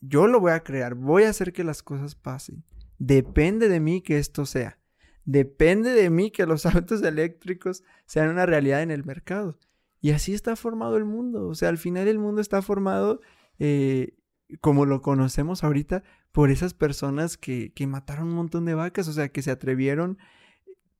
yo 0.00 0.26
lo 0.26 0.40
voy 0.40 0.52
a 0.52 0.62
crear, 0.62 0.94
voy 0.94 1.24
a 1.24 1.30
hacer 1.30 1.52
que 1.52 1.64
las 1.64 1.82
cosas 1.82 2.14
pasen. 2.14 2.64
Depende 2.98 3.68
de 3.68 3.80
mí 3.80 4.02
que 4.02 4.18
esto 4.18 4.46
sea. 4.46 4.78
Depende 5.26 5.90
de 5.90 6.08
mí 6.08 6.30
que 6.30 6.46
los 6.46 6.64
autos 6.66 7.02
eléctricos 7.02 7.82
sean 8.06 8.30
una 8.30 8.46
realidad 8.46 8.82
en 8.82 8.90
el 8.90 9.04
mercado. 9.04 9.58
Y 10.00 10.12
así 10.12 10.32
está 10.32 10.56
formado 10.56 10.96
el 10.96 11.04
mundo. 11.04 11.48
O 11.48 11.54
sea, 11.54 11.68
al 11.68 11.78
final 11.78 12.08
el 12.08 12.18
mundo 12.18 12.40
está 12.40 12.62
formado 12.62 13.20
eh, 13.58 14.16
como 14.60 14.86
lo 14.86 15.02
conocemos 15.02 15.64
ahorita 15.64 16.02
por 16.32 16.50
esas 16.50 16.74
personas 16.74 17.36
que, 17.36 17.72
que 17.74 17.86
mataron 17.86 18.28
un 18.28 18.34
montón 18.34 18.64
de 18.64 18.74
vacas, 18.74 19.08
o 19.08 19.12
sea, 19.12 19.28
que 19.28 19.42
se 19.42 19.50
atrevieron 19.50 20.18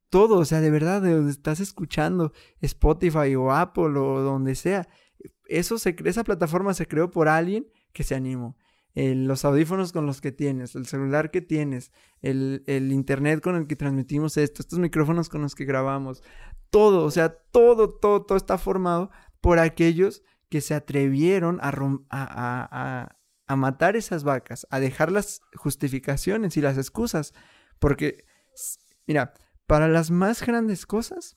todo, 0.09 0.39
o 0.39 0.45
sea, 0.45 0.61
de 0.61 0.71
verdad, 0.71 1.03
de 1.03 1.13
donde 1.13 1.31
estás 1.31 1.61
escuchando 1.61 2.33
Spotify 2.61 3.35
o 3.37 3.53
Apple 3.53 3.99
o 3.99 4.21
donde 4.21 4.55
sea, 4.55 4.89
eso 5.47 5.79
se, 5.79 5.95
esa 6.05 6.25
plataforma 6.25 6.75
se 6.75 6.87
creó 6.87 7.11
por 7.11 7.29
alguien 7.29 7.67
que 7.93 8.03
se 8.03 8.15
animó. 8.15 8.57
Los 8.97 9.45
audífonos 9.45 9.93
con 9.93 10.07
los 10.07 10.23
que 10.23 10.33
tienes, 10.33 10.75
el 10.75 10.87
celular 10.87 11.31
que 11.31 11.43
tienes, 11.43 11.93
el, 12.23 12.65
el, 12.67 12.93
internet 12.93 13.43
con 13.43 13.55
el 13.55 13.67
que 13.67 13.77
transmitimos 13.77 14.39
esto, 14.39 14.63
estos 14.63 14.79
micrófonos 14.79 15.29
con 15.29 15.43
los 15.43 15.55
que 15.55 15.67
grabamos, 15.67 16.23
todo, 16.71 17.05
o 17.05 17.11
sea, 17.11 17.29
todo, 17.29 17.91
todo, 17.91 18.25
todo 18.25 18.39
está 18.39 18.57
formado 18.57 19.11
por 19.43 19.59
aquellos 19.59 20.23
que 20.49 20.63
se 20.63 20.75
atrevieron 20.75 21.59
a, 21.61 21.75
a, 22.11 23.17
a 23.47 23.57
matar 23.57 23.97
esas 23.97 24.25
vacas, 24.25 24.67
a 24.71 24.81
dejar 24.81 25.13
las 25.13 25.43
justificaciones 25.55 26.57
y 26.57 26.63
las 26.63 26.79
excusas. 26.79 27.35
Porque, 27.79 28.25
mira, 29.07 29.35
para 29.67 29.89
las 29.89 30.11
más 30.11 30.45
grandes 30.45 30.87
cosas 30.87 31.37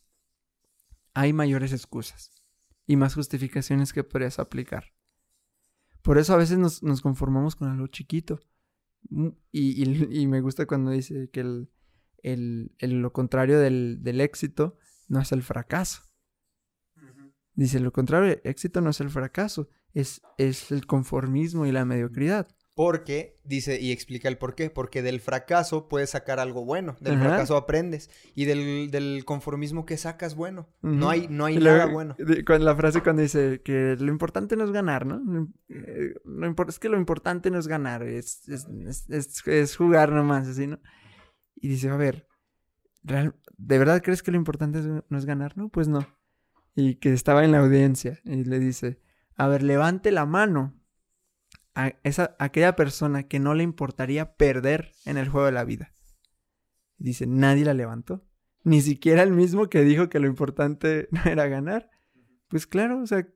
hay 1.14 1.34
mayores 1.34 1.74
excusas 1.74 2.32
y 2.88 2.96
más 2.96 3.16
justificaciones 3.16 3.92
que 3.92 4.04
podrías 4.04 4.40
aplicar. 4.40 4.94
Por 6.02 6.18
eso 6.18 6.34
a 6.34 6.38
veces 6.38 6.58
nos, 6.58 7.02
conformamos 7.02 7.56
con 7.56 7.70
algo 7.70 7.88
chiquito. 7.88 8.40
Mm, 9.10 9.30
y, 9.52 9.86
me 10.28 10.42
gusta 10.42 10.66
cuando 10.66 10.92
dice 10.92 11.30
que 11.32 11.42
el, 12.22 12.72
lo 12.82 13.14
contrario 13.14 13.60
del, 13.60 14.00
del, 14.02 14.22
éxito 14.22 14.78
no 15.08 15.20
es 15.20 15.32
el 15.32 15.44
fracaso. 15.44 16.04
Dice, 17.54 17.80
lo 17.82 17.92
contrario, 17.92 18.32
el 18.32 18.42
éxito 18.46 18.80
no 18.80 18.90
es 18.90 19.02
el 19.02 19.10
fracaso, 19.10 19.70
es, 19.94 20.22
es 20.38 20.72
el 20.72 20.86
conformismo 20.86 21.66
y 21.66 21.74
la 21.74 21.84
mediocridad. 21.84 22.48
Porque, 22.80 23.38
dice, 23.44 23.78
y 23.82 23.92
explica 23.92 24.30
el 24.30 24.38
por 24.38 24.56
qué, 24.56 24.70
porque 24.70 25.02
del 25.02 25.20
fracaso 25.20 25.90
puedes 25.90 26.12
sacar 26.12 26.40
algo 26.40 26.64
bueno, 26.64 26.96
del 27.02 27.20
fracaso 27.20 27.58
aprendes, 27.58 28.10
y 28.36 28.46
del, 28.46 29.26
conformismo 29.26 29.86
que 29.86 29.98
sacas 29.98 30.34
bueno, 30.34 30.70
no 30.82 31.10
hay, 31.10 31.28
no 31.28 31.44
hay 31.44 31.58
nada 31.58 31.88
bueno. 31.88 32.16
Con 32.48 32.64
la 32.64 32.74
frase 32.78 33.02
cuando 33.02 33.22
dice 33.22 33.62
que 33.66 33.98
lo 34.00 34.10
importante 34.10 34.56
no 34.56 34.64
es 34.64 34.72
ganar, 34.72 35.06
¿no? 35.06 35.50
Eh, 35.68 36.14
es 36.70 36.80
que 36.80 36.88
lo 36.88 36.96
importante 36.96 37.52
no 37.52 37.60
es 37.60 37.68
ganar, 37.68 38.02
es, 38.04 38.48
es, 38.48 39.76
jugar 39.76 40.14
nomás, 40.14 40.48
así, 40.48 40.66
¿no? 40.66 40.80
Y 41.58 41.68
dice, 41.68 41.90
a 41.90 41.98
ver, 41.98 42.30
¿de 43.02 43.78
verdad 43.78 44.02
crees 44.02 44.24
que 44.24 44.32
lo 44.32 44.38
importante 44.38 44.80
no 45.10 45.18
es 45.18 45.26
ganar? 45.26 45.58
No, 45.58 45.68
pues 45.68 45.90
no. 45.90 46.08
Y 46.76 46.96
que 46.96 47.12
estaba 47.12 47.44
en 47.44 47.52
la 47.52 47.60
audiencia, 47.60 48.22
y 48.24 48.46
le 48.46 48.58
dice, 48.58 49.02
a 49.36 49.50
ver, 49.50 49.64
levante 49.64 50.12
la 50.14 50.26
mano 50.26 50.79
a 51.76 51.94
esa, 52.04 52.36
aquella 52.40 52.76
persona 52.76 53.24
que 53.24 53.40
no 53.40 53.54
le 53.54 53.64
importaría 53.64 54.36
perder 54.36 54.92
en 55.06 55.18
el 55.18 55.30
juego 55.30 55.46
de 55.46 55.52
la 55.52 55.64
vida. 55.64 55.94
Dice, 56.98 57.28
nadie 57.28 57.66
la 57.66 57.74
levantó. 57.74 58.24
Ni 58.64 58.82
siquiera 58.82 59.24
el 59.24 59.32
mismo 59.32 59.70
que 59.70 59.84
dijo 59.84 60.10
que 60.10 60.20
lo 60.20 60.28
importante 60.28 61.08
no 61.12 61.22
era 61.26 61.48
ganar. 61.48 61.90
Pues 62.48 62.68
claro, 62.68 63.02
o 63.02 63.08
sea, 63.08 63.28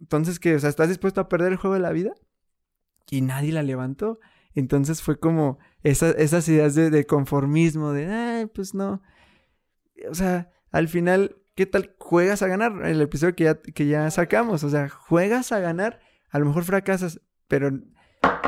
entonces 0.00 0.38
que, 0.38 0.54
o 0.54 0.58
sea, 0.58 0.70
¿estás 0.70 0.88
dispuesto 0.88 1.20
a 1.20 1.28
perder 1.28 1.52
el 1.52 1.58
juego 1.58 1.74
de 1.74 1.80
la 1.80 1.92
vida? 1.92 2.12
Y 3.10 3.22
nadie 3.22 3.52
la 3.52 3.62
levantó. 3.62 4.20
Entonces 4.54 5.02
fue 5.02 5.18
como 5.18 5.58
esas 5.82 6.48
ideas 6.48 6.74
de, 6.74 6.90
de, 6.90 7.06
conformismo, 7.06 7.92
de, 7.92 8.06
ay, 8.06 8.46
pues 8.46 8.74
no. 8.74 9.02
O 10.10 10.14
sea, 10.14 10.50
al 10.70 10.88
final 10.88 11.36
¿qué 11.58 11.66
tal 11.66 11.92
juegas 11.98 12.40
a 12.42 12.46
ganar? 12.46 12.86
El 12.86 13.00
episodio 13.00 13.34
que 13.34 13.42
ya, 13.42 13.60
que 13.60 13.88
ya 13.88 14.08
sacamos, 14.12 14.62
o 14.62 14.70
sea, 14.70 14.88
juegas 14.88 15.50
a 15.50 15.58
ganar, 15.58 15.98
a 16.30 16.38
lo 16.38 16.44
mejor 16.44 16.62
fracasas, 16.62 17.20
pero, 17.48 17.80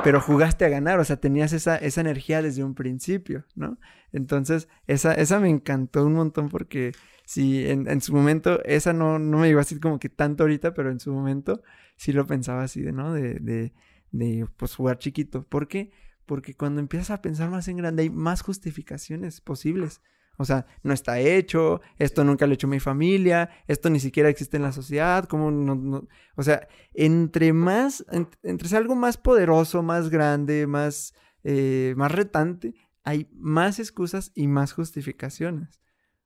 pero 0.04 0.20
jugaste 0.20 0.64
a 0.64 0.68
ganar, 0.68 1.00
o 1.00 1.04
sea, 1.04 1.16
tenías 1.16 1.52
esa, 1.52 1.76
esa 1.76 2.00
energía 2.00 2.42
desde 2.42 2.62
un 2.62 2.74
principio, 2.74 3.44
¿no? 3.54 3.78
Entonces, 4.12 4.68
esa, 4.86 5.14
esa 5.14 5.40
me 5.40 5.48
encantó 5.48 6.06
un 6.06 6.14
montón 6.14 6.48
porque 6.48 6.92
sí, 7.24 7.66
en, 7.66 8.00
su 8.00 8.14
momento, 8.14 8.62
esa 8.64 8.92
no, 8.92 9.18
no 9.18 9.38
me 9.38 9.48
iba 9.48 9.60
a 9.60 9.64
decir 9.64 9.80
como 9.80 9.98
que 9.98 10.08
tanto 10.08 10.44
ahorita, 10.44 10.74
pero 10.74 10.90
en 10.90 11.00
su 11.00 11.12
momento 11.12 11.62
sí 11.96 12.12
lo 12.12 12.26
pensaba 12.26 12.62
así, 12.62 12.82
de, 12.82 12.92
¿no? 12.92 13.12
De, 13.12 13.34
de, 13.34 13.72
de 14.12 14.46
pues 14.56 14.74
jugar 14.74 14.98
chiquito. 14.98 15.44
¿Por 15.44 15.68
qué? 15.68 15.90
Porque 16.26 16.54
cuando 16.54 16.80
empiezas 16.80 17.10
a 17.10 17.22
pensar 17.22 17.50
más 17.50 17.68
en 17.68 17.76
grande 17.76 18.02
hay 18.02 18.10
más 18.10 18.42
justificaciones 18.42 19.40
posibles. 19.40 20.00
O 20.40 20.46
sea, 20.46 20.64
no 20.82 20.94
está 20.94 21.20
hecho, 21.20 21.82
esto 21.98 22.24
nunca 22.24 22.46
lo 22.46 22.52
ha 22.52 22.54
hecho 22.54 22.66
mi 22.66 22.80
familia, 22.80 23.50
esto 23.66 23.90
ni 23.90 24.00
siquiera 24.00 24.30
existe 24.30 24.56
en 24.56 24.62
la 24.62 24.72
sociedad, 24.72 25.26
como 25.26 25.50
no, 25.50 26.08
o 26.34 26.42
sea, 26.42 26.66
entre 26.94 27.52
más, 27.52 28.06
entre 28.42 28.74
algo 28.74 28.96
más 28.96 29.18
poderoso, 29.18 29.82
más 29.82 30.08
grande, 30.08 30.66
más, 30.66 31.12
eh, 31.44 31.92
más 31.94 32.10
retante, 32.10 32.74
hay 33.04 33.28
más 33.34 33.78
excusas 33.80 34.32
y 34.34 34.48
más 34.48 34.72
justificaciones. 34.72 35.78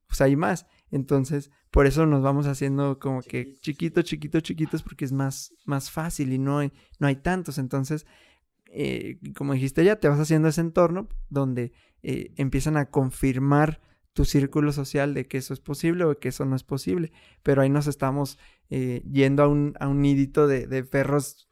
O 0.08 0.14
sea, 0.14 0.26
hay 0.26 0.36
más. 0.36 0.68
Entonces, 0.92 1.50
por 1.72 1.88
eso 1.88 2.06
nos 2.06 2.22
vamos 2.22 2.46
haciendo 2.46 3.00
como 3.00 3.20
que 3.20 3.56
chiquitos, 3.56 4.04
chiquitos, 4.04 4.44
chiquitos, 4.44 4.84
porque 4.84 5.06
es 5.06 5.12
más, 5.12 5.52
más 5.64 5.90
fácil 5.90 6.32
y 6.32 6.38
no 6.38 6.58
hay, 6.58 6.72
no 7.00 7.08
hay 7.08 7.16
tantos. 7.16 7.58
Entonces, 7.58 8.06
eh, 8.66 9.18
como 9.36 9.54
dijiste 9.54 9.84
ya, 9.84 9.96
te 9.96 10.08
vas 10.08 10.20
haciendo 10.20 10.46
ese 10.46 10.60
entorno 10.60 11.08
donde 11.30 11.72
eh, 12.04 12.32
empiezan 12.36 12.76
a 12.76 12.92
confirmar 12.92 13.80
tu 14.14 14.24
círculo 14.24 14.72
social 14.72 15.12
de 15.12 15.26
que 15.26 15.38
eso 15.38 15.52
es 15.52 15.60
posible 15.60 16.04
o 16.04 16.18
que 16.18 16.28
eso 16.28 16.44
no 16.46 16.56
es 16.56 16.62
posible. 16.62 17.12
Pero 17.42 17.60
ahí 17.60 17.68
nos 17.68 17.86
estamos 17.86 18.38
eh, 18.70 19.02
yendo 19.10 19.42
a 19.42 19.48
un, 19.48 19.74
a 19.80 19.88
un 19.88 20.00
nidito 20.00 20.46
de, 20.46 20.66
de, 20.66 20.84
perros 20.84 21.48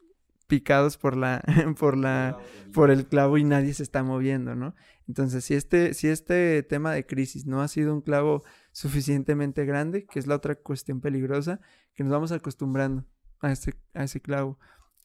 picados 0.46 0.96
por 0.96 1.16
la, 1.16 1.42
por 1.78 1.98
la, 1.98 2.38
por 2.72 2.90
el 2.90 3.06
clavo 3.06 3.36
y 3.36 3.44
nadie 3.44 3.74
se 3.74 3.82
está 3.82 4.02
moviendo, 4.02 4.54
¿no? 4.54 4.74
Entonces, 5.08 5.44
si 5.44 5.54
este, 5.54 5.92
si 5.92 6.08
este 6.08 6.62
tema 6.62 6.92
de 6.92 7.04
crisis 7.04 7.46
no 7.46 7.60
ha 7.60 7.68
sido 7.68 7.92
un 7.92 8.00
clavo 8.00 8.44
suficientemente 8.70 9.64
grande, 9.64 10.06
que 10.06 10.18
es 10.18 10.26
la 10.26 10.36
otra 10.36 10.54
cuestión 10.54 11.00
peligrosa, 11.00 11.60
que 11.94 12.04
nos 12.04 12.12
vamos 12.12 12.32
acostumbrando 12.32 13.04
a 13.40 13.50
ese, 13.50 13.74
a 13.92 14.04
ese 14.04 14.20
clavo. 14.20 14.58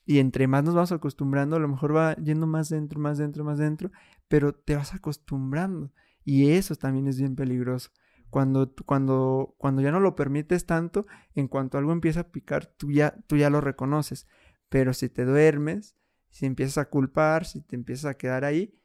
Y 0.06 0.20
entre 0.20 0.48
más 0.48 0.64
nos 0.64 0.76
vamos 0.76 0.92
acostumbrando, 0.92 1.56
a 1.56 1.60
lo 1.60 1.68
mejor 1.68 1.96
va 1.96 2.16
yendo 2.16 2.46
más 2.46 2.70
dentro, 2.70 3.00
más 3.00 3.18
dentro, 3.18 3.44
más 3.44 3.58
dentro, 3.58 3.92
pero 4.28 4.54
te 4.54 4.76
vas 4.76 4.94
acostumbrando. 4.94 5.92
Y 6.28 6.52
eso 6.52 6.76
también 6.76 7.08
es 7.08 7.18
bien 7.18 7.38
peligroso. 7.38 7.90
Cuando, 8.30 8.76
cuando, 8.86 9.56
cuando 9.58 9.82
ya 9.82 9.94
no 9.94 10.02
lo 10.02 10.14
permites 10.14 10.66
tanto, 10.66 11.08
en 11.36 11.48
cuanto 11.48 11.78
algo 11.78 11.94
empieza 11.94 12.20
a 12.20 12.32
picar, 12.32 12.66
tú 12.66 12.92
ya, 12.92 13.16
tú 13.28 13.38
ya 13.38 13.50
lo 13.50 13.62
reconoces. 13.62 14.28
Pero 14.68 14.94
si 14.94 15.08
te 15.08 15.24
duermes, 15.24 15.96
si 16.30 16.46
empiezas 16.46 16.80
a 16.80 16.90
culpar, 16.90 17.46
si 17.46 17.62
te 17.62 17.78
empiezas 17.78 18.12
a 18.12 18.18
quedar 18.18 18.44
ahí, 18.44 18.78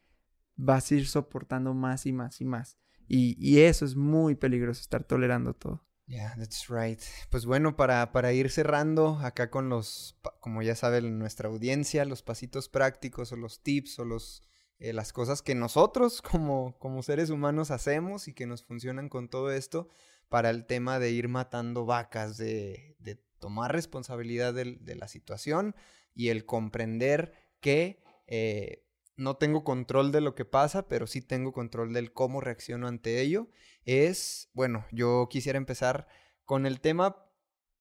vas 0.54 0.88
a 0.88 0.94
ir 0.94 1.08
soportando 1.08 1.74
más 1.74 2.06
y 2.06 2.12
más 2.12 2.40
y 2.40 2.44
más. 2.44 2.78
Y, 3.08 3.34
y 3.40 3.62
eso 3.62 3.84
es 3.84 3.96
muy 3.96 4.36
peligroso, 4.36 4.80
estar 4.80 5.02
tolerando 5.02 5.52
todo. 5.52 5.84
Yeah, 6.06 6.36
that's 6.38 6.68
right. 6.68 7.00
Pues 7.28 7.44
bueno, 7.44 7.74
para, 7.74 8.12
para 8.12 8.32
ir 8.32 8.52
cerrando 8.52 9.18
acá 9.18 9.50
con 9.50 9.68
los, 9.68 10.16
como 10.38 10.62
ya 10.62 10.76
saben 10.76 11.18
nuestra 11.18 11.48
audiencia, 11.48 12.04
los 12.04 12.22
pasitos 12.22 12.68
prácticos 12.68 13.32
o 13.32 13.36
los 13.36 13.64
tips 13.64 13.98
o 13.98 14.04
los 14.04 14.44
eh, 14.82 14.92
las 14.92 15.12
cosas 15.12 15.42
que 15.42 15.54
nosotros 15.54 16.20
como, 16.22 16.76
como 16.80 17.04
seres 17.04 17.30
humanos 17.30 17.70
hacemos 17.70 18.26
y 18.26 18.34
que 18.34 18.46
nos 18.46 18.64
funcionan 18.64 19.08
con 19.08 19.28
todo 19.28 19.52
esto 19.52 19.88
para 20.28 20.50
el 20.50 20.66
tema 20.66 20.98
de 20.98 21.12
ir 21.12 21.28
matando 21.28 21.86
vacas, 21.86 22.36
de, 22.36 22.96
de 22.98 23.14
tomar 23.38 23.72
responsabilidad 23.72 24.52
de, 24.54 24.96
la 24.96 25.06
situación 25.06 25.76
y 26.14 26.30
el 26.30 26.46
comprender 26.46 27.32
que 27.60 28.02
eh, 28.26 28.84
no 29.16 29.36
tengo 29.36 29.62
control 29.62 30.10
de 30.10 30.20
lo 30.20 30.34
que 30.34 30.44
pasa, 30.44 30.88
pero 30.88 31.06
sí 31.06 31.20
tengo 31.20 31.52
control 31.52 31.92
del 31.92 32.12
cómo 32.12 32.40
reacciono 32.40 32.88
ante 32.88 33.20
ello, 33.20 33.48
es, 33.84 34.50
bueno, 34.52 34.84
yo 34.90 35.28
quisiera 35.30 35.58
empezar 35.58 36.08
con 36.44 36.66
el 36.66 36.80
tema, 36.80 37.24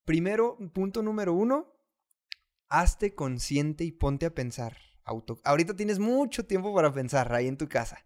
primero, 0.05 0.57
punto 0.71 1.01
número 1.01 1.33
uno, 1.33 1.73
hazte 2.69 3.15
consciente 3.15 3.85
y 3.85 3.91
ponte 3.91 4.27
a 4.27 4.35
pensar. 4.35 4.90
Ahorita 5.03 5.75
tienes 5.75 5.99
mucho 5.99 6.45
tiempo 6.45 6.73
para 6.73 6.93
pensar 6.93 7.33
ahí 7.33 7.47
en 7.47 7.57
tu 7.57 7.67
casa. 7.67 8.05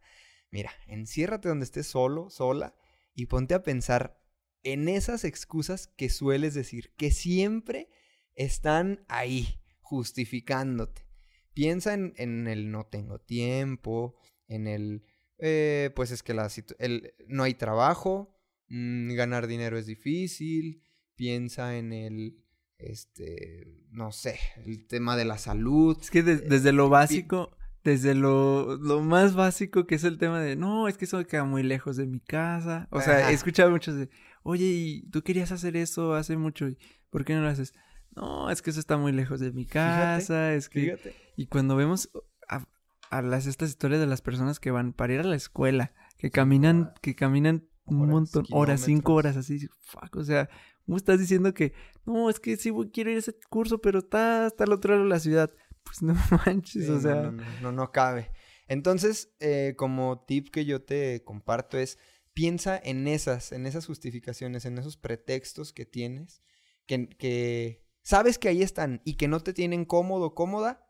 Mira, 0.52 0.72
enciérrate 0.88 1.50
donde 1.50 1.66
estés 1.66 1.88
solo, 1.88 2.30
sola, 2.30 2.76
y 3.14 3.26
ponte 3.26 3.54
a 3.54 3.64
pensar 3.64 4.22
en 4.64 4.88
esas 4.90 5.24
excusas 5.24 5.88
que 5.88 6.10
sueles 6.10 6.54
decir, 6.54 6.94
que 6.98 7.12
siempre 7.12 7.90
están 8.34 9.06
ahí, 9.08 9.62
justificándote. 9.80 11.06
Piensa 11.54 11.94
en, 11.94 12.48
el 12.48 12.72
no 12.72 12.86
tengo 12.86 13.20
tiempo, 13.20 14.16
en 14.48 14.68
el, 14.68 15.06
eh, 15.38 15.92
pues 15.96 16.12
es 16.12 16.24
que 16.24 16.34
la 16.34 16.50
el, 16.80 17.14
no 17.28 17.44
hay 17.44 17.54
trabajo, 17.54 18.36
mm, 18.68 19.14
ganar 19.14 19.48
dinero 19.48 19.78
es 19.78 19.86
difícil, 19.86 20.84
piensa 21.16 21.78
en 21.78 21.94
el 21.94 22.45
este, 22.78 23.68
no 23.92 24.12
sé, 24.12 24.40
el 24.66 24.86
tema 24.88 25.16
de 25.16 25.26
la 25.26 25.38
salud. 25.38 25.98
Es 26.02 26.12
que 26.12 26.24
desde 26.24 26.72
lo 26.72 26.90
básico, 26.90 27.56
desde 27.84 28.16
lo, 28.16 28.76
lo, 28.78 29.02
más 29.02 29.36
básico 29.36 29.86
que 29.86 29.96
es 29.96 30.04
el 30.04 30.18
tema 30.18 30.40
de, 30.40 30.56
no, 30.56 30.88
es 30.88 30.98
que 30.98 31.06
eso 31.06 31.26
queda 31.26 31.44
muy 31.44 31.64
lejos 31.64 31.98
de 31.98 32.08
mi 32.08 32.20
casa. 32.20 32.88
O 32.92 33.02
sea, 33.02 33.32
he 33.32 33.34
escuchado 33.34 33.72
muchos 33.72 33.96
de, 33.96 34.10
oye, 34.44 34.66
¿y 34.66 35.10
tú 35.10 35.22
querías 35.22 35.52
hacer 35.52 35.78
eso 35.78 36.14
hace 36.16 36.38
mucho? 36.38 36.68
¿Por 37.10 37.26
qué 37.26 37.34
no 37.34 37.42
lo 37.42 37.50
haces? 37.50 37.74
No, 38.16 38.50
es 38.50 38.62
que 38.62 38.70
eso 38.70 38.80
está 38.80 38.98
muy 38.98 39.12
lejos 39.12 39.40
de 39.40 39.52
mi 39.52 39.66
casa, 39.66 40.54
es 40.54 40.70
que... 40.70 40.98
Y 41.36 41.48
cuando 41.48 41.76
vemos 41.76 42.10
a, 42.48 42.66
a, 43.10 43.22
las, 43.22 43.46
estas 43.46 43.70
historias 43.70 44.00
de 44.00 44.08
las 44.08 44.22
personas 44.22 44.60
que 44.60 44.72
van 44.72 44.94
para 44.94 45.14
ir 45.14 45.20
a 45.20 45.24
la 45.24 45.36
escuela, 45.36 45.94
que 46.18 46.32
caminan, 46.32 46.94
que 47.02 47.14
caminan 47.14 47.68
un 47.86 48.08
montón, 48.08 48.46
horas, 48.52 48.82
cinco 48.82 49.14
horas, 49.14 49.38
así, 49.38 49.68
fuck, 49.82 50.16
o 50.16 50.24
sea, 50.24 50.50
¿cómo 50.86 50.98
estás 50.98 51.20
diciendo 51.20 51.54
que, 51.54 51.74
no, 52.06 52.30
es 52.30 52.40
que 52.40 52.58
sí 52.58 52.72
quiero 52.94 53.12
ir 53.12 53.18
a 53.18 53.20
ese 53.20 53.38
curso, 53.50 53.80
pero 53.80 54.00
está 54.00 54.46
hasta 54.46 54.64
el 54.64 54.74
otro 54.74 54.94
lado 54.94 55.04
de 55.04 55.10
la 55.10 55.20
ciudad? 55.20 55.52
Pues 55.84 56.02
no 56.02 56.16
manches, 56.46 56.90
o 56.90 57.00
sea. 57.00 57.16
No, 57.16 57.44
no, 57.62 57.72
no, 57.72 57.92
cabe. 57.92 58.32
Entonces, 58.68 59.34
eh, 59.40 59.74
como 59.78 60.26
tip 60.26 60.50
que 60.50 60.66
yo 60.66 60.84
te 60.84 61.24
comparto 61.24 61.78
es, 61.78 62.00
piensa 62.34 62.80
en 62.84 63.08
esas, 63.08 63.52
en 63.52 63.66
esas 63.66 63.86
justificaciones, 63.86 64.66
en 64.66 64.78
esos 64.78 64.98
pretextos 64.98 65.74
que 65.74 65.86
tienes, 65.86 66.42
que, 66.88 67.10
que 67.10 67.86
sabes 68.02 68.38
que 68.38 68.50
ahí 68.50 68.62
están 68.62 69.02
y 69.06 69.16
que 69.16 69.28
no 69.28 69.40
te 69.40 69.54
tienen 69.54 69.86
cómodo, 69.86 70.34
cómoda, 70.34 70.88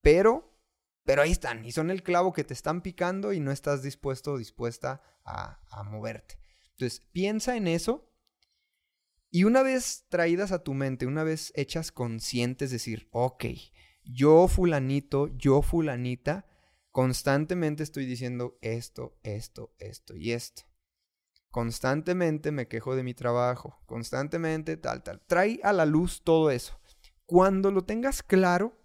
pero, 0.00 0.58
pero 1.04 1.22
ahí 1.22 1.30
están 1.30 1.64
y 1.64 1.72
son 1.72 1.90
el 1.90 2.02
clavo 2.02 2.32
que 2.32 2.44
te 2.44 2.54
están 2.54 2.82
picando 2.82 3.32
y 3.32 3.40
no 3.40 3.52
estás 3.52 3.82
dispuesto 3.82 4.32
o 4.32 4.38
dispuesta 4.38 5.02
a, 5.24 5.60
a 5.70 5.82
moverte. 5.82 6.38
Entonces, 6.72 7.00
piensa 7.12 7.56
en 7.56 7.68
eso 7.68 8.07
y 9.30 9.44
una 9.44 9.62
vez 9.62 10.06
traídas 10.08 10.52
a 10.52 10.62
tu 10.62 10.74
mente, 10.74 11.06
una 11.06 11.22
vez 11.22 11.52
hechas 11.54 11.92
conscientes, 11.92 12.70
decir, 12.70 13.08
ok, 13.12 13.44
yo 14.04 14.48
fulanito, 14.48 15.28
yo 15.36 15.60
fulanita, 15.60 16.46
constantemente 16.90 17.82
estoy 17.82 18.06
diciendo 18.06 18.58
esto, 18.62 19.18
esto, 19.22 19.74
esto 19.78 20.16
y 20.16 20.32
esto. 20.32 20.62
Constantemente 21.50 22.52
me 22.52 22.68
quejo 22.68 22.96
de 22.96 23.02
mi 23.02 23.14
trabajo, 23.14 23.80
constantemente 23.86 24.76
tal, 24.76 25.02
tal. 25.02 25.20
Trae 25.26 25.60
a 25.62 25.72
la 25.72 25.86
luz 25.86 26.22
todo 26.22 26.50
eso. 26.50 26.80
Cuando 27.26 27.70
lo 27.70 27.84
tengas 27.84 28.22
claro, 28.22 28.78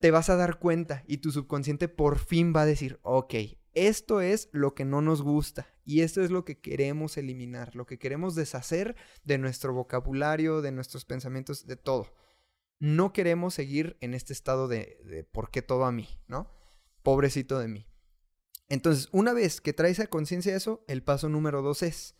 te 0.00 0.10
vas 0.10 0.30
a 0.30 0.36
dar 0.36 0.58
cuenta 0.58 1.04
y 1.06 1.18
tu 1.18 1.30
subconsciente 1.30 1.88
por 1.88 2.18
fin 2.18 2.54
va 2.56 2.62
a 2.62 2.66
decir, 2.66 2.98
ok, 3.02 3.34
esto 3.74 4.20
es 4.20 4.48
lo 4.52 4.74
que 4.74 4.84
no 4.84 5.00
nos 5.00 5.22
gusta 5.22 5.66
y 5.84 6.00
esto 6.00 6.22
es 6.22 6.30
lo 6.30 6.44
que 6.44 6.60
queremos 6.60 7.16
eliminar, 7.16 7.74
lo 7.74 7.86
que 7.86 7.98
queremos 7.98 8.34
deshacer 8.34 8.96
de 9.24 9.38
nuestro 9.38 9.72
vocabulario, 9.72 10.62
de 10.62 10.72
nuestros 10.72 11.04
pensamientos, 11.04 11.66
de 11.66 11.76
todo 11.76 12.12
no 12.80 13.12
queremos 13.12 13.54
seguir 13.54 13.96
en 14.00 14.14
este 14.14 14.32
estado 14.32 14.66
de, 14.66 15.28
por 15.32 15.50
qué 15.50 15.62
todo 15.62 15.84
a 15.84 15.92
mí, 15.92 16.08
¿no? 16.26 16.50
Pobrecito 17.02 17.58
de 17.58 17.68
mí. 17.68 17.86
Entonces, 18.68 19.08
una 19.12 19.32
vez 19.32 19.60
que 19.60 19.72
traes 19.72 20.00
a 20.00 20.06
conciencia 20.06 20.56
eso, 20.56 20.84
el 20.88 21.02
paso 21.02 21.28
número 21.28 21.60
dos 21.60 21.82
es, 21.82 22.16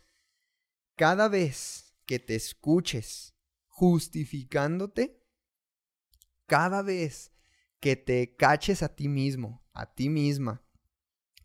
cada 0.95 1.29
vez 1.29 1.95
que 2.05 2.19
te 2.19 2.35
escuches 2.35 3.35
justificándote, 3.67 5.25
cada 6.45 6.83
vez 6.83 7.31
que 7.79 7.95
te 7.95 8.35
caches 8.35 8.83
a 8.83 8.95
ti 8.95 9.07
mismo, 9.07 9.65
a 9.73 9.91
ti 9.91 10.09
misma, 10.09 10.63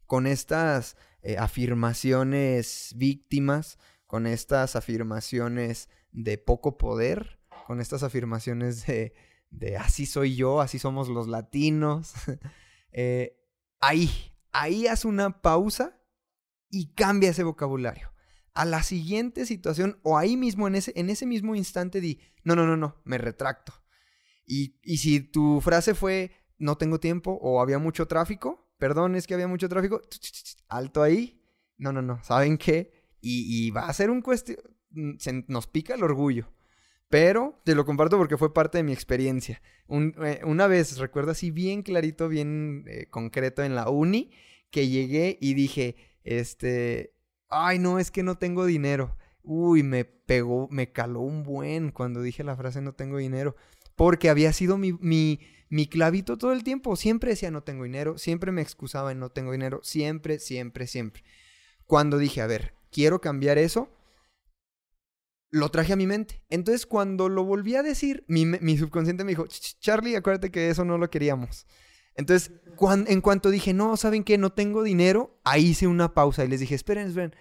con 0.06 0.26
estas 0.26 0.96
eh, 1.22 1.36
afirmaciones 1.38 2.92
víctimas, 2.96 3.78
con 4.06 4.26
estas 4.26 4.76
afirmaciones 4.76 5.88
de 6.12 6.38
poco 6.38 6.78
poder, 6.78 7.40
con 7.66 7.80
estas 7.80 8.02
afirmaciones 8.02 8.86
de, 8.86 9.12
de 9.50 9.76
así 9.76 10.06
soy 10.06 10.36
yo, 10.36 10.60
así 10.60 10.78
somos 10.78 11.08
los 11.08 11.28
latinos. 11.28 12.12
Eh, 12.98 13.38
ahí, 13.78 14.10
ahí 14.52 14.86
haz 14.86 15.04
una 15.04 15.42
pausa 15.42 16.00
y 16.70 16.94
cambia 16.94 17.28
ese 17.28 17.42
vocabulario. 17.42 18.10
A 18.54 18.64
la 18.64 18.82
siguiente 18.82 19.44
situación 19.44 20.00
o 20.02 20.16
ahí 20.16 20.38
mismo, 20.38 20.66
en 20.66 20.76
ese, 20.76 20.94
en 20.96 21.10
ese 21.10 21.26
mismo 21.26 21.54
instante, 21.54 22.00
di, 22.00 22.22
no, 22.42 22.56
no, 22.56 22.66
no, 22.66 22.78
no, 22.78 23.02
me 23.04 23.18
retracto. 23.18 23.74
Y, 24.46 24.80
y 24.82 24.96
si 24.96 25.20
tu 25.20 25.60
frase 25.60 25.94
fue, 25.94 26.32
no 26.56 26.78
tengo 26.78 26.98
tiempo 26.98 27.38
o 27.42 27.60
había 27.60 27.78
mucho 27.78 28.08
tráfico, 28.08 28.65
perdón, 28.78 29.14
es 29.14 29.26
que 29.26 29.34
había 29.34 29.48
mucho 29.48 29.68
tráfico, 29.68 30.02
alto 30.68 31.02
ahí, 31.02 31.42
no, 31.78 31.92
no, 31.92 32.02
no, 32.02 32.22
¿saben 32.22 32.58
qué? 32.58 32.92
Y, 33.20 33.70
va 33.72 33.88
a 33.88 33.92
ser 33.92 34.10
un 34.10 34.22
cuestión, 34.22 34.58
nos 35.48 35.66
pica 35.66 35.94
el 35.94 36.04
orgullo. 36.04 36.52
Pero 37.08 37.60
te 37.64 37.74
lo 37.74 37.84
comparto 37.84 38.18
porque 38.18 38.36
fue 38.36 38.52
parte 38.52 38.78
de 38.78 38.84
mi 38.84 38.92
experiencia. 38.92 39.62
Eh, 39.88 40.40
una 40.44 40.66
vez, 40.66 40.98
recuerdo 40.98 41.32
así 41.32 41.50
bien 41.50 41.82
clarito, 41.82 42.28
bien 42.28 42.84
eh, 42.88 43.06
concreto 43.08 43.62
en 43.62 43.74
la 43.74 43.88
uni, 43.90 44.30
que 44.70 44.88
llegué 44.88 45.38
y 45.40 45.54
dije, 45.54 45.96
este, 46.24 47.14
ay 47.48 47.78
no, 47.78 47.98
es 47.98 48.10
que 48.10 48.22
no 48.22 48.38
tengo 48.38 48.66
dinero. 48.66 49.16
Uy, 49.42 49.82
me 49.84 50.04
pegó, 50.04 50.68
me 50.70 50.90
caló 50.90 51.20
un 51.20 51.44
buen 51.44 51.92
cuando 51.92 52.22
dije 52.22 52.42
la 52.42 52.56
frase 52.56 52.80
no 52.80 52.94
tengo 52.94 53.18
dinero. 53.18 53.54
Porque 53.94 54.28
había 54.28 54.52
sido 54.52 54.76
mi, 54.76 55.40
mi 55.68 55.86
clavito 55.86 56.38
todo 56.38 56.52
el 56.52 56.64
tiempo. 56.64 56.96
Siempre 56.96 57.30
decía 57.30 57.50
no 57.50 57.62
tengo 57.62 57.84
dinero, 57.84 58.18
siempre 58.18 58.52
me 58.52 58.62
excusaba 58.62 59.12
en 59.12 59.18
no 59.18 59.30
tengo 59.30 59.52
dinero, 59.52 59.80
siempre, 59.82 60.38
siempre, 60.38 60.86
siempre. 60.86 61.24
Cuando 61.86 62.18
dije, 62.18 62.40
a 62.40 62.46
ver, 62.46 62.74
quiero 62.90 63.20
cambiar 63.20 63.58
eso, 63.58 63.88
lo 65.50 65.70
traje 65.70 65.92
a 65.92 65.96
mi 65.96 66.06
mente. 66.06 66.42
Entonces, 66.48 66.86
cuando 66.86 67.28
lo 67.28 67.44
volví 67.44 67.76
a 67.76 67.82
decir, 67.82 68.24
mi, 68.28 68.76
subconsciente 68.76 69.24
me 69.24 69.32
dijo, 69.32 69.46
Charlie, 69.80 70.16
acuérdate 70.16 70.50
que 70.50 70.70
eso 70.70 70.84
no 70.84 70.98
lo 70.98 71.10
queríamos. 71.10 71.66
Entonces, 72.14 72.52
en 73.06 73.20
cuanto 73.20 73.50
dije, 73.50 73.74
no, 73.74 73.96
¿saben 73.96 74.24
qué? 74.24 74.38
No 74.38 74.50
tengo 74.52 74.82
dinero, 74.82 75.38
ahí 75.44 75.66
hice 75.68 75.86
una 75.86 76.14
pausa 76.14 76.44
y 76.44 76.48
les 76.48 76.60
dije, 76.60 76.74
esperen, 76.74 77.08
esperen. 77.08 77.34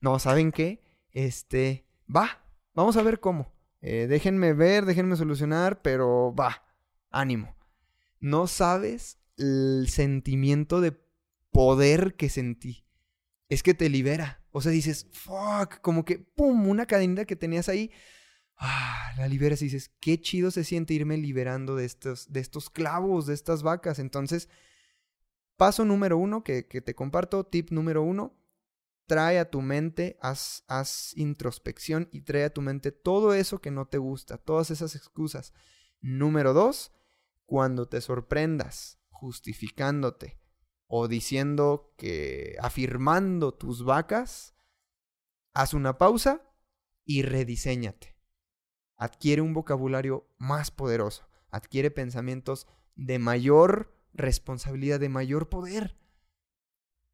No, 0.00 0.18
¿saben 0.18 0.52
qué? 0.52 0.82
Este, 1.10 1.86
va, 2.14 2.44
vamos 2.74 2.96
a 2.96 3.02
ver 3.02 3.20
cómo. 3.20 3.52
Eh, 3.80 4.06
déjenme 4.08 4.52
ver, 4.52 4.86
déjenme 4.86 5.16
solucionar, 5.16 5.82
pero 5.82 6.34
va, 6.34 6.64
ánimo. 7.10 7.54
No 8.22 8.46
sabes 8.46 9.18
el 9.36 9.88
sentimiento 9.88 10.80
de 10.80 10.96
poder 11.50 12.14
que 12.14 12.28
sentí. 12.28 12.86
Es 13.48 13.64
que 13.64 13.74
te 13.74 13.90
libera. 13.90 14.44
O 14.52 14.60
sea, 14.60 14.70
dices, 14.70 15.08
fuck, 15.10 15.80
como 15.80 16.04
que, 16.04 16.20
pum, 16.20 16.68
una 16.68 16.86
cadenita 16.86 17.24
que 17.24 17.34
tenías 17.34 17.68
ahí, 17.68 17.90
ah, 18.56 19.12
la 19.18 19.26
liberas 19.26 19.60
y 19.60 19.64
dices, 19.64 19.90
qué 19.98 20.20
chido 20.20 20.52
se 20.52 20.62
siente 20.62 20.94
irme 20.94 21.16
liberando 21.16 21.74
de 21.74 21.84
estos, 21.84 22.32
de 22.32 22.38
estos 22.38 22.70
clavos, 22.70 23.26
de 23.26 23.34
estas 23.34 23.64
vacas. 23.64 23.98
Entonces, 23.98 24.48
paso 25.56 25.84
número 25.84 26.16
uno 26.16 26.44
que, 26.44 26.68
que 26.68 26.80
te 26.80 26.94
comparto, 26.94 27.44
tip 27.44 27.72
número 27.72 28.02
uno, 28.02 28.38
trae 29.06 29.40
a 29.40 29.50
tu 29.50 29.62
mente, 29.62 30.16
haz, 30.22 30.62
haz 30.68 31.12
introspección 31.16 32.08
y 32.12 32.20
trae 32.20 32.44
a 32.44 32.54
tu 32.54 32.62
mente 32.62 32.92
todo 32.92 33.34
eso 33.34 33.60
que 33.60 33.72
no 33.72 33.88
te 33.88 33.98
gusta, 33.98 34.38
todas 34.38 34.70
esas 34.70 34.94
excusas. 34.94 35.52
Número 36.00 36.52
dos, 36.52 36.92
cuando 37.52 37.86
te 37.86 38.00
sorprendas 38.00 38.98
justificándote 39.10 40.38
o 40.86 41.06
diciendo 41.06 41.92
que 41.98 42.56
afirmando 42.62 43.52
tus 43.52 43.84
vacas, 43.84 44.54
haz 45.52 45.74
una 45.74 45.98
pausa 45.98 46.50
y 47.04 47.20
rediseñate. 47.20 48.16
Adquiere 48.96 49.42
un 49.42 49.52
vocabulario 49.52 50.30
más 50.38 50.70
poderoso, 50.70 51.28
adquiere 51.50 51.90
pensamientos 51.90 52.68
de 52.94 53.18
mayor 53.18 53.94
responsabilidad, 54.14 54.98
de 54.98 55.10
mayor 55.10 55.50
poder. 55.50 55.98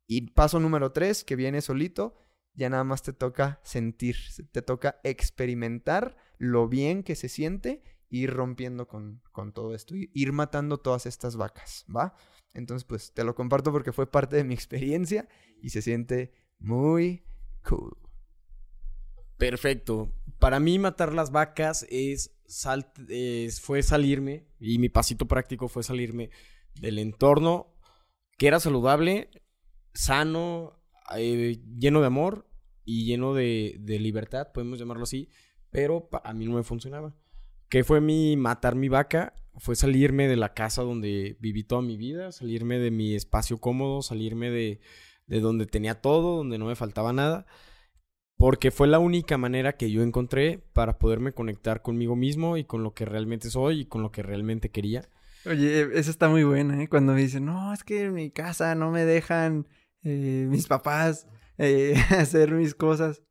Y 0.07 0.31
paso 0.31 0.61
número 0.61 0.93
tres, 0.93 1.25
que 1.25 1.35
viene 1.35 1.63
solito, 1.63 2.15
ya 2.55 2.71
nada 2.71 2.85
más 2.85 3.03
te 3.03 3.13
toca 3.13 3.59
sentir, 3.65 4.15
te 4.53 4.63
toca 4.63 5.01
experimentar 5.03 6.17
lo 6.39 6.69
bien 6.69 7.03
que 7.03 7.17
se 7.17 7.29
siente, 7.29 7.83
ir 8.11 8.31
rompiendo 8.31 8.87
con, 8.87 9.23
con 9.33 9.53
todo 9.53 9.75
esto, 9.75 9.95
ir 9.97 10.33
matando 10.33 10.79
todas 10.79 11.07
estas 11.07 11.37
vacas, 11.37 11.85
¿va? 11.95 12.15
Entonces, 12.55 12.85
pues 12.85 13.13
te 13.13 13.25
lo 13.25 13.35
comparto 13.35 13.73
porque 13.73 13.93
fue 13.93 14.11
parte 14.11 14.37
de 14.37 14.45
mi 14.45 14.55
experiencia 14.55 15.29
y 15.61 15.71
se 15.71 15.83
siente 15.83 16.33
muy 16.59 17.25
cool. 17.69 17.97
Perfecto. 19.37 20.13
Para 20.39 20.61
mí 20.61 20.79
matar 20.79 21.13
las 21.13 21.31
vacas 21.31 21.87
es, 21.91 22.33
fue 23.61 23.83
salirme 23.83 24.47
y 24.59 24.79
mi 24.79 24.89
pasito 24.89 25.27
práctico 25.27 25.69
fue 25.69 25.83
salirme 25.83 26.31
del 26.75 26.99
entorno 26.99 27.75
que 28.37 28.47
era 28.47 28.61
saludable, 28.61 29.31
sano, 29.95 30.81
eh, 31.17 31.61
lleno 31.77 32.01
de 32.01 32.07
amor 32.07 32.49
y 32.85 33.05
lleno 33.05 33.35
de, 33.35 33.77
de 33.81 33.99
libertad, 33.99 34.53
podemos 34.53 34.79
llamarlo 34.79 35.03
así, 35.03 35.29
pero 35.71 36.09
a 36.25 36.33
mí 36.33 36.47
no 36.47 36.55
me 36.55 36.63
funcionaba. 36.63 37.15
¿Qué 37.69 37.85
fue 37.85 38.01
mi 38.01 38.37
matar 38.37 38.75
mi 38.75 38.89
vaca? 38.89 39.35
fue 39.61 39.77
salirme 39.77 40.29
de 40.29 40.37
la 40.37 40.55
casa 40.55 40.83
donde 40.83 41.37
viví 41.41 41.65
toda 41.65 41.83
mi 41.83 41.97
vida, 41.97 42.33
salirme 42.33 42.79
de 42.79 42.91
mi 42.91 43.15
espacio 43.15 43.59
cómodo, 43.59 44.03
salirme 44.03 44.51
de, 44.51 44.81
de 45.27 45.41
donde 45.41 45.67
tenía 45.67 46.01
todo, 46.01 46.37
donde 46.37 46.59
no 46.59 46.67
me 46.67 46.77
faltaba 46.77 47.13
nada, 47.13 47.47
porque 48.37 48.71
fue 48.71 48.89
la 48.89 48.99
única 48.99 49.37
manera 49.37 49.75
que 49.75 49.91
yo 49.91 50.03
encontré 50.03 50.63
para 50.73 50.99
poderme 50.99 51.33
conectar 51.33 51.83
conmigo 51.83 52.17
mismo 52.17 52.57
y 52.57 52.65
con 52.65 52.83
lo 52.83 52.95
que 52.95 53.05
realmente 53.05 53.51
soy 53.51 53.81
y 53.81 53.85
con 53.87 54.03
lo 54.03 54.13
que 54.13 54.23
realmente 54.23 54.71
quería. 54.71 55.09
Oye, 55.45 55.89
eso 55.99 56.11
está 56.11 56.29
muy 56.29 56.45
bueno, 56.45 56.81
¿eh? 56.81 56.89
Cuando 56.89 57.15
me 57.15 57.23
dicen, 57.23 57.45
no, 57.45 57.73
es 57.73 57.85
que 57.85 58.05
en 58.05 58.15
mi 58.15 58.31
casa 58.31 58.75
no 58.75 58.91
me 58.91 59.05
dejan 59.05 59.67
eh, 60.03 60.47
mis 60.49 60.67
papás 60.67 61.27
eh, 61.59 61.95
hacer 62.11 62.53
mis 62.53 62.75
cosas. 62.75 63.23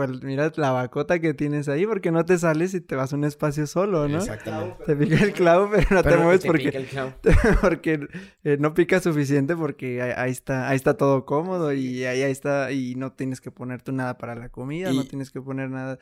Cual, 0.00 0.20
mira 0.22 0.50
la 0.56 0.70
bacota 0.70 1.18
que 1.18 1.34
tienes 1.34 1.68
ahí 1.68 1.84
porque 1.84 2.10
no 2.10 2.24
te 2.24 2.38
sales 2.38 2.72
y 2.72 2.80
te 2.80 2.96
vas 2.96 3.12
a 3.12 3.16
un 3.16 3.24
espacio 3.24 3.66
solo, 3.66 4.08
¿no? 4.08 4.16
Exactamente. 4.16 4.82
Te 4.86 4.96
pica 4.96 5.22
el 5.22 5.34
clavo, 5.34 5.68
pero 5.70 5.86
no 5.90 6.02
te 6.02 6.16
mueves 6.16 6.40
te 6.40 6.46
porque, 6.46 6.68
el 6.68 8.08
eh, 8.44 8.56
no 8.58 8.72
pica 8.72 8.98
suficiente 9.00 9.54
porque 9.56 10.00
ahí, 10.00 10.30
está, 10.30 10.70
ahí 10.70 10.76
está 10.76 10.96
todo 10.96 11.26
cómodo 11.26 11.74
y 11.74 12.04
ahí, 12.04 12.22
ahí 12.22 12.32
está, 12.32 12.72
y 12.72 12.94
no 12.94 13.12
tienes 13.12 13.42
que 13.42 13.50
poner 13.50 13.82
tú 13.82 13.92
nada 13.92 14.16
para 14.16 14.34
la 14.34 14.48
comida, 14.48 14.90
no 14.90 15.04
tienes 15.04 15.30
que 15.30 15.42
poner 15.42 15.68
nada. 15.68 15.98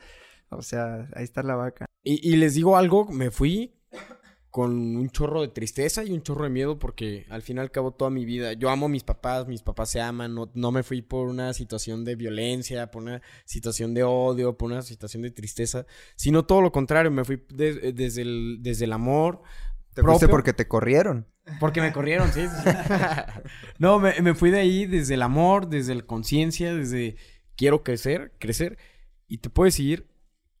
O 0.47 0.61
sea, 0.61 1.09
ahí 1.13 1.25
está 1.25 1.43
la 1.43 1.55
vaca. 1.55 1.85
Y, 2.01 2.25
y 2.25 2.37
les 2.37 2.53
digo 2.53 2.77
algo, 2.77 3.05
me 3.11 3.31
fui 3.31 3.73
con 4.51 4.95
un 4.95 5.09
chorro 5.11 5.41
de 5.41 5.49
tristeza 5.49 6.03
y 6.03 6.11
un 6.11 6.23
chorro 6.23 6.43
de 6.45 6.49
miedo 6.49 6.79
porque 6.79 7.25
al 7.29 7.43
fin 7.43 7.57
y 7.57 7.59
al 7.59 7.69
cabo 7.69 7.91
toda 7.91 8.09
mi 8.09 8.25
vida, 8.25 8.53
yo 8.53 8.69
amo 8.69 8.87
a 8.87 8.89
mis 8.89 9.03
papás, 9.03 9.47
mis 9.47 9.61
papás 9.61 9.91
se 9.91 10.01
aman, 10.01 10.33
no, 10.33 10.49
no 10.55 10.71
me 10.71 10.81
fui 10.81 11.01
por 11.03 11.27
una 11.27 11.53
situación 11.53 12.03
de 12.03 12.15
violencia, 12.15 12.89
por 12.89 13.03
una 13.03 13.21
situación 13.45 13.93
de 13.93 14.03
odio, 14.03 14.57
por 14.57 14.71
una 14.71 14.81
situación 14.81 15.21
de 15.23 15.31
tristeza, 15.31 15.85
sino 16.15 16.45
todo 16.45 16.61
lo 16.61 16.71
contrario, 16.71 17.11
me 17.11 17.23
fui 17.25 17.43
de- 17.53 17.93
desde, 17.93 18.23
el, 18.23 18.57
desde 18.61 18.85
el 18.85 18.93
amor. 18.93 19.43
Te 19.93 20.01
fuiste 20.03 20.27
porque 20.31 20.53
te 20.53 20.67
corrieron. 20.67 21.27
Porque 21.59 21.81
me 21.81 21.91
corrieron, 21.91 22.31
sí. 22.31 22.45
no, 23.79 23.99
me, 23.99 24.19
me 24.21 24.33
fui 24.35 24.51
de 24.51 24.59
ahí 24.59 24.85
desde 24.85 25.15
el 25.15 25.21
amor, 25.21 25.67
desde 25.67 25.95
la 25.95 26.01
conciencia, 26.03 26.73
desde 26.75 27.15
quiero 27.55 27.83
crecer, 27.83 28.33
crecer. 28.39 28.77
Y 29.27 29.39
te 29.39 29.49
puedo 29.49 29.65
decir 29.65 30.07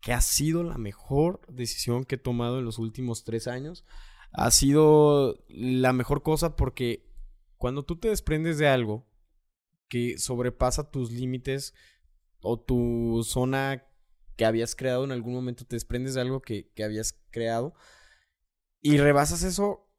que 0.01 0.13
ha 0.13 0.21
sido 0.21 0.63
la 0.63 0.77
mejor 0.77 1.41
decisión 1.47 2.05
que 2.05 2.15
he 2.15 2.19
tomado 2.19 2.59
en 2.59 2.65
los 2.65 2.79
últimos 2.79 3.23
tres 3.23 3.47
años. 3.47 3.85
Ha 4.31 4.51
sido 4.51 5.43
la 5.49 5.93
mejor 5.93 6.23
cosa 6.23 6.55
porque 6.55 7.11
cuando 7.57 7.83
tú 7.83 7.97
te 7.97 8.09
desprendes 8.09 8.57
de 8.57 8.67
algo 8.67 9.07
que 9.87 10.17
sobrepasa 10.17 10.91
tus 10.91 11.11
límites 11.11 11.73
o 12.41 12.59
tu 12.59 13.23
zona 13.23 13.85
que 14.37 14.45
habías 14.45 14.75
creado 14.75 15.03
en 15.03 15.11
algún 15.11 15.33
momento, 15.33 15.65
te 15.65 15.75
desprendes 15.75 16.13
de 16.13 16.21
algo 16.21 16.41
que, 16.41 16.71
que 16.73 16.83
habías 16.83 17.19
creado 17.31 17.73
y 18.81 18.97
rebasas 18.97 19.43
eso, 19.43 19.89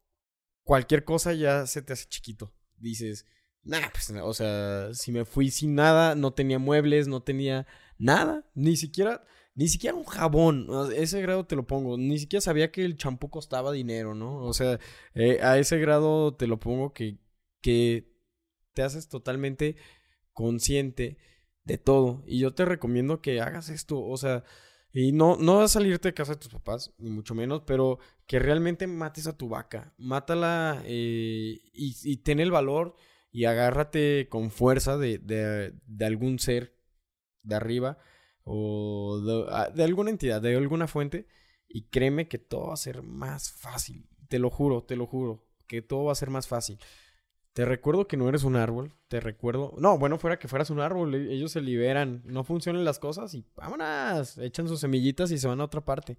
cualquier 0.63 1.05
cosa 1.05 1.35
ya 1.35 1.67
se 1.67 1.83
te 1.83 1.93
hace 1.93 2.07
chiquito. 2.09 2.55
Dices, 2.77 3.27
nah, 3.63 3.89
pues, 3.93 4.11
o 4.11 4.35
sea, 4.35 4.95
si 4.95 5.13
me 5.13 5.25
fui 5.25 5.51
sin 5.51 5.75
nada, 5.75 6.15
no 6.15 6.33
tenía 6.33 6.59
muebles, 6.59 7.07
no 7.07 7.23
tenía 7.23 7.67
nada, 7.99 8.49
ni 8.55 8.77
siquiera, 8.77 9.25
ni 9.55 9.69
siquiera 9.69 9.97
un 9.97 10.05
jabón, 10.05 10.67
sea, 10.69 10.97
ese 10.97 11.21
grado 11.23 11.45
te 11.47 11.57
lo 11.57 11.67
pongo, 11.67 11.97
ni 11.99 12.19
siquiera 12.19 12.41
sabía 12.41 12.71
que 12.71 12.85
el 12.85 12.97
champú 12.97 13.31
costaba 13.31 13.73
dinero, 13.73 14.15
¿no? 14.15 14.45
O 14.45 14.53
sea, 14.55 14.79
eh, 15.15 15.41
a 15.43 15.59
ese 15.59 15.79
grado 15.79 16.35
te 16.35 16.47
lo 16.47 16.61
pongo 16.61 16.93
que, 16.93 17.19
que 17.61 18.11
te 18.75 18.83
haces 18.83 19.09
totalmente 19.09 19.77
consciente 20.33 21.19
de 21.65 21.79
todo. 21.79 22.23
Y 22.27 22.39
yo 22.41 22.55
te 22.55 22.65
recomiendo 22.65 23.21
que 23.21 23.41
hagas 23.41 23.69
esto, 23.69 24.03
o 24.03 24.17
sea, 24.17 24.45
y 24.93 25.13
no, 25.13 25.37
no 25.37 25.61
a 25.61 25.69
salirte 25.69 26.09
de 26.09 26.15
casa 26.15 26.33
de 26.35 26.41
tus 26.41 26.53
papás, 26.53 26.93
ni 26.99 27.11
mucho 27.11 27.35
menos, 27.35 27.63
pero 27.67 27.99
que 28.27 28.39
realmente 28.39 28.87
mates 28.87 29.27
a 29.27 29.37
tu 29.37 29.49
vaca. 29.49 29.95
Mátala 29.99 30.83
eh, 30.85 31.61
y, 31.73 31.97
y 32.03 32.17
ten 32.19 32.41
el 32.41 32.51
valor 32.51 32.97
y 33.31 33.45
agárrate 33.45 34.29
con 34.29 34.51
fuerza 34.51 34.97
de, 34.99 35.19
de, 35.19 35.75
de 35.87 36.07
algún 36.07 36.39
ser 36.39 36.77
de 37.43 37.55
arriba 37.57 37.99
o 38.45 39.21
de, 39.21 39.47
a- 39.55 39.71
de 39.71 39.85
alguna 39.85 40.11
entidad, 40.11 40.41
de 40.43 40.57
alguna 40.57 40.87
fuente. 40.87 41.27
Y 41.69 41.83
créeme 41.89 42.27
que 42.29 42.39
todo 42.39 42.69
va 42.69 42.75
a 42.75 42.77
ser 42.77 43.03
más 43.03 43.53
fácil. 43.53 44.09
Te 44.29 44.39
lo 44.39 44.51
juro, 44.51 44.83
te 44.83 44.97
lo 44.97 45.07
juro. 45.07 45.47
Que 45.69 45.83
todo 45.83 46.05
va 46.05 46.13
a 46.13 46.17
ser 46.17 46.31
más 46.31 46.49
fácil. 46.49 46.79
Te 47.53 47.65
recuerdo 47.65 48.07
que 48.09 48.17
no 48.17 48.29
eres 48.29 48.43
un 48.45 48.57
árbol. 48.57 48.93
Te 49.09 49.21
recuerdo. 49.21 49.75
No, 49.79 49.99
bueno, 49.99 50.19
fuera 50.19 50.39
que 50.39 50.49
fueras 50.49 50.71
un 50.71 50.81
árbol. 50.81 51.15
e- 51.15 51.33
Ellos 51.33 51.53
se 51.53 51.61
liberan. 51.61 52.23
No 52.25 52.43
funcionan 52.45 52.85
las 52.85 52.99
cosas 52.99 53.35
y 53.35 53.45
vámonos. 53.55 54.37
Echan 54.39 54.67
sus 54.69 54.81
semillitas 54.81 55.31
y 55.31 55.39
se 55.39 55.47
van 55.49 55.61
a 55.61 55.65
otra 55.65 55.85
parte. 55.85 56.19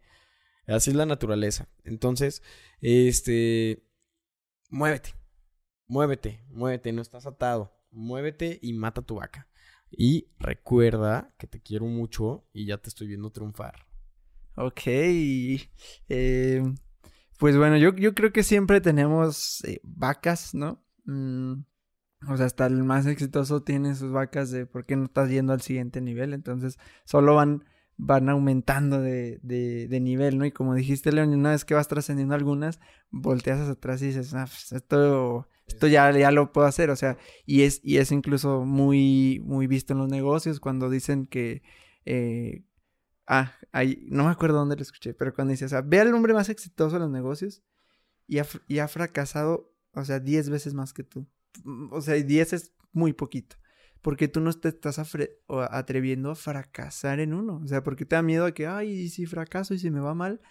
Así 0.68 0.92
es 0.92 0.96
la 0.96 1.06
naturaleza. 1.06 1.68
Entonces, 1.84 2.44
este. 2.80 3.84
Muévete. 4.70 5.14
Muévete. 5.88 6.46
Muévete. 6.50 6.92
No 6.94 7.02
estás 7.02 7.26
atado. 7.26 7.74
Muévete 7.92 8.58
y 8.62 8.72
mata 8.74 9.02
tu 9.02 9.16
vaca. 9.16 9.48
Y 9.92 10.28
recuerda 10.40 11.34
que 11.38 11.48
te 11.48 11.62
quiero 11.62 11.86
mucho 11.86 12.46
y 12.54 12.66
ya 12.66 12.78
te 12.78 12.90
estoy 12.90 13.08
viendo 13.08 13.32
triunfar. 13.32 13.86
Ok. 14.56 14.82
eh, 14.88 16.64
pues 17.38 17.58
bueno, 17.58 17.78
yo, 17.78 17.96
yo 17.96 18.14
creo 18.14 18.32
que 18.32 18.44
siempre 18.44 18.82
tenemos 18.82 19.64
eh, 19.66 19.82
vacas, 19.84 20.54
¿no? 20.54 20.84
Mm, 21.06 21.64
o 22.28 22.38
sea, 22.38 22.46
hasta 22.46 22.68
el 22.68 22.84
más 22.84 23.08
exitoso 23.08 23.64
tiene 23.64 23.96
sus 23.96 24.12
vacas 24.12 24.52
de 24.52 24.66
por 24.68 24.86
qué 24.86 24.96
no 24.96 25.06
estás 25.06 25.30
yendo 25.30 25.54
al 25.54 25.62
siguiente 25.62 26.02
nivel. 26.02 26.34
Entonces, 26.34 26.78
solo 27.04 27.36
van, 27.36 27.66
van 27.98 28.30
aumentando 28.30 29.02
de, 29.02 29.40
de, 29.42 30.00
nivel, 30.00 30.38
¿no? 30.38 30.46
Y 30.46 30.52
como 30.52 30.76
dijiste, 30.76 31.12
León, 31.12 31.34
una 31.34 31.52
vez 31.52 31.66
que 31.66 31.74
vas 31.74 31.88
trascendiendo 31.88 32.36
algunas, 32.36 32.80
volteas 33.10 33.68
atrás 33.68 34.02
y 34.04 34.08
dices, 34.08 34.34
ah, 34.36 34.46
pues 34.48 34.72
esto, 34.72 35.48
esto 35.68 35.88
ya, 35.88 36.12
ya 36.18 36.32
lo 36.32 36.52
puedo 36.52 36.68
hacer. 36.68 36.90
O 36.90 36.96
sea, 36.96 37.18
y 37.46 37.64
es, 37.64 37.80
y 37.84 37.98
es 37.98 38.12
incluso 38.12 38.66
muy, 38.66 39.42
muy 39.44 39.68
visto 39.68 39.94
en 39.94 40.00
los 40.00 40.10
negocios 40.10 40.60
cuando 40.60 40.90
dicen 40.90 41.26
que. 41.26 41.62
eh, 42.06 42.64
Ah, 43.28 43.54
ahí, 43.72 44.06
no 44.10 44.26
me 44.26 44.32
acuerdo 44.32 44.58
dónde 44.58 44.76
lo 44.76 44.82
escuché, 44.82 45.14
pero 45.14 45.34
cuando 45.34 45.52
dice, 45.52 45.64
o 45.64 45.70
sea, 45.70 45.82
ve 45.82 46.02
al 46.02 46.14
hombre 46.14 46.34
más 46.34 46.50
exitoso 46.50 46.98
en 46.98 47.04
los 47.04 47.12
negocios 47.12 47.64
y 48.28 48.40
ha, 48.40 48.46
y 48.68 48.80
ha 48.80 48.90
fracasado, 48.90 49.74
o 49.94 50.04
sea, 50.04 50.20
10 50.20 50.50
veces 50.50 50.74
más 50.74 50.92
que 50.94 51.04
tú. 51.04 51.28
Mm, 51.64 51.94
O 51.94 52.02
sea, 52.02 52.18
y 52.18 52.24
10 52.24 52.54
es 52.54 52.74
muy 52.92 53.14
poquito. 53.14 53.56
Porque 54.02 54.28
tú 54.28 54.42
no 54.42 54.52
te 54.52 54.70
estás 54.70 55.00
atreviendo 55.48 56.32
a 56.32 56.36
fracasar 56.36 57.20
en 57.22 57.34
uno. 57.34 57.62
O 57.64 57.68
sea, 57.68 57.84
porque 57.84 58.04
te 58.06 58.16
da 58.16 58.22
miedo 58.24 58.46
a 58.46 58.52
que, 58.54 58.68
ay, 58.68 59.08
si 59.10 59.26
fracaso 59.28 59.74
y 59.76 59.80
si 59.80 59.92
me 59.92 60.00
va 60.02 60.14
mal. 60.16 60.42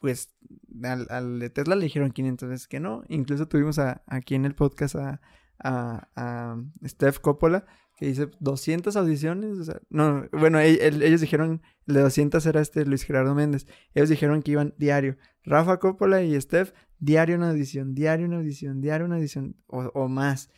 Pues 0.00 0.34
al, 0.82 1.38
de 1.38 1.50
Tesla 1.50 1.74
le 1.76 1.84
dijeron 1.84 2.10
500 2.10 2.48
veces 2.48 2.68
que 2.68 2.80
no. 2.80 3.02
Incluso 3.08 3.48
tuvimos 3.48 3.78
a- 3.78 4.02
aquí 4.06 4.34
en 4.34 4.44
el 4.44 4.54
podcast 4.54 4.96
a, 4.96 5.20
a, 5.58 6.56
Steph 6.84 7.18
Coppola 7.20 7.66
que 7.96 8.06
dice 8.06 8.28
200 8.40 8.94
audiciones. 8.96 9.58
O 9.58 9.64
sea, 9.64 9.80
no, 9.88 10.26
bueno, 10.32 10.60
e- 10.60 10.86
el- 10.86 11.02
ellos 11.02 11.20
dijeron, 11.22 11.62
el 11.86 11.94
de 11.94 12.00
200 12.02 12.44
era 12.44 12.60
este 12.60 12.84
Luis 12.84 13.04
Gerardo 13.04 13.34
Méndez. 13.34 13.66
Ellos 13.94 14.10
dijeron 14.10 14.42
que 14.42 14.50
iban 14.52 14.74
diario. 14.78 15.16
Rafa 15.44 15.78
Coppola 15.78 16.22
y 16.22 16.38
Steph, 16.40 16.72
diario 16.98 17.36
una 17.36 17.50
audición, 17.50 17.94
diario 17.94 18.26
una 18.26 18.36
audición, 18.36 18.80
diario 18.82 19.06
una 19.06 19.16
audición 19.16 19.56
o, 19.66 19.80
o 19.94 20.08
más. 20.08 20.50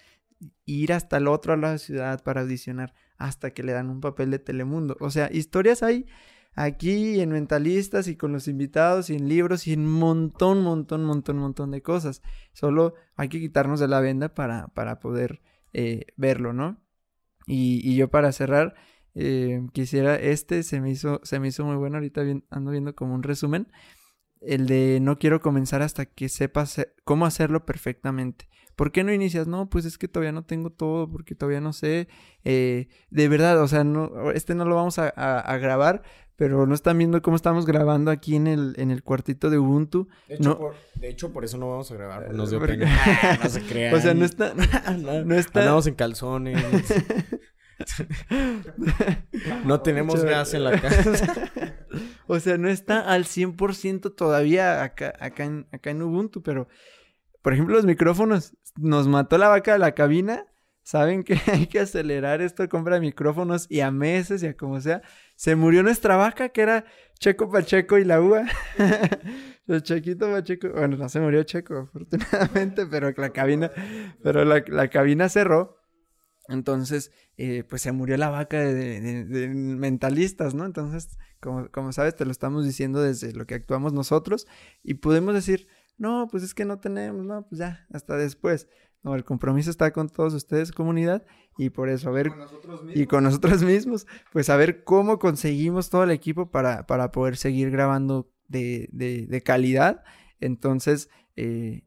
Ir 0.67 0.93
hasta 0.93 1.17
el 1.19 1.29
otro 1.29 1.57
lado 1.57 1.73
de 1.73 1.75
la 1.75 1.79
ciudad 1.79 2.23
para 2.25 2.41
audicionar 2.43 2.93
hasta 3.19 3.51
que 3.51 3.63
le 3.63 3.73
dan 3.73 3.89
un 3.91 4.01
papel 4.01 4.31
de 4.31 4.39
Telemundo. 4.39 4.97
O 5.01 5.11
sea, 5.11 5.29
historias 5.33 5.83
hay 5.83 6.07
aquí 6.65 7.21
en 7.21 7.31
Mentalistas 7.31 8.09
y 8.09 8.17
con 8.17 8.33
los 8.33 8.49
invitados 8.49 9.11
y 9.11 9.15
en 9.17 9.29
libros 9.29 9.67
y 9.67 9.73
en 9.73 9.87
montón, 9.87 10.63
montón, 10.63 11.05
montón, 11.05 11.39
montón 11.39 11.71
de 11.71 11.83
cosas. 11.83 12.23
Solo 12.53 12.95
hay 13.17 13.29
que 13.29 13.41
quitarnos 13.41 13.81
de 13.81 13.89
la 13.89 14.01
venda 14.01 14.35
para, 14.35 14.69
para 14.69 15.01
poder 15.01 15.41
eh, 15.73 16.07
verlo, 16.17 16.53
¿no? 16.53 16.81
Y, 17.47 17.81
y 17.89 17.97
yo 17.97 18.09
para 18.11 18.33
cerrar, 18.33 18.75
eh, 19.15 19.67
quisiera, 19.73 20.17
este 20.17 20.63
se 20.63 20.81
me 20.81 20.91
hizo, 20.91 21.21
se 21.25 21.41
me 21.41 21.49
hizo 21.49 21.65
muy 21.65 21.77
bueno, 21.77 21.97
ahorita 21.97 22.23
ando 22.51 22.71
viendo 22.71 22.95
como 22.95 23.15
un 23.15 23.23
resumen, 23.23 23.69
el 24.41 24.67
de 24.67 25.01
no 25.01 25.19
quiero 25.19 25.41
comenzar 25.41 25.83
hasta 25.83 26.07
que 26.07 26.29
sepas 26.29 26.87
cómo 27.05 27.27
hacerlo 27.27 27.67
perfectamente. 27.67 28.49
¿Por 28.77 28.93
qué 28.93 29.03
no 29.03 29.13
inicias? 29.13 29.49
No, 29.49 29.69
pues 29.69 29.85
es 29.85 29.99
que 29.99 30.07
todavía 30.07 30.31
no 30.33 30.45
tengo 30.45 30.71
todo, 30.71 31.11
porque 31.11 31.35
todavía 31.35 31.61
no 31.61 31.73
sé. 31.73 32.07
eh, 32.45 32.89
de 33.11 33.29
verdad, 33.29 33.61
o 33.61 33.67
sea, 33.67 33.83
no, 33.83 34.31
este 34.31 34.55
no 34.55 34.65
lo 34.65 34.77
vamos 34.77 34.99
a, 35.01 35.13
a- 35.17 35.41
a 35.41 35.59
grabar, 35.59 36.03
pero 36.39 36.67
no 36.69 36.75
están 36.75 36.97
viendo 36.99 37.21
cómo 37.21 37.35
estamos 37.35 37.67
grabando 37.67 38.13
aquí 38.13 38.37
en 38.37 38.47
el, 38.47 38.75
en 38.79 38.93
el 38.93 39.03
cuartito 39.03 39.51
de 39.51 39.59
Ubuntu. 39.59 40.07
De 40.29 40.37
hecho, 40.37 40.49
No. 40.51 40.57
por, 40.59 40.75
de 40.95 41.09
hecho, 41.09 41.33
por 41.33 41.45
eso 41.45 41.59
no 41.59 41.69
vamos 41.69 41.91
a 41.91 41.95
grabar. 41.95 42.21
porque 42.23 42.37
Nos 42.37 42.51
dio 42.51 42.61
Porque- 42.61 42.75
pena. 42.79 42.97
Ah, 43.23 43.39
no 43.43 43.51
se 43.51 43.63
crean. 43.63 43.93
O 43.95 44.01
sea, 44.01 44.15
no 44.15 44.25
está, 44.25 44.55
no, 44.97 45.25
no 45.25 45.35
está, 45.35 45.61
Andamos 45.61 45.89
en 45.89 45.95
calzones. 45.97 46.63
no 49.65 49.81
tenemos 49.81 50.23
gas 50.25 50.55
en 50.55 50.65
la 50.65 50.81
casa. 50.81 51.51
o 52.27 52.39
sea, 52.41 52.57
no 52.57 52.69
está 52.69 53.01
al 53.01 53.25
100% 53.25 54.15
todavía 54.15 54.83
acá, 54.83 55.15
acá, 55.21 55.45
en, 55.45 55.67
acá 55.73 55.91
en 55.91 56.03
Ubuntu, 56.03 56.43
pero, 56.43 56.69
por 57.43 57.53
ejemplo, 57.53 57.75
los 57.75 57.85
micrófonos, 57.85 58.57
nos 58.77 59.09
mató 59.09 59.39
la 59.39 59.49
vaca 59.49 59.73
de 59.73 59.79
la 59.81 59.93
cabina. 59.93 60.47
Saben 60.91 61.23
que 61.23 61.35
hay 61.53 61.67
que 61.67 61.81
acelerar 61.81 62.41
esto, 62.41 62.67
compra 62.67 62.95
de 62.95 63.03
micrófonos 63.03 63.67
y 63.69 63.81
a 63.81 63.91
meses 63.91 64.43
y 64.43 64.47
a 64.47 64.57
como 64.57 64.81
sea. 64.81 65.03
Se 65.37 65.55
murió 65.55 65.83
nuestra 65.83 66.17
vaca, 66.17 66.49
que 66.49 66.63
era 66.63 66.87
Checo 67.21 67.51
Pacheco 67.51 67.99
y 67.99 68.05
la 68.07 68.23
uva. 68.23 68.47
Los 69.67 69.83
Chequito 69.83 70.31
Pacheco. 70.33 70.71
Bueno, 70.71 70.97
no 70.97 71.09
se 71.11 71.21
murió 71.21 71.43
Checo, 71.43 71.77
afortunadamente, 71.91 72.87
pero 72.87 73.11
la 73.15 73.31
cabina, 73.35 73.71
pero 74.23 74.47
la, 74.47 74.65
la 74.67 74.89
cabina 74.89 75.29
cerró. 75.29 75.77
Entonces, 76.49 77.13
eh, 77.37 77.65
pues 77.69 77.83
se 77.83 77.93
murió 77.93 78.17
la 78.17 78.31
vaca 78.31 78.59
de, 78.61 79.01
de- 79.03 79.25
de 79.27 79.49
mentalistas, 79.49 80.55
¿no? 80.55 80.65
Entonces, 80.65 81.19
como, 81.41 81.71
como 81.71 81.93
sabes, 81.93 82.17
te 82.17 82.25
lo 82.25 82.31
estamos 82.31 82.65
diciendo 82.65 83.03
desde 83.03 83.35
lo 83.35 83.47
que 83.47 83.55
actuamos 83.55 83.93
nosotros 83.93 84.47
y 84.83 84.95
podemos 84.95 85.35
decir, 85.35 85.69
no, 85.99 86.29
pues 86.31 86.43
es 86.45 86.55
que 86.55 86.65
no 86.65 86.81
tenemos, 86.81 87.27
no, 87.27 87.47
pues 87.47 87.59
ya, 87.59 87.87
hasta 87.93 88.17
después. 88.17 88.69
No, 89.03 89.15
el 89.15 89.25
compromiso 89.25 89.71
está 89.71 89.93
con 89.93 90.09
todos 90.09 90.35
ustedes, 90.35 90.73
comunidad, 90.73 91.25
y 91.57 91.71
por 91.71 91.89
eso, 91.89 92.09
a 92.09 92.13
ver, 92.13 92.33
y 92.95 93.07
con 93.07 93.25
nosotros 93.25 93.63
mismos, 93.63 94.07
pues 94.33 94.51
a 94.51 94.57
ver 94.57 94.85
cómo 94.85 95.19
conseguimos 95.19 95.91
todo 95.91 96.05
el 96.05 96.11
equipo 96.11 96.51
para, 96.51 96.87
para 96.87 97.11
poder 97.13 97.37
seguir 97.37 97.71
grabando 97.71 98.31
de, 98.49 98.89
de, 98.93 99.27
de 99.27 99.43
calidad. 99.43 100.03
Entonces, 100.41 101.11
eh, 101.37 101.85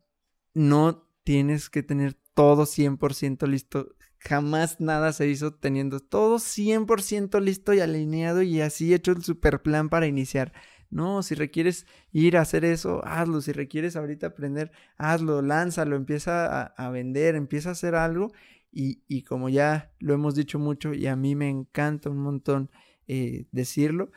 no 0.54 1.08
tienes 1.24 1.70
que 1.70 1.84
tener 1.84 2.16
todo 2.34 2.66
100% 2.66 3.48
listo. 3.48 3.96
Jamás 4.20 4.80
nada 4.80 5.14
se 5.14 5.28
hizo 5.28 5.54
teniendo 5.54 6.00
todo 6.00 6.38
100% 6.38 7.40
listo 7.42 7.74
y 7.74 7.80
alineado 7.80 8.42
y 8.42 8.62
así 8.62 8.94
hecho 8.94 9.12
el 9.12 9.24
super 9.24 9.62
plan 9.62 9.90
para 9.90 10.08
iniciar. 10.08 10.54
No, 10.92 11.24
si 11.24 11.36
requieres 11.36 11.88
ir 12.12 12.38
a 12.38 12.42
hacer 12.42 12.66
eso, 12.66 13.02
hazlo. 13.06 13.42
Si 13.42 13.52
requieres 13.54 13.96
ahorita 13.96 14.28
aprender, 14.28 14.72
hazlo, 14.98 15.42
lánzalo, 15.42 15.96
empieza 15.96 16.64
a, 16.64 16.90
vender, 16.92 17.36
empieza 17.36 17.70
a 17.70 17.72
hacer 17.72 17.96
algo. 17.96 18.32
Y, 18.72 19.04
y, 19.08 19.24
como 19.24 19.50
ya 19.50 19.92
lo 20.00 20.14
hemos 20.14 20.36
dicho 20.36 20.60
mucho 20.60 20.94
y 20.94 21.08
a 21.08 21.16
mí 21.16 21.36
me 21.36 21.50
encanta 21.50 22.10
un 22.10 22.20
montón 22.20 22.70
eh, 23.08 23.48
decirlo, 23.52 24.12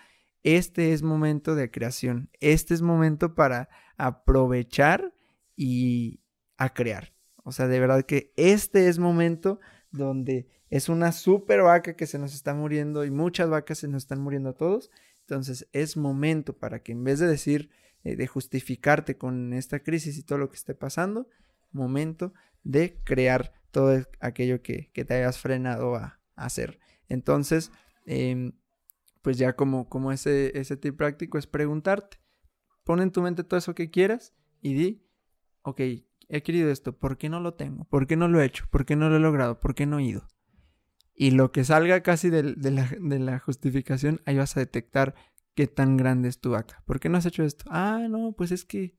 este 0.44 0.92
es 0.92 1.02
momento 1.02 1.54
de 1.54 1.70
creación. 1.70 2.30
Este 2.40 2.74
es 2.74 2.82
momento 2.82 3.34
para 3.34 3.68
aprovechar 3.96 5.14
y 5.56 6.20
a 6.58 6.74
crear. 6.74 7.14
O 7.44 7.52
sea, 7.52 7.66
de 7.66 7.80
verdad 7.80 8.04
que 8.04 8.32
este 8.36 8.88
es 8.88 8.98
momento 8.98 9.60
donde 9.90 10.48
es 10.70 10.88
una 10.88 11.12
super 11.12 11.62
vaca 11.62 11.94
que 11.94 12.06
se 12.06 12.18
nos 12.18 12.34
está 12.34 12.54
muriendo 12.54 13.04
y 13.04 13.10
muchas 13.10 13.48
vacas 13.48 13.78
se 13.78 13.88
nos 13.88 14.02
están 14.02 14.20
muriendo 14.20 14.50
a 14.50 14.54
todos. 14.54 14.90
Entonces 15.26 15.68
es 15.72 15.96
momento 15.96 16.58
para 16.58 16.82
que 16.82 16.92
en 16.92 17.02
vez 17.02 17.18
de 17.18 17.26
decir, 17.26 17.70
eh, 18.02 18.16
de 18.16 18.26
justificarte 18.26 19.16
con 19.16 19.54
esta 19.54 19.80
crisis 19.80 20.18
y 20.18 20.22
todo 20.22 20.38
lo 20.38 20.50
que 20.50 20.56
esté 20.56 20.74
pasando, 20.74 21.28
momento 21.72 22.34
de 22.62 23.00
crear 23.04 23.52
todo 23.70 24.06
aquello 24.20 24.62
que, 24.62 24.90
te 24.92 25.14
hayas 25.14 25.38
frenado 25.38 25.96
a, 25.96 26.20
hacer. 26.36 26.78
Entonces, 27.08 27.70
em, 28.06 28.52
pues 29.22 29.38
ya 29.38 29.54
como, 29.54 29.88
como 29.88 30.12
ese, 30.12 30.58
ese 30.58 30.76
tip 30.76 30.96
práctico 30.96 31.38
es 31.38 31.46
preguntarte, 31.46 32.18
pon 32.84 33.00
en 33.00 33.10
tu 33.10 33.22
mente 33.22 33.44
todo 33.44 33.58
eso 33.58 33.74
que 33.74 33.90
quieras 33.90 34.34
y 34.60 34.74
di, 34.74 35.06
ok, 35.62 35.80
he 36.28 36.42
querido 36.42 36.70
esto, 36.70 36.98
¿por 36.98 37.16
qué 37.16 37.28
no 37.28 37.40
lo 37.40 37.54
tengo? 37.54 37.84
¿Por 37.84 38.06
qué 38.06 38.16
no 38.16 38.28
lo 38.28 38.40
he 38.40 38.44
hecho? 38.44 38.66
¿Por 38.70 38.84
qué 38.84 38.96
no 38.96 39.08
lo 39.08 39.16
he 39.16 39.20
logrado? 39.20 39.60
¿Por 39.60 39.74
qué 39.74 39.86
no 39.86 39.98
he 39.98 40.04
ido? 40.04 40.28
Y 41.14 41.30
lo 41.30 41.52
que 41.52 41.64
salga 41.64 42.02
casi 42.02 42.28
de, 42.28 42.42
la, 42.42 43.38
justificación, 43.38 44.20
ahí 44.26 44.36
vas 44.36 44.56
a 44.56 44.60
detectar 44.60 45.14
qué 45.54 45.68
tan 45.68 45.96
grande 45.96 46.28
es 46.28 46.40
tu 46.40 46.50
vaca. 46.50 46.82
¿Por 46.86 46.98
qué 46.98 47.08
no 47.08 47.18
has 47.18 47.26
hecho 47.26 47.44
esto? 47.44 47.64
Ah, 47.68 48.06
no, 48.10 48.32
pues 48.32 48.50
es 48.50 48.64
que 48.64 48.98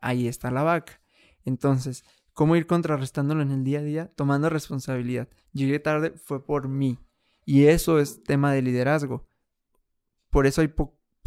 ahí 0.00 0.28
está 0.28 0.52
la 0.52 0.62
vaca. 0.62 1.00
Entonces, 1.44 2.04
¿cómo 2.32 2.54
ir 2.54 2.68
contrarrestándolo 2.68 3.42
en 3.42 3.50
el 3.50 3.64
día 3.64 3.80
a 3.80 3.82
día? 3.82 4.12
Tomando 4.14 4.48
responsabilidad. 4.48 5.28
Llegué 5.52 5.80
tarde, 5.80 6.12
fue 6.12 6.44
por 6.44 6.68
mí. 6.68 7.00
Y 7.44 7.64
eso 7.64 7.98
es 7.98 8.22
tema 8.22 8.52
de 8.52 8.62
liderazgo. 8.62 9.28
Por 10.30 10.46
eso 10.46 10.60
hay 10.60 10.72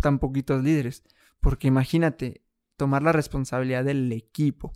tan 0.01 0.19
poquitos 0.19 0.63
líderes. 0.63 1.03
Porque 1.41 1.67
imagínate, 1.67 2.45
tomar 2.77 3.03
la 3.03 3.11
responsabilidad 3.11 3.83
del 3.83 4.09
equipo. 4.13 4.71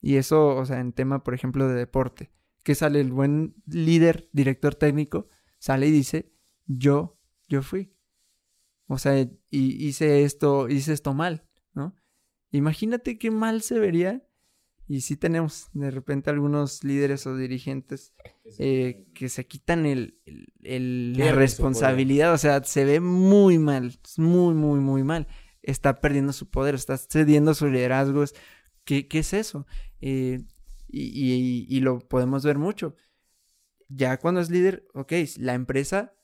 Y 0.00 0.16
eso, 0.16 0.56
o 0.56 0.66
sea, 0.66 0.80
en 0.80 0.92
tema, 0.92 1.22
por 1.22 1.34
ejemplo, 1.34 1.68
de 1.68 1.74
deporte 1.74 2.32
que 2.62 2.74
sale 2.74 3.00
el 3.00 3.12
buen 3.12 3.54
líder, 3.66 4.28
director 4.32 4.74
técnico, 4.74 5.28
sale 5.58 5.88
y 5.88 5.90
dice, 5.90 6.32
yo, 6.66 7.18
yo 7.48 7.62
fui. 7.62 7.92
O 8.86 8.98
sea, 8.98 9.20
y 9.20 9.86
hice 9.86 10.24
esto, 10.24 10.68
hice 10.68 10.92
esto 10.92 11.14
mal, 11.14 11.46
¿no? 11.74 11.94
Imagínate 12.50 13.18
qué 13.18 13.30
mal 13.30 13.62
se 13.62 13.78
vería. 13.78 14.26
Y 14.88 15.02
sí 15.02 15.16
tenemos 15.16 15.68
de 15.72 15.92
repente 15.92 16.30
algunos 16.30 16.82
líderes 16.82 17.24
o 17.28 17.36
dirigentes 17.36 18.12
eh, 18.58 19.06
que 19.14 19.28
se 19.28 19.46
quitan 19.46 19.86
el, 19.86 20.18
la 20.60 21.30
responsabilidad. 21.30 22.34
O 22.34 22.38
sea, 22.38 22.64
se 22.64 22.84
ve 22.84 22.98
muy 22.98 23.60
mal, 23.60 24.00
muy, 24.16 24.54
muy, 24.54 24.80
muy 24.80 25.04
mal. 25.04 25.28
Está 25.62 26.00
perdiendo 26.00 26.32
su 26.32 26.50
poder, 26.50 26.74
está 26.74 26.98
cediendo 26.98 27.54
su 27.54 27.68
liderazgo. 27.68 28.24
¿Qué, 28.84 29.06
qué 29.06 29.20
es 29.20 29.32
eso? 29.32 29.64
Eh, 30.00 30.40
y, 30.92 31.80
lo 31.80 31.98
podemos 32.00 32.44
ver 32.44 32.58
mucho. 32.58 32.94
Ya 33.88 34.18
cuando 34.18 34.40
es 34.40 34.50
líder, 34.50 34.86
ok, 34.94 35.12
la 35.38 35.54
empresa, 35.54 36.14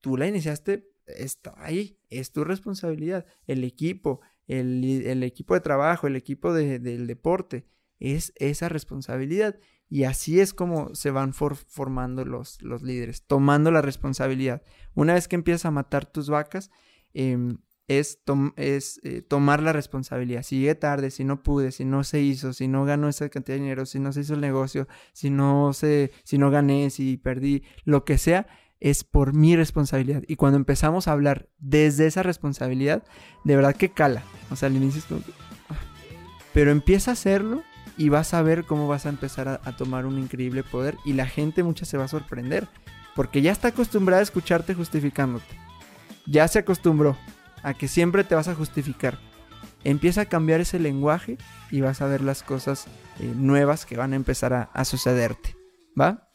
tú 0.00 0.16
la 0.16 0.26
iniciaste, 0.26 0.88
está 1.06 1.54
ahí, 1.56 1.98
es 2.08 2.32
tu 2.32 2.44
responsabilidad. 2.44 3.26
El 3.46 3.64
equipo, 3.64 4.20
el, 4.46 5.22
equipo 5.22 5.54
de 5.54 5.60
trabajo, 5.60 6.06
el 6.06 6.16
equipo 6.16 6.52
del 6.52 7.06
deporte, 7.06 7.66
es 7.98 8.32
esa 8.36 8.68
responsabilidad. 8.68 9.58
Y 9.88 10.04
así 10.04 10.40
es 10.40 10.54
como 10.54 10.94
se 10.94 11.10
van 11.10 11.32
formando 11.34 12.24
los, 12.24 12.60
los 12.62 12.82
líderes, 12.82 13.26
tomando 13.26 13.70
la 13.70 13.82
responsabilidad. 13.82 14.62
Una 14.94 15.14
vez 15.14 15.28
que 15.28 15.36
empiezas 15.36 15.66
a 15.66 15.70
matar 15.70 16.06
tus 16.06 16.28
vacas, 16.28 16.70
em, 17.12 17.58
es, 17.88 18.18
es 18.56 19.00
eh, 19.04 19.22
tomar 19.22 19.62
la 19.62 19.72
responsabilidad. 19.72 20.42
Si 20.42 20.58
llegué 20.58 20.74
tarde, 20.74 21.10
si 21.10 21.24
no 21.24 21.42
pude, 21.42 21.70
si 21.72 21.84
no 21.84 22.04
se 22.04 22.20
hizo, 22.20 22.52
si 22.52 22.68
no 22.68 22.84
ganó 22.84 23.08
esa 23.08 23.28
cantidad 23.28 23.56
de 23.56 23.62
dinero, 23.62 23.86
si 23.86 23.98
no 23.98 24.12
se 24.12 24.20
hizo 24.20 24.34
el 24.34 24.40
negocio, 24.40 24.88
si 25.12 25.30
no, 25.30 25.72
se, 25.72 26.12
si 26.24 26.38
no 26.38 26.50
gané, 26.50 26.90
si 26.90 27.16
perdí, 27.16 27.62
lo 27.84 28.04
que 28.04 28.18
sea, 28.18 28.46
es 28.80 29.04
por 29.04 29.34
mi 29.34 29.56
responsabilidad. 29.56 30.22
Y 30.26 30.36
cuando 30.36 30.56
empezamos 30.56 31.08
a 31.08 31.12
hablar 31.12 31.48
desde 31.58 32.06
esa 32.06 32.22
responsabilidad, 32.22 33.04
de 33.44 33.56
verdad 33.56 33.76
que 33.76 33.90
cala. 33.90 34.22
O 34.50 34.56
sea, 34.56 34.68
al 34.68 34.76
inicio 34.76 35.00
es 35.00 35.06
como 35.06 35.20
ah". 35.68 35.76
Pero 36.52 36.70
empieza 36.70 37.10
a 37.10 37.14
hacerlo 37.14 37.62
y 37.96 38.08
vas 38.08 38.34
a 38.34 38.42
ver 38.42 38.64
cómo 38.64 38.88
vas 38.88 39.06
a 39.06 39.10
empezar 39.10 39.48
a, 39.48 39.60
a 39.64 39.76
tomar 39.76 40.06
un 40.06 40.18
increíble 40.18 40.62
poder 40.62 40.96
y 41.04 41.12
la 41.12 41.26
gente 41.26 41.62
mucha 41.62 41.84
se 41.84 41.98
va 41.98 42.04
a 42.04 42.08
sorprender. 42.08 42.66
Porque 43.14 43.42
ya 43.42 43.52
está 43.52 43.68
acostumbrada 43.68 44.20
a 44.20 44.24
escucharte 44.24 44.74
justificándote. 44.74 45.56
Ya 46.26 46.48
se 46.48 46.58
acostumbró 46.58 47.16
a 47.64 47.74
que 47.74 47.88
siempre 47.88 48.22
te 48.22 48.34
vas 48.34 48.46
a 48.46 48.54
justificar. 48.54 49.18
Empieza 49.82 50.22
a 50.22 50.26
cambiar 50.26 50.60
ese 50.60 50.78
lenguaje 50.78 51.38
y 51.70 51.80
vas 51.80 52.00
a 52.00 52.06
ver 52.06 52.20
las 52.20 52.42
cosas 52.42 52.86
eh, 53.18 53.32
nuevas 53.34 53.86
que 53.86 53.96
van 53.96 54.12
a 54.12 54.16
empezar 54.16 54.70
a, 54.72 54.84
sucederte. 54.84 55.56
¿Va? 56.00 56.28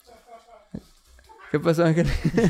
¿Qué 1.52 1.60
pasó, 1.60 1.86
Ángel? 1.86 2.08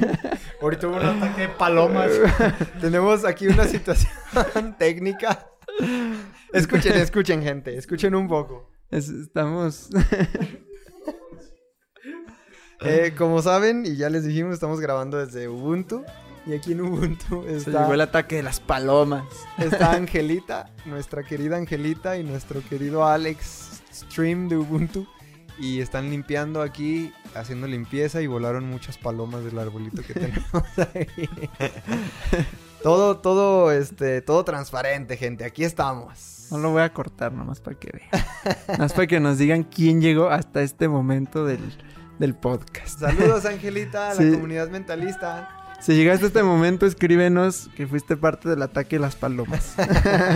Ahorita 0.61 0.87
hubo 0.87 0.97
un 0.97 1.05
ataque 1.05 1.41
de 1.41 1.49
palomas. 1.49 2.11
Tenemos 2.81 3.23
aquí 3.23 3.47
una 3.47 3.65
situación 3.65 4.11
técnica. 4.79 5.47
Escuchen, 6.51 6.93
escuchen, 6.95 7.43
gente. 7.43 7.77
Escuchen 7.77 8.15
un 8.15 8.27
poco. 8.27 8.69
estamos. 8.89 9.89
Eh, 12.81 13.13
como 13.17 13.41
saben, 13.41 13.85
y 13.85 13.97
ya 13.97 14.09
les 14.09 14.23
dijimos, 14.23 14.53
estamos 14.53 14.79
grabando 14.79 15.17
desde 15.17 15.49
Ubuntu. 15.49 16.05
Y 16.49 16.53
aquí 16.55 16.71
en 16.71 16.81
Ubuntu 16.81 17.45
está... 17.45 17.71
Se 17.71 17.77
llegó 17.77 17.93
el 17.93 18.01
ataque 18.01 18.37
de 18.37 18.43
las 18.43 18.59
palomas. 18.59 19.23
Está 19.59 19.91
Angelita, 19.93 20.71
nuestra 20.85 21.21
querida 21.21 21.57
Angelita 21.57 22.17
y 22.17 22.23
nuestro 22.23 22.63
querido 22.67 23.05
Alex 23.05 23.83
Stream 23.93 24.49
de 24.49 24.57
Ubuntu. 24.57 25.07
Y 25.59 25.79
están 25.79 26.09
limpiando 26.09 26.63
aquí, 26.63 27.13
haciendo 27.35 27.67
limpieza 27.67 28.23
y 28.23 28.27
volaron 28.27 28.67
muchas 28.67 28.97
palomas 28.97 29.43
del 29.43 29.59
arbolito 29.59 30.01
que 30.01 30.15
tenemos 30.15 30.43
ahí. 30.95 31.29
todo, 32.81 33.17
todo, 33.17 33.71
este, 33.71 34.23
todo 34.23 34.43
transparente, 34.43 35.17
gente. 35.17 35.45
Aquí 35.45 35.63
estamos. 35.63 36.47
No 36.49 36.57
lo 36.57 36.71
voy 36.71 36.81
a 36.81 36.91
cortar 36.91 37.31
nomás 37.31 37.59
para 37.61 37.77
que 37.77 37.91
vean. 37.91 38.79
más 38.79 38.93
para 38.93 39.05
que 39.05 39.19
nos 39.19 39.37
digan 39.37 39.61
quién 39.61 40.01
llegó 40.01 40.29
hasta 40.31 40.63
este 40.63 40.87
momento 40.87 41.45
del, 41.45 41.77
del 42.17 42.33
podcast. 42.33 43.01
Saludos, 43.01 43.45
Angelita, 43.45 44.09
a 44.09 44.15
la 44.15 44.31
comunidad 44.31 44.69
mentalista. 44.69 45.58
Si 45.81 45.95
llegaste 45.95 46.25
a 46.25 46.27
este 46.27 46.43
momento, 46.43 46.85
escríbenos 46.85 47.69
que 47.75 47.87
fuiste 47.87 48.17
parte 48.17 48.49
del 48.49 48.61
ataque 48.61 48.97
de 48.97 48.99
las 48.99 49.15
palomas. 49.15 49.75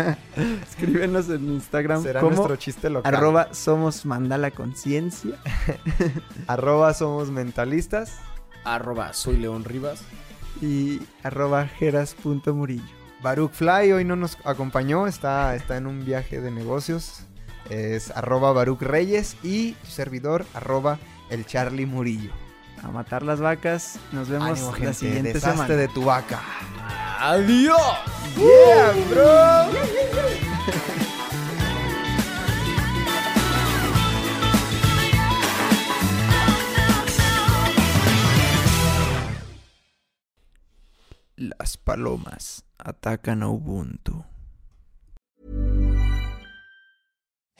escríbenos 0.69 1.29
en 1.29 1.51
Instagram. 1.51 2.01
Será 2.01 2.21
nuestro 2.21 2.55
chiste 2.55 2.89
local. 2.89 3.13
Arroba 3.13 3.53
somos 3.53 4.05
mandala 4.05 4.51
conciencia. 4.51 5.35
arroba 6.47 6.93
somos 6.93 7.29
mentalistas. 7.29 8.19
Arroba 8.63 9.11
soy 9.11 9.35
León 9.35 9.65
Rivas. 9.65 10.01
Y 10.61 11.01
arroba 11.23 11.67
jeras.murillo. 11.67 12.83
Baruch 13.21 13.51
Fly 13.51 13.91
hoy 13.91 14.05
no 14.05 14.15
nos 14.15 14.37
acompañó, 14.45 15.07
está, 15.07 15.55
está 15.55 15.75
en 15.75 15.87
un 15.87 16.05
viaje 16.05 16.39
de 16.39 16.51
negocios. 16.51 17.25
Es 17.69 18.11
arroba 18.11 18.53
Baruch 18.53 18.81
Reyes 18.81 19.35
y 19.43 19.75
su 19.83 19.91
servidor 19.91 20.45
arroba 20.53 20.99
el 21.29 21.45
Charlie 21.45 21.85
Murillo 21.85 22.31
a 22.83 22.87
matar 22.89 23.23
las 23.23 23.39
vacas. 23.39 23.99
Nos 24.11 24.29
vemos 24.29 24.49
Ánimo, 24.49 24.71
la 24.71 24.77
gente, 24.77 24.93
siguiente 24.93 25.39
semana. 25.39 25.67
de 25.75 25.87
tu 25.87 26.03
vaca. 26.03 26.41
Adiós. 27.19 27.77
Yeah, 28.35 28.93
bro. 29.09 30.73
Las 41.35 41.77
palomas 41.77 42.63
atacan 42.77 43.43
a 43.43 43.49
Ubuntu. 43.49 44.25